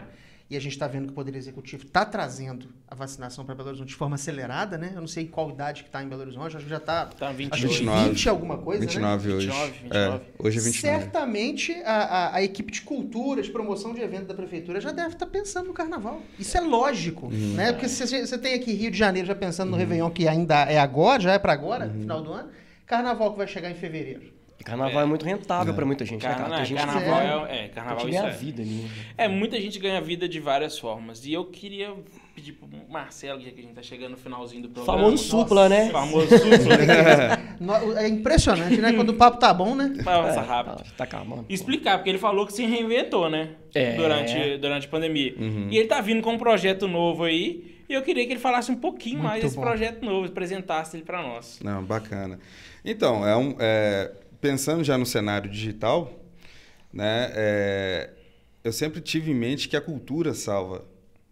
e 0.50 0.56
a 0.56 0.60
gente 0.60 0.72
está 0.72 0.88
vendo 0.88 1.04
que 1.06 1.12
o 1.12 1.14
Poder 1.14 1.34
Executivo 1.36 1.84
está 1.84 2.04
trazendo 2.04 2.66
a 2.88 2.94
vacinação 2.94 3.44
para 3.44 3.54
Belo 3.54 3.68
Horizonte 3.68 3.88
de 3.90 3.94
forma 3.94 4.16
acelerada, 4.16 4.76
né? 4.76 4.90
Eu 4.94 5.00
não 5.00 5.06
sei 5.06 5.26
qual 5.28 5.48
idade 5.50 5.82
que 5.84 5.88
está 5.88 6.02
em 6.02 6.08
Belo 6.08 6.22
Horizonte, 6.22 6.56
acho 6.56 6.64
que 6.64 6.70
já 6.70 6.78
está... 6.78 7.06
Tá 7.06 7.28
Acho 7.28 7.36
que 7.36 7.42
22. 7.44 7.72
29. 7.78 8.08
20 8.10 8.28
alguma 8.28 8.58
coisa, 8.58 8.80
né? 8.80 8.86
29 8.86 9.32
hoje. 9.32 9.46
29, 9.46 9.70
É, 9.70 9.72
29. 10.10 10.24
hoje 10.40 10.58
é 10.58 10.60
29. 10.62 10.80
Certamente 10.98 11.72
a, 11.84 11.92
a- 11.92 12.34
a 12.36 12.42
equipe 12.42 12.72
de 12.72 12.82
cultura, 12.82 13.40
de 13.42 13.50
promoção 13.50 13.94
de 13.94 14.00
evento 14.00 14.26
da 14.26 14.34
prefeitura 14.34 14.80
já 14.80 14.90
deve 14.90 15.14
estar 15.14 15.26
pensando 15.26 15.68
no 15.68 15.72
carnaval. 15.72 16.20
Isso 16.38 16.56
é 16.56 16.60
lógico, 16.60 17.26
Uhum. 17.26 17.54
né? 17.54 17.72
Porque 17.72 17.88
se 17.88 18.04
você 18.26 18.36
tem 18.38 18.54
aqui 18.54 18.72
Rio 18.72 18.90
de 18.90 18.98
Janeiro 18.98 19.28
já 19.28 19.34
pensando 19.36 19.70
no 19.70 19.76
Réveillon, 19.76 20.10
que 20.10 20.26
ainda 20.26 20.64
é 20.64 20.78
agora, 20.80 21.20
já 21.22 21.32
é 21.32 21.38
para 21.38 21.52
agora, 21.52 21.86
Uhum. 21.86 22.00
final 22.00 22.22
do 22.22 22.32
ano. 22.32 22.48
Carnaval 22.86 23.30
que 23.32 23.38
vai 23.38 23.46
chegar 23.46 23.70
em 23.70 23.74
fevereiro. 23.74 24.32
Carnaval 24.64 25.02
é, 25.02 25.06
muito 25.06 25.24
rentável 25.24 25.72
pra 25.74 25.86
muita 25.86 26.04
gente, 26.04 26.22
né, 26.22 26.28
Carna- 26.28 26.44
cara? 26.44 26.56
Tem 26.58 26.64
gente 26.66 26.78
carnaval 26.84 27.46
é, 27.46 27.64
é, 27.64 27.68
carnaval 27.68 28.04
ganha 28.06 28.22
é. 28.24 28.30
vida 28.30 28.62
ali. 28.62 28.70
né? 28.74 28.88
É, 29.16 29.28
muita 29.28 29.60
gente 29.60 29.78
ganha 29.78 30.00
vida 30.00 30.28
de 30.28 30.38
várias 30.38 30.78
formas. 30.78 31.24
E 31.24 31.32
eu 31.32 31.44
queria 31.46 31.94
pedir 32.34 32.52
pro 32.52 32.68
Marcelo, 32.88 33.40
já 33.40 33.50
que 33.50 33.58
a 33.60 33.62
gente 33.62 33.74
tá 33.74 33.82
chegando 33.82 34.12
no 34.12 34.16
finalzinho 34.16 34.62
do 34.62 34.68
programa. 34.68 34.98
famoso 35.02 35.22
supla, 35.24 35.68
né? 35.68 35.88
Famoso 35.90 36.28
supla. 36.28 37.98
É 38.00 38.08
impressionante, 38.08 38.76
né? 38.78 38.92
Quando 38.92 39.10
o 39.10 39.14
papo 39.14 39.38
tá 39.38 39.52
bom, 39.52 39.74
né? 39.74 39.92
Passa 40.04 40.40
É, 40.40 40.42
rápido. 40.44 40.82
tá, 40.96 41.04
acabando. 41.04 41.44
Explicar, 41.48 41.98
porque 41.98 42.10
ele 42.10 42.18
falou 42.18 42.46
que 42.46 42.52
se 42.52 42.64
reinventou, 42.64 43.28
né? 43.28 43.50
É. 43.74 43.92
Durante, 43.96 44.56
durante 44.58 44.86
a 44.86 44.90
pandemia. 44.90 45.34
Uhum. 45.38 45.68
E 45.70 45.76
ele 45.78 45.86
tá 45.88 46.00
vindo 46.00 46.22
com 46.22 46.32
um 46.32 46.38
projeto 46.38 46.88
novo 46.88 47.24
aí. 47.24 47.78
E 47.88 47.92
eu 47.92 48.02
queria 48.02 48.24
que 48.26 48.32
ele 48.32 48.40
falasse 48.40 48.70
um 48.70 48.76
pouquinho 48.76 49.16
Muito 49.18 49.28
mais 49.28 49.42
desse 49.42 49.56
bom. 49.56 49.62
projeto 49.62 50.02
novo, 50.04 50.26
apresentasse 50.26 50.96
ele 50.96 51.04
pra 51.04 51.22
nós. 51.22 51.58
Não, 51.62 51.82
bacana. 51.82 52.38
Então, 52.84 53.26
é 53.26 53.36
um, 53.36 53.56
é, 53.58 54.12
pensando 54.40 54.82
já 54.84 54.96
no 54.98 55.06
cenário 55.06 55.50
digital, 55.50 56.18
né, 56.92 57.30
é, 57.34 58.10
eu 58.64 58.72
sempre 58.72 59.00
tive 59.00 59.30
em 59.30 59.34
mente 59.34 59.68
que 59.68 59.76
a 59.76 59.80
cultura 59.80 60.34
salva, 60.34 60.84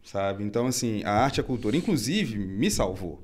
sabe? 0.04 0.44
Então, 0.44 0.66
assim, 0.66 1.02
a 1.04 1.12
arte 1.12 1.38
e 1.38 1.40
a 1.40 1.44
cultura, 1.44 1.76
inclusive, 1.76 2.38
me 2.38 2.70
salvou. 2.70 3.22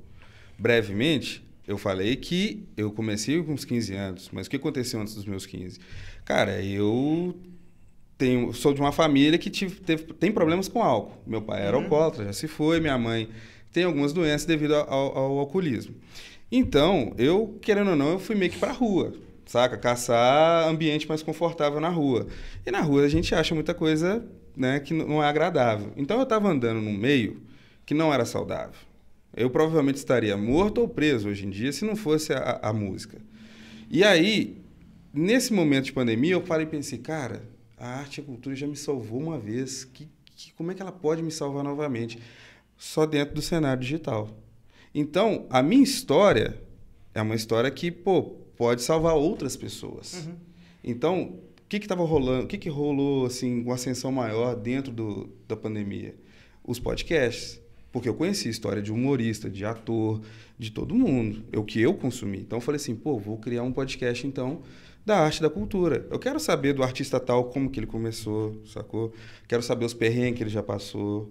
Brevemente, 0.59 1.45
eu 1.67 1.79
falei 1.79 2.17
que 2.17 2.67
eu 2.77 2.91
comecei 2.91 3.43
com 3.43 3.53
uns 3.53 3.65
15 3.65 3.95
anos, 3.95 4.31
mas 4.33 4.47
o 4.47 4.51
que 4.51 4.57
aconteceu 4.57 5.01
antes 5.01 5.15
dos 5.15 5.25
meus 5.25 5.47
15? 5.47 5.79
Cara, 6.25 6.61
eu 6.63 7.35
tenho, 8.19 8.53
sou 8.53 8.73
de 8.75 8.81
uma 8.81 8.93
família 8.93 9.39
que 9.39 9.51
tive, 9.51 9.81
teve, 9.81 10.05
tem 10.15 10.31
problemas 10.31 10.69
com 10.69 10.83
álcool. 10.83 11.17
Meu 11.27 11.43
pai 11.43 11.63
era 11.63 11.77
alcoólatra, 11.77 12.25
já 12.27 12.33
se 12.33 12.47
foi, 12.47 12.81
minha 12.81 12.97
mãe 12.99 13.29
tem 13.73 13.85
algumas 13.85 14.13
doenças 14.13 14.45
devido 14.47 14.75
ao, 14.75 14.89
ao- 14.93 15.19
ao 15.19 15.39
alcoolismo. 15.39 15.95
Então, 16.53 17.13
eu, 17.19 17.59
querendo 17.61 17.91
ou 17.91 17.97
não, 17.97 18.11
eu 18.13 18.19
fui 18.21 18.37
meio 18.37 18.51
que 18.53 18.59
pra 18.59 18.71
rua, 18.73 19.13
saca? 19.47 19.77
Caçar 19.77 20.69
ambiente 20.69 21.09
mais 21.09 21.23
confortável 21.23 21.81
na 21.81 21.89
rua. 21.89 22.27
E 22.65 22.71
na 22.71 22.81
rua 22.81 23.03
a 23.03 23.09
gente 23.09 23.35
acha 23.35 23.55
muita 23.55 23.75
coisa 23.75 24.25
né, 24.57 24.81
que 24.81 24.95
não 24.95 25.23
é 25.23 25.27
agradável. 25.27 25.93
Então 25.97 26.17
eu 26.17 26.23
estava 26.23 26.49
andando 26.49 26.81
num 26.81 26.97
meio 26.97 27.43
que 27.85 27.95
não 27.95 28.13
era 28.13 28.25
saudável. 28.25 28.81
Eu 29.37 29.51
provavelmente 29.51 29.97
estaria 29.97 30.37
morto 30.37 30.81
ou 30.81 30.89
preso 30.89 31.29
hoje 31.29 31.47
em 31.47 31.51
dia 31.51 31.73
se 31.73 31.85
não 31.85 31.97
fosse 31.97 32.33
a, 32.33 32.61
a 32.63 32.73
música. 32.73 33.19
E 33.91 34.05
aí, 34.05 34.63
nesse 35.13 35.53
momento 35.53 35.87
de 35.87 35.93
pandemia, 35.93 36.35
eu 36.35 36.41
parei 36.41 36.67
e 36.67 36.71
pensei, 36.71 36.99
cara, 36.99 37.43
a 37.77 37.99
arte 37.99 38.19
e 38.19 38.21
a 38.21 38.25
cultura 38.25 38.55
já 38.55 38.67
me 38.67 38.77
salvou 38.77 39.21
uma 39.21 39.39
vez. 39.39 39.85
Que, 39.85 40.09
que, 40.37 40.53
como 40.53 40.71
é 40.71 40.75
que 40.75 40.81
ela 40.81 40.93
pode 40.93 41.23
me 41.23 41.31
salvar 41.31 41.65
novamente? 41.65 42.19
Só 42.77 43.07
dentro 43.07 43.35
do 43.35 43.43
cenário 43.43 43.83
digital. 43.83 44.31
Então, 44.95 45.47
a 45.51 45.63
minha 45.63 45.83
história 45.83 46.61
é 47.13 47.21
uma 47.21 47.35
história 47.35 47.71
que, 47.71 47.91
pô, 47.91 48.37
pode 48.57 48.83
salvar 48.83 49.15
outras 49.15 49.57
pessoas. 49.57 50.27
Uhum. 50.27 50.35
Então, 50.83 51.23
o 51.23 51.69
que 51.69 51.77
estava 51.77 52.05
rolando? 52.05 52.45
O 52.45 52.47
que, 52.47 52.59
que 52.59 52.69
rolou 52.69 53.27
assim, 53.27 53.63
uma 53.63 53.75
ascensão 53.75 54.13
maior 54.13 54.55
dentro 54.55 54.93
do, 54.93 55.29
da 55.49 55.57
pandemia? 55.57 56.15
Os 56.63 56.79
podcasts. 56.79 57.61
Porque 57.91 58.09
eu 58.09 58.15
conheci 58.15 58.49
a 58.49 58.51
história 58.51 58.83
de 58.83 58.91
humorista, 58.91 59.49
de 59.49 59.65
ator, 59.65 60.21
de 60.59 60.73
todo 60.73 60.95
mundo. 60.95 61.45
É 61.53 61.59
o 61.59 61.65
que 61.65 61.81
eu 61.81 61.95
consumi. 61.95 62.39
Então 62.41 62.59
eu 62.59 62.61
falei 62.61 62.77
assim, 62.77 62.95
pô, 62.95 63.19
vou 63.19 63.39
criar 63.39 63.63
um 63.63 63.73
podcast 63.73 64.27
então 64.27 64.63
da 65.07 65.19
arte 65.19 65.41
da 65.41 65.49
cultura. 65.49 66.07
Eu 66.11 66.19
quero 66.19 66.41
saber 66.41 66.73
do 66.73 66.83
artista 66.83 67.21
tal 67.21 67.45
como 67.45 67.71
que 67.71 67.79
ele 67.79 67.87
começou, 67.87 68.61
sacou? 68.67 69.13
Quero 69.47 69.63
saber 69.63 69.85
os 69.85 69.95
perrengues 69.95 70.39
que 70.39 70.43
ele 70.43 70.51
já 70.51 70.63
passou, 70.63 71.31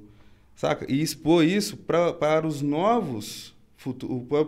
saca? 0.56 0.86
E 0.92 1.02
expor 1.02 1.44
isso 1.44 1.76
pra, 1.78 2.14
para 2.14 2.48
os 2.48 2.62
novos 2.62 3.53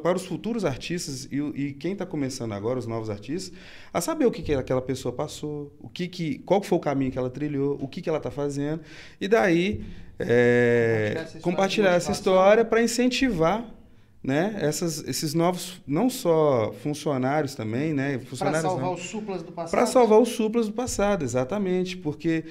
para 0.01 0.15
os 0.15 0.25
futuros 0.25 0.63
artistas 0.63 1.27
e, 1.31 1.37
e 1.37 1.73
quem 1.73 1.93
está 1.93 2.05
começando 2.05 2.53
agora, 2.53 2.79
os 2.79 2.87
novos 2.87 3.09
artistas, 3.09 3.57
a 3.93 3.99
saber 3.99 4.25
o 4.25 4.31
que, 4.31 4.41
que 4.41 4.53
aquela 4.53 4.81
pessoa 4.81 5.13
passou, 5.13 5.73
o 5.79 5.89
que 5.89 6.07
que, 6.07 6.39
qual 6.39 6.61
foi 6.61 6.77
o 6.77 6.81
caminho 6.81 7.11
que 7.11 7.17
ela 7.17 7.29
trilhou, 7.29 7.77
o 7.81 7.87
que, 7.87 8.01
que 8.01 8.09
ela 8.09 8.19
está 8.19 8.31
fazendo, 8.31 8.81
e 9.19 9.27
daí 9.27 9.83
é, 10.19 11.25
compartilhar 11.41 11.93
essa 11.93 12.11
história 12.11 12.63
para 12.63 12.81
incentivar 12.81 13.65
né, 14.25 14.57
essas, 14.59 15.07
esses 15.07 15.35
novos, 15.35 15.81
não 15.85 16.09
só 16.09 16.73
funcionários 16.81 17.53
também, 17.53 17.93
né, 17.93 18.17
funcionários 18.19 18.61
para 18.61 18.69
salvar 18.69 18.85
não, 18.85 18.93
os 18.93 19.03
suplas 19.03 19.43
do 19.43 19.51
passado. 19.51 19.71
Para 19.71 19.85
salvar 19.85 20.19
os 20.19 20.29
suplas 20.29 20.67
do 20.67 20.73
passado, 20.73 21.23
exatamente, 21.23 21.95
porque 21.95 22.45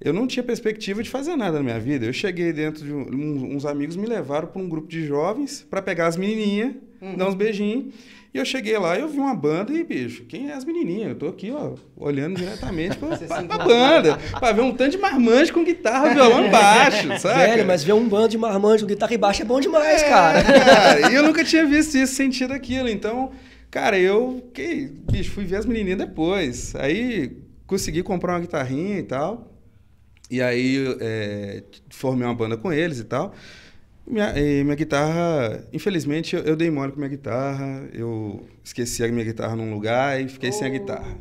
eu 0.00 0.12
não 0.12 0.26
tinha 0.26 0.42
perspectiva 0.42 1.02
de 1.02 1.10
fazer 1.10 1.36
nada 1.36 1.58
na 1.58 1.62
minha 1.62 1.78
vida. 1.78 2.06
Eu 2.06 2.12
cheguei 2.12 2.52
dentro 2.52 2.84
de 2.84 2.92
um, 2.92 3.54
uns 3.54 3.66
amigos 3.66 3.96
me 3.96 4.06
levaram 4.06 4.48
para 4.48 4.60
um 4.60 4.68
grupo 4.68 4.88
de 4.88 5.04
jovens 5.06 5.66
para 5.68 5.82
pegar 5.82 6.06
as 6.06 6.16
menininhas, 6.16 6.74
uhum. 7.02 7.16
dar 7.16 7.28
uns 7.28 7.34
beijinhos. 7.34 7.92
E 8.32 8.38
eu 8.38 8.44
cheguei 8.44 8.78
lá 8.78 8.96
e 8.96 9.00
eu 9.00 9.08
vi 9.08 9.18
uma 9.18 9.34
banda 9.34 9.72
e, 9.72 9.82
bicho, 9.82 10.24
quem 10.24 10.50
é 10.50 10.54
as 10.54 10.64
menininhas? 10.64 11.10
Eu 11.10 11.14
tô 11.16 11.26
aqui, 11.26 11.50
ó, 11.50 11.74
olhando 11.96 12.36
diretamente 12.36 12.96
pra, 12.96 13.16
pra, 13.18 13.42
pra 13.42 13.64
banda, 13.64 14.18
pra 14.38 14.52
ver 14.52 14.60
um 14.60 14.72
tanto 14.72 14.92
de 14.92 14.98
marmanjo 14.98 15.52
com 15.52 15.64
guitarra, 15.64 16.14
violão 16.14 16.48
baixo, 16.48 17.18
sabe? 17.18 17.38
Velho, 17.38 17.66
mas 17.66 17.82
ver 17.82 17.92
um 17.92 18.08
bando 18.08 18.28
de 18.28 18.38
marmanjo 18.38 18.84
com 18.84 18.88
guitarra 18.88 19.12
e 19.12 19.18
baixo 19.18 19.42
é 19.42 19.44
bom 19.44 19.60
demais, 19.60 20.02
é, 20.02 20.08
cara. 20.08 20.44
cara. 20.44 21.10
E 21.10 21.14
eu 21.14 21.24
nunca 21.24 21.44
tinha 21.44 21.66
visto 21.66 21.96
isso, 21.96 22.14
sentido 22.14 22.54
aquilo. 22.54 22.88
Então, 22.88 23.32
cara, 23.68 23.98
eu, 23.98 24.48
que, 24.54 24.88
bicho, 25.10 25.32
fui 25.32 25.44
ver 25.44 25.56
as 25.56 25.66
menininhas 25.66 25.98
depois. 25.98 26.74
Aí 26.76 27.36
consegui 27.66 28.04
comprar 28.04 28.34
uma 28.34 28.40
guitarrinha 28.40 29.00
e 29.00 29.02
tal. 29.02 29.50
E 30.30 30.40
aí 30.40 30.96
é, 31.00 31.62
formei 31.90 32.26
uma 32.26 32.34
banda 32.34 32.56
com 32.56 32.72
eles 32.72 33.00
e 33.00 33.04
tal. 33.04 33.34
Minha, 34.06 34.32
minha 34.64 34.74
guitarra, 34.74 35.64
infelizmente, 35.72 36.34
eu, 36.34 36.42
eu, 36.42 36.56
dei 36.56 36.70
mole 36.70 36.92
com 36.92 36.98
minha 36.98 37.08
guitarra. 37.08 37.88
Eu 37.92 38.46
esqueci 38.62 39.04
a 39.04 39.08
minha 39.08 39.24
guitarra 39.24 39.56
num 39.56 39.72
lugar 39.72 40.20
e 40.20 40.28
fiquei 40.28 40.50
oh. 40.50 40.52
sem 40.52 40.66
a 40.66 40.70
guitarra. 40.70 41.16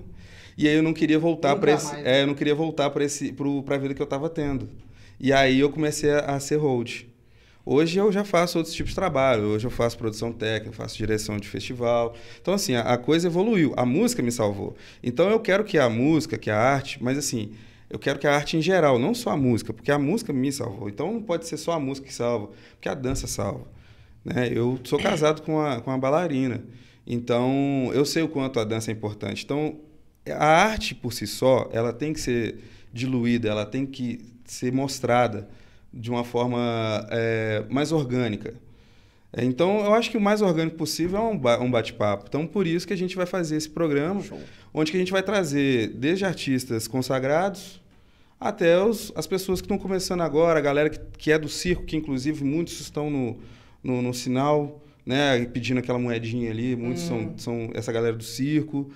E 0.58 0.68
aí 0.68 0.76
eu 0.76 0.84
não 0.84 0.94
queria 0.94 1.18
voltar 1.18 1.56
para 1.56 1.72
esse, 1.72 1.96
é, 2.04 2.22
eu 2.22 2.28
não 2.28 2.34
queria 2.34 2.54
voltar 2.54 2.90
para 2.90 3.04
esse, 3.04 3.34
para 3.66 3.76
a 3.76 3.78
vida 3.78 3.94
que 3.94 4.02
eu 4.02 4.06
estava 4.06 4.30
tendo. 4.30 4.70
E 5.20 5.32
aí 5.32 5.60
eu 5.60 5.70
comecei 5.70 6.12
a, 6.12 6.20
a 6.36 6.40
ser 6.40 6.58
hold. 6.58 7.04
Hoje 7.66 8.00
eu 8.00 8.12
já 8.12 8.24
faço 8.24 8.58
outros 8.58 8.76
tipos 8.76 8.90
de 8.90 8.96
trabalho. 8.96 9.44
Hoje 9.44 9.68
eu 9.68 9.72
faço 9.72 9.98
produção 9.98 10.32
técnica, 10.34 10.76
faço 10.76 10.98
direção 10.98 11.38
de 11.38 11.48
festival. 11.48 12.16
Então, 12.42 12.54
assim, 12.54 12.76
a, 12.76 12.82
a, 12.82 12.98
coisa 12.98 13.28
evoluiu. 13.28 13.74
A 13.78 13.86
música 13.86 14.24
me 14.24 14.32
salvou. 14.32 14.76
Então, 15.04 15.30
eu 15.30 15.40
quero 15.40 15.64
que 15.64 15.78
a 15.78 15.90
música, 15.90 16.38
que 16.38 16.50
a 16.50 16.58
arte, 16.58 17.02
mas 17.02 17.18
assim, 17.18 17.52
eu 17.90 17.98
quero 17.98 18.20
que 18.20 18.28
a 18.28 18.36
arte 18.36 18.56
em 18.56 18.62
geral, 18.62 19.00
não 19.00 19.14
só 19.14 19.32
a 19.32 19.38
música, 19.38 19.74
porque 19.74 19.92
a 19.92 19.98
música 19.98 20.32
me 20.32 20.52
salvou. 20.52 20.90
Então 20.90 21.14
não 21.14 21.22
pode 21.22 21.48
ser 21.48 21.58
só 21.58 21.74
a 21.74 21.80
música 21.80 22.08
que 22.08 22.14
salva, 22.14 22.50
porque 22.74 22.88
a 22.88 22.94
dança 22.94 23.28
salva. 23.28 23.68
Né? 24.24 24.50
Eu 24.54 24.80
sou 24.84 25.00
casado 25.00 25.42
com 25.42 25.56
uma, 25.56 25.82
com 25.82 25.90
uma 25.90 25.98
bailarina, 25.98 26.64
então 27.08 27.90
eu 27.94 28.06
sei 28.06 28.24
o 28.24 28.30
quanto 28.30 28.60
a 28.60 28.64
dança 28.64 28.92
é 28.92 28.94
importante. 28.94 29.44
Então 29.44 29.80
a 30.30 30.46
arte 30.46 30.94
por 30.94 31.14
si 31.14 31.26
só, 31.26 31.70
ela 31.72 31.92
tem 31.92 32.14
que 32.14 32.20
ser 32.20 32.60
diluída, 32.94 33.50
ela 33.50 33.66
tem 33.66 33.86
que 33.86 34.20
ser 34.46 34.72
mostrada 34.72 35.48
de 35.94 36.10
uma 36.10 36.24
forma 36.24 37.08
é, 37.10 37.66
mais 37.70 37.92
orgânica. 37.92 38.54
É, 39.32 39.46
então, 39.46 39.86
eu 39.86 39.94
acho 39.94 40.10
que 40.10 40.18
o 40.18 40.22
mais 40.22 40.42
orgânico 40.42 40.76
possível 40.76 41.20
é 41.20 41.60
um 41.60 41.70
bate-papo. 41.70 42.26
Então, 42.28 42.48
por 42.48 42.66
isso 42.66 42.88
que 42.88 42.94
a 42.94 42.98
gente 42.98 43.16
vai 43.16 43.26
fazer 43.26 43.58
esse 43.58 43.70
programa, 43.70 44.22
Show. 44.24 44.40
onde 44.74 44.92
que 44.92 44.98
a 44.98 45.00
gente 45.00 45.12
vai 45.12 45.22
trazer 45.22 45.90
desde 45.90 46.26
artistas 46.26 46.88
consagrados 46.88 47.80
até 48.40 48.82
os, 48.82 49.12
as 49.16 49.28
pessoas 49.28 49.60
que 49.60 49.66
estão 49.66 49.78
começando 49.78 50.22
agora, 50.22 50.60
a 50.60 50.62
galera 50.62 50.90
que, 50.90 51.00
que 51.18 51.32
é 51.32 51.38
do 51.38 51.50
circo, 51.50 51.84
que 51.84 51.98
inclusive 51.98 52.44
muitos 52.44 52.80
estão 52.80 53.10
no, 53.10 53.38
no, 53.84 54.02
no 54.02 54.14
sinal, 54.14 54.82
né, 55.06 55.46
pedindo 55.46 55.80
aquela 55.80 56.00
moedinha 56.00 56.50
ali, 56.50 56.76
muitos 56.76 57.04
hum. 57.04 57.34
são, 57.36 57.38
são 57.38 57.72
essa 57.74 57.92
galera 57.92 58.16
do 58.16 58.24
circo. 58.24 58.90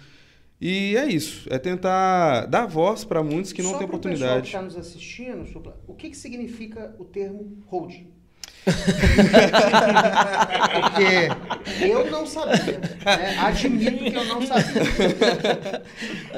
E 0.62 0.96
é 0.96 1.06
isso, 1.08 1.46
é 1.52 1.60
tentar 1.60 2.46
dar 2.46 2.66
voz 2.66 3.04
para 3.04 3.22
muitos 3.22 3.52
que 3.52 3.62
não 3.62 3.78
têm 3.78 3.86
oportunidade. 3.86 4.34
Só 4.34 4.42
que 4.42 4.48
está 4.48 4.62
nos 4.62 4.78
assistindo, 4.78 5.46
o 5.86 5.94
que, 5.94 6.10
que 6.10 6.18
significa 6.18 6.96
o 6.98 7.04
termo 7.04 7.58
hold? 7.66 7.94
Porque 10.82 11.86
eu 11.86 12.10
não 12.10 12.26
sabia. 12.26 12.80
Né? 12.80 13.38
Admito 13.40 14.04
que 14.04 14.16
eu 14.16 14.26
não 14.26 14.42
sabia. 14.42 15.84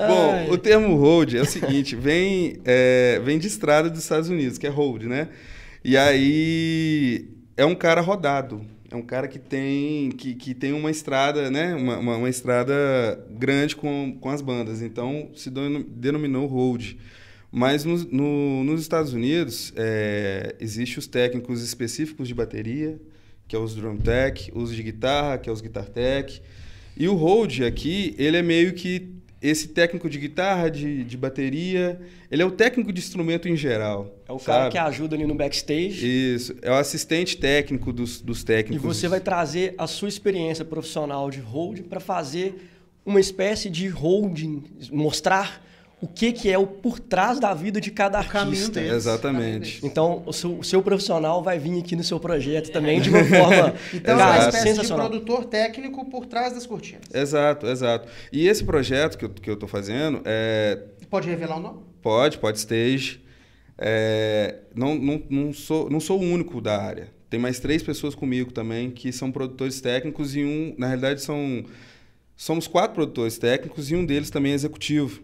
Bom, 0.07 0.51
o 0.51 0.57
termo 0.57 0.95
hold 0.95 1.35
é 1.35 1.41
o 1.41 1.45
seguinte: 1.45 1.95
vem, 1.95 2.59
é, 2.65 3.21
vem 3.23 3.37
de 3.37 3.47
estrada 3.47 3.89
dos 3.89 4.01
Estados 4.01 4.29
Unidos, 4.29 4.57
que 4.57 4.65
é 4.67 4.69
hold, 4.69 5.03
né? 5.03 5.29
E 5.83 5.95
aí 5.95 7.29
é 7.55 7.65
um 7.65 7.75
cara 7.75 8.01
rodado. 8.01 8.61
É 8.89 8.95
um 8.95 9.01
cara 9.01 9.27
que 9.27 9.39
tem, 9.39 10.09
que, 10.11 10.35
que 10.35 10.53
tem 10.53 10.71
uma 10.71 10.89
estrada, 10.89 11.51
né? 11.51 11.75
Uma, 11.75 11.97
uma, 11.97 12.17
uma 12.17 12.29
estrada 12.29 12.73
grande 13.29 13.75
com, 13.75 14.17
com 14.19 14.29
as 14.29 14.41
bandas. 14.41 14.81
Então 14.81 15.29
se 15.35 15.49
denominou 15.49 16.47
hold. 16.47 16.93
Mas 17.55 17.85
no, 17.85 17.95
no, 18.11 18.63
nos 18.65 18.81
Estados 18.81 19.13
Unidos, 19.13 19.71
é, 19.77 20.57
existem 20.59 20.99
os 20.99 21.07
técnicos 21.07 21.63
específicos 21.63 22.27
de 22.27 22.33
bateria, 22.33 22.99
que 23.47 23.55
é 23.55 23.59
os 23.59 23.73
drum 23.73 23.95
tech, 23.95 24.51
os 24.53 24.75
de 24.75 24.83
guitarra, 24.83 25.37
que 25.37 25.49
é 25.49 25.53
os 25.53 25.61
guitar 25.61 25.85
tech. 25.85 26.41
E 26.97 27.07
o 27.07 27.15
hold 27.15 27.61
aqui, 27.61 28.13
ele 28.17 28.35
é 28.35 28.41
meio 28.41 28.73
que 28.73 29.09
esse 29.41 29.69
técnico 29.69 30.09
de 30.09 30.19
guitarra, 30.19 30.69
de, 30.69 31.05
de 31.05 31.15
bateria, 31.15 32.01
ele 32.29 32.41
é 32.41 32.45
o 32.45 32.51
técnico 32.51 32.91
de 32.91 32.99
instrumento 32.99 33.47
em 33.47 33.55
geral. 33.55 34.13
É 34.27 34.33
o 34.33 34.37
sabe? 34.37 34.57
cara 34.57 34.71
que 34.71 34.77
ajuda 34.77 35.15
ali 35.15 35.25
no 35.25 35.33
backstage. 35.33 36.35
Isso, 36.35 36.57
é 36.61 36.69
o 36.69 36.73
assistente 36.73 37.37
técnico 37.37 37.93
dos, 37.93 38.19
dos 38.19 38.43
técnicos. 38.43 38.83
E 38.83 38.85
você 38.85 39.07
vai 39.07 39.21
trazer 39.21 39.75
a 39.77 39.87
sua 39.87 40.09
experiência 40.09 40.65
profissional 40.65 41.31
de 41.31 41.39
hold 41.39 41.83
para 41.83 42.01
fazer 42.01 42.69
uma 43.05 43.21
espécie 43.21 43.69
de 43.69 43.87
holding, 43.87 44.61
mostrar 44.91 45.63
o 46.01 46.07
que, 46.07 46.31
que 46.33 46.51
é 46.51 46.57
o 46.57 46.67
por 46.67 46.99
trás 46.99 47.39
da 47.39 47.53
vida 47.53 47.79
de 47.79 47.89
cada 47.89 48.17
artista. 48.19 48.81
Exatamente. 48.81 49.85
Então, 49.85 50.23
o 50.25 50.33
seu, 50.33 50.59
o 50.59 50.63
seu, 50.63 50.81
profissional 50.83 51.41
vai 51.41 51.57
vir 51.57 51.79
aqui 51.79 51.95
no 51.95 52.03
seu 52.03 52.19
projeto 52.19 52.71
também 52.71 52.99
de 53.01 53.09
uma 53.09 53.23
forma 53.23 53.73
então, 53.93 54.17
cara, 54.17 54.41
uma 54.41 54.49
espécie 54.49 54.81
de 54.81 54.87
produtor 54.87 55.45
técnico 55.45 56.05
por 56.09 56.25
trás 56.25 56.53
das 56.53 56.65
cortinas. 56.65 57.03
Exato, 57.13 57.67
exato. 57.67 58.07
E 58.31 58.47
esse 58.47 58.63
projeto 58.63 59.17
que 59.17 59.25
eu, 59.25 59.29
que 59.29 59.49
eu 59.49 59.55
tô 59.55 59.67
fazendo 59.67 60.21
é... 60.25 60.79
Pode 61.09 61.29
revelar 61.29 61.57
o 61.57 61.61
nome? 61.61 61.79
Pode, 62.01 62.37
pode 62.37 62.57
stage. 62.59 63.23
É, 63.77 64.59
não, 64.75 64.95
não, 64.95 65.23
não, 65.29 65.53
sou, 65.53 65.89
não 65.89 65.99
sou 65.99 66.19
o 66.19 66.23
único 66.23 66.59
da 66.59 66.81
área. 66.81 67.09
Tem 67.29 67.39
mais 67.39 67.59
três 67.59 67.81
pessoas 67.81 68.13
comigo 68.13 68.51
também 68.51 68.91
que 68.91 69.11
são 69.11 69.31
produtores 69.31 69.81
técnicos 69.81 70.35
e 70.35 70.43
um, 70.43 70.75
na 70.77 70.87
realidade, 70.87 71.21
são 71.21 71.63
somos 72.37 72.67
quatro 72.67 72.95
produtores 72.95 73.37
técnicos 73.37 73.89
e 73.89 73.95
um 73.95 74.05
deles 74.05 74.29
também 74.29 74.51
é 74.51 74.55
executivo 74.55 75.21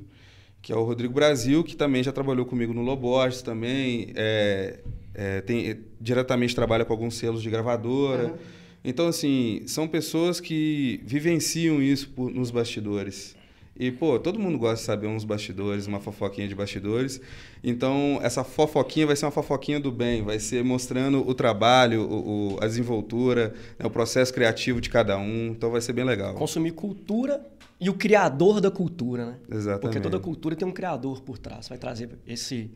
que 0.61 0.71
é 0.71 0.75
o 0.75 0.83
Rodrigo 0.83 1.13
Brasil, 1.13 1.63
que 1.63 1.75
também 1.75 2.03
já 2.03 2.11
trabalhou 2.11 2.45
comigo 2.45 2.73
no 2.73 2.81
Loborges 2.81 3.41
também, 3.41 4.11
é, 4.15 4.79
é, 5.13 5.41
tem, 5.41 5.79
diretamente 5.99 6.53
trabalha 6.53 6.85
com 6.85 6.93
alguns 6.93 7.15
selos 7.15 7.41
de 7.41 7.49
gravadora. 7.49 8.27
Uhum. 8.27 8.37
Então, 8.83 9.07
assim, 9.07 9.61
são 9.65 9.87
pessoas 9.87 10.39
que 10.39 11.01
vivenciam 11.03 11.81
isso 11.81 12.09
por, 12.09 12.31
nos 12.31 12.51
bastidores. 12.51 13.35
E, 13.81 13.91
pô, 13.91 14.19
todo 14.19 14.37
mundo 14.37 14.59
gosta 14.59 14.75
de 14.75 14.81
saber 14.83 15.07
uns 15.07 15.23
bastidores, 15.23 15.87
uma 15.87 15.99
fofoquinha 15.99 16.47
de 16.47 16.53
bastidores. 16.53 17.19
Então, 17.63 18.19
essa 18.21 18.43
fofoquinha 18.43 19.07
vai 19.07 19.15
ser 19.15 19.25
uma 19.25 19.31
fofoquinha 19.31 19.79
do 19.79 19.91
bem, 19.91 20.21
vai 20.21 20.37
ser 20.39 20.63
mostrando 20.63 21.27
o 21.27 21.33
trabalho, 21.33 22.03
o, 22.03 22.53
o 22.53 22.57
a 22.61 22.67
desenvoltura, 22.67 23.55
né, 23.79 23.87
o 23.87 23.89
processo 23.89 24.31
criativo 24.31 24.79
de 24.79 24.87
cada 24.87 25.17
um. 25.17 25.47
Então, 25.47 25.71
vai 25.71 25.81
ser 25.81 25.93
bem 25.93 26.05
legal. 26.05 26.35
Consumir 26.35 26.73
cultura 26.73 27.43
e 27.79 27.89
o 27.89 27.95
criador 27.95 28.61
da 28.61 28.69
cultura, 28.69 29.25
né? 29.25 29.35
Exatamente. 29.49 29.81
Porque 29.81 29.99
toda 29.99 30.19
cultura 30.19 30.55
tem 30.55 30.67
um 30.67 30.71
criador 30.71 31.19
por 31.23 31.39
trás. 31.39 31.67
Vai 31.67 31.79
trazer 31.79 32.07
esse 32.27 32.69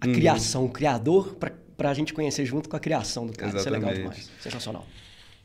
a 0.00 0.08
criação, 0.08 0.64
o 0.64 0.70
criador, 0.70 1.34
pra, 1.34 1.52
pra 1.76 1.92
gente 1.92 2.14
conhecer 2.14 2.46
junto 2.46 2.70
com 2.70 2.76
a 2.76 2.80
criação 2.80 3.26
do 3.26 3.34
cara. 3.34 3.58
Isso 3.58 3.68
é 3.68 3.70
legal 3.70 3.90
Exatamente. 3.90 4.18
demais. 4.22 4.30
Sensacional. 4.40 4.86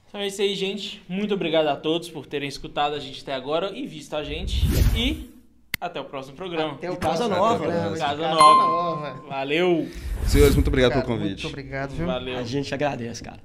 Então 0.10 0.22
é 0.22 0.28
isso 0.28 0.42
aí, 0.42 0.56
gente. 0.56 1.02
Muito 1.08 1.34
obrigado 1.34 1.68
a 1.68 1.76
todos 1.76 2.10
por 2.10 2.26
terem 2.26 2.48
escutado 2.48 2.96
a 2.96 3.00
gente 3.00 3.22
até 3.22 3.34
agora 3.34 3.72
e 3.72 3.86
visto 3.86 4.16
a 4.16 4.24
gente. 4.24 4.62
E 4.96 5.30
até 5.80 6.00
o 6.00 6.06
próximo 6.06 6.36
programa. 6.36 6.74
Até 6.74 6.90
o 6.90 6.94
E 6.94 6.98
casa 6.98 7.28
nova, 7.28 7.58
programa, 7.60 7.90
né? 7.90 7.94
de 7.94 8.00
Casa 8.00 8.22
casa 8.24 8.34
nova. 8.36 8.66
nova. 8.68 9.28
Valeu. 9.28 9.88
Senhores, 10.26 10.56
muito 10.56 10.68
obrigado 10.70 10.94
Cara, 10.94 11.06
pelo 11.06 11.18
convite. 11.18 11.44
Muito 11.44 11.48
obrigado, 11.54 11.92
viu? 11.92 12.06
Valeu. 12.08 12.38
A 12.38 12.44
gente 12.44 12.74
agradece, 12.74 13.22
cara. 13.24 13.40